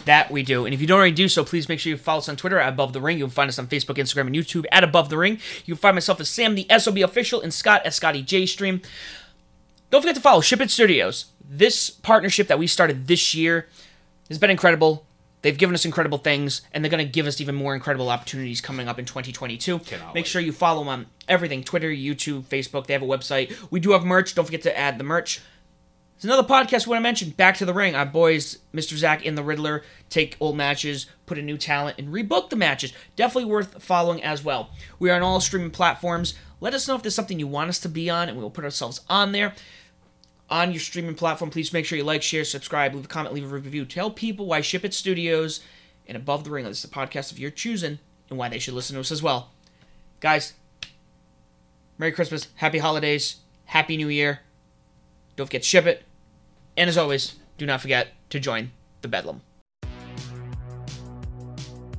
That 0.04 0.30
we 0.30 0.42
do. 0.42 0.66
And 0.66 0.74
if 0.74 0.80
you 0.80 0.86
don't 0.86 0.98
already 0.98 1.12
do 1.14 1.28
so, 1.28 1.44
please 1.44 1.68
make 1.68 1.80
sure 1.80 1.90
you 1.90 1.96
follow 1.96 2.18
us 2.18 2.28
on 2.28 2.36
Twitter 2.36 2.58
at 2.58 2.68
Above 2.72 2.92
the 2.92 3.00
Ring. 3.00 3.18
You 3.18 3.24
can 3.24 3.30
find 3.30 3.48
us 3.48 3.58
on 3.58 3.66
Facebook, 3.68 3.96
Instagram, 3.96 4.26
and 4.26 4.34
YouTube 4.34 4.64
at 4.70 4.84
Above 4.84 5.08
the 5.08 5.16
Ring. 5.16 5.38
You 5.64 5.74
can 5.74 5.80
find 5.80 5.96
myself 5.96 6.20
as 6.20 6.28
Sam 6.28 6.54
the 6.54 6.66
SOB 6.78 6.98
Official 6.98 7.40
and 7.40 7.54
Scott 7.54 7.82
as 7.86 7.94
Scotty 7.94 8.22
J 8.22 8.44
Stream. 8.46 8.82
Don't 9.90 10.02
forget 10.02 10.16
to 10.16 10.20
follow 10.20 10.40
Ship 10.40 10.60
It 10.60 10.70
Studios. 10.70 11.26
This 11.48 11.88
partnership 11.88 12.48
that 12.48 12.58
we 12.58 12.66
started 12.66 13.06
this 13.06 13.34
year 13.34 13.68
has 14.28 14.38
been 14.38 14.50
incredible. 14.50 15.06
They've 15.42 15.56
given 15.56 15.74
us 15.74 15.84
incredible 15.84 16.16
things, 16.18 16.62
and 16.72 16.82
they're 16.82 16.90
going 16.90 17.06
to 17.06 17.10
give 17.12 17.26
us 17.26 17.38
even 17.38 17.54
more 17.54 17.74
incredible 17.74 18.08
opportunities 18.08 18.62
coming 18.62 18.88
up 18.88 18.98
in 18.98 19.04
2022. 19.04 19.78
Cannot 19.80 20.14
Make 20.14 20.22
wait. 20.22 20.26
sure 20.26 20.40
you 20.40 20.52
follow 20.52 20.80
them 20.80 20.88
on 20.88 21.06
everything 21.28 21.62
Twitter, 21.62 21.90
YouTube, 21.90 22.44
Facebook. 22.44 22.86
They 22.86 22.94
have 22.94 23.02
a 23.02 23.06
website. 23.06 23.54
We 23.70 23.78
do 23.78 23.92
have 23.92 24.04
merch. 24.04 24.34
Don't 24.34 24.46
forget 24.46 24.62
to 24.62 24.76
add 24.76 24.96
the 24.98 25.04
merch. 25.04 25.42
It's 26.14 26.24
another 26.24 26.46
podcast 26.46 26.86
we 26.86 26.90
want 26.90 27.00
to 27.00 27.02
mention. 27.02 27.30
Back 27.30 27.56
to 27.56 27.64
the 27.64 27.74
ring. 27.74 27.94
Our 27.94 28.06
boys, 28.06 28.58
Mr. 28.72 28.96
Zach 28.96 29.26
and 29.26 29.36
the 29.36 29.42
Riddler, 29.42 29.82
take 30.08 30.36
old 30.38 30.56
matches, 30.56 31.06
put 31.26 31.38
a 31.38 31.42
new 31.42 31.58
talent, 31.58 31.98
and 31.98 32.08
rebook 32.08 32.50
the 32.50 32.56
matches. 32.56 32.92
Definitely 33.16 33.50
worth 33.50 33.82
following 33.82 34.22
as 34.22 34.44
well. 34.44 34.70
We 34.98 35.10
are 35.10 35.16
on 35.16 35.22
all 35.22 35.40
streaming 35.40 35.72
platforms. 35.72 36.34
Let 36.60 36.72
us 36.72 36.86
know 36.86 36.94
if 36.94 37.02
there's 37.02 37.16
something 37.16 37.38
you 37.38 37.48
want 37.48 37.68
us 37.68 37.80
to 37.80 37.88
be 37.88 38.08
on, 38.08 38.28
and 38.28 38.38
we 38.38 38.42
will 38.42 38.50
put 38.50 38.64
ourselves 38.64 39.00
on 39.10 39.32
there. 39.32 39.54
On 40.48 40.70
your 40.70 40.80
streaming 40.80 41.16
platform, 41.16 41.50
please 41.50 41.72
make 41.72 41.84
sure 41.84 41.98
you 41.98 42.04
like, 42.04 42.22
share, 42.22 42.44
subscribe, 42.44 42.94
leave 42.94 43.06
a 43.06 43.08
comment, 43.08 43.34
leave 43.34 43.44
a 43.44 43.54
review. 43.54 43.84
Tell 43.84 44.10
people 44.10 44.46
why 44.46 44.60
Ship 44.60 44.84
It 44.84 44.94
Studios 44.94 45.60
and 46.06 46.16
Above 46.16 46.44
the 46.44 46.50
Ring 46.50 46.64
is 46.64 46.80
the 46.80 46.88
podcast 46.88 47.32
of 47.32 47.38
your 47.38 47.50
choosing, 47.50 47.98
and 48.30 48.38
why 48.38 48.48
they 48.48 48.58
should 48.58 48.74
listen 48.74 48.94
to 48.94 49.00
us 49.00 49.10
as 49.10 49.22
well. 49.22 49.50
Guys, 50.20 50.52
Merry 51.98 52.12
Christmas, 52.12 52.48
Happy 52.56 52.78
Holidays, 52.78 53.36
Happy 53.66 53.96
New 53.96 54.08
Year. 54.08 54.40
Don't 55.36 55.46
forget 55.46 55.62
to 55.62 55.68
ship 55.68 55.86
it. 55.86 56.04
And 56.76 56.88
as 56.88 56.96
always, 56.96 57.34
do 57.58 57.66
not 57.66 57.80
forget 57.80 58.08
to 58.30 58.38
join 58.38 58.70
the 59.00 59.08
Bedlam. 59.08 59.42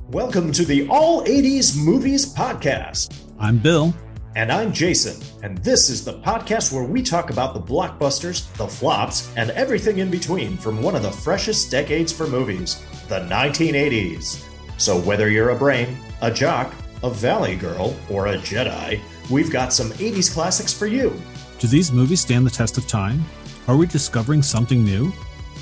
Welcome 0.08 0.52
to 0.52 0.64
the 0.64 0.88
All 0.88 1.22
80s 1.24 1.76
Movies 1.76 2.32
Podcast. 2.32 3.14
I'm 3.38 3.58
Bill. 3.58 3.94
And 4.36 4.50
I'm 4.50 4.72
Jason. 4.72 5.22
And 5.42 5.58
this 5.58 5.90
is 5.90 6.02
the 6.02 6.18
podcast 6.20 6.72
where 6.72 6.84
we 6.84 7.02
talk 7.02 7.28
about 7.28 7.52
the 7.52 7.60
blockbusters, 7.60 8.50
the 8.54 8.66
flops, 8.66 9.34
and 9.36 9.50
everything 9.50 9.98
in 9.98 10.10
between 10.10 10.56
from 10.56 10.80
one 10.80 10.94
of 10.94 11.02
the 11.02 11.10
freshest 11.10 11.70
decades 11.70 12.12
for 12.12 12.26
movies, 12.26 12.82
the 13.08 13.20
1980s. 13.20 14.44
So 14.78 14.98
whether 15.00 15.28
you're 15.28 15.50
a 15.50 15.56
brain, 15.56 15.98
a 16.22 16.30
jock, 16.30 16.72
a 17.02 17.10
valley 17.10 17.56
girl, 17.56 17.94
or 18.10 18.28
a 18.28 18.38
Jedi, 18.38 19.00
we've 19.30 19.50
got 19.50 19.74
some 19.74 19.90
80s 19.92 20.32
classics 20.32 20.72
for 20.72 20.86
you. 20.86 21.12
Do 21.58 21.68
these 21.68 21.90
movies 21.90 22.20
stand 22.20 22.44
the 22.46 22.50
test 22.50 22.76
of 22.76 22.86
time? 22.86 23.24
Are 23.66 23.78
we 23.78 23.86
discovering 23.86 24.42
something 24.42 24.84
new? 24.84 25.10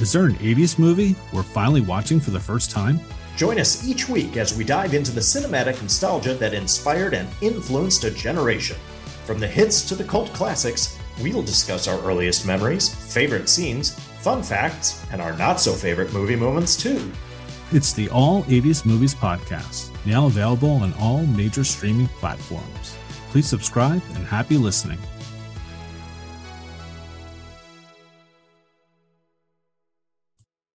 Is 0.00 0.12
there 0.12 0.24
an 0.24 0.34
80s 0.34 0.76
movie 0.76 1.14
we're 1.32 1.44
finally 1.44 1.82
watching 1.82 2.18
for 2.18 2.32
the 2.32 2.40
first 2.40 2.72
time? 2.72 2.98
Join 3.36 3.60
us 3.60 3.88
each 3.88 4.08
week 4.08 4.36
as 4.36 4.56
we 4.56 4.64
dive 4.64 4.94
into 4.94 5.12
the 5.12 5.20
cinematic 5.20 5.80
nostalgia 5.80 6.34
that 6.34 6.52
inspired 6.52 7.14
and 7.14 7.28
influenced 7.40 8.02
a 8.02 8.10
generation. 8.10 8.76
From 9.24 9.38
the 9.38 9.46
hits 9.46 9.86
to 9.88 9.94
the 9.94 10.02
cult 10.02 10.32
classics, 10.32 10.98
we'll 11.22 11.44
discuss 11.44 11.86
our 11.86 12.00
earliest 12.00 12.44
memories, 12.44 12.92
favorite 13.14 13.48
scenes, 13.48 13.96
fun 14.20 14.42
facts, 14.42 15.06
and 15.12 15.22
our 15.22 15.36
not 15.36 15.60
so 15.60 15.72
favorite 15.74 16.12
movie 16.12 16.34
moments 16.34 16.76
too. 16.76 17.12
It's 17.70 17.92
the 17.92 18.08
All 18.08 18.42
80s 18.44 18.84
Movies 18.84 19.14
Podcast, 19.14 19.90
now 20.04 20.26
available 20.26 20.70
on 20.70 20.92
all 20.94 21.24
major 21.24 21.62
streaming 21.62 22.08
platforms. 22.18 22.96
Please 23.30 23.46
subscribe 23.46 24.02
and 24.14 24.26
happy 24.26 24.56
listening. 24.56 24.98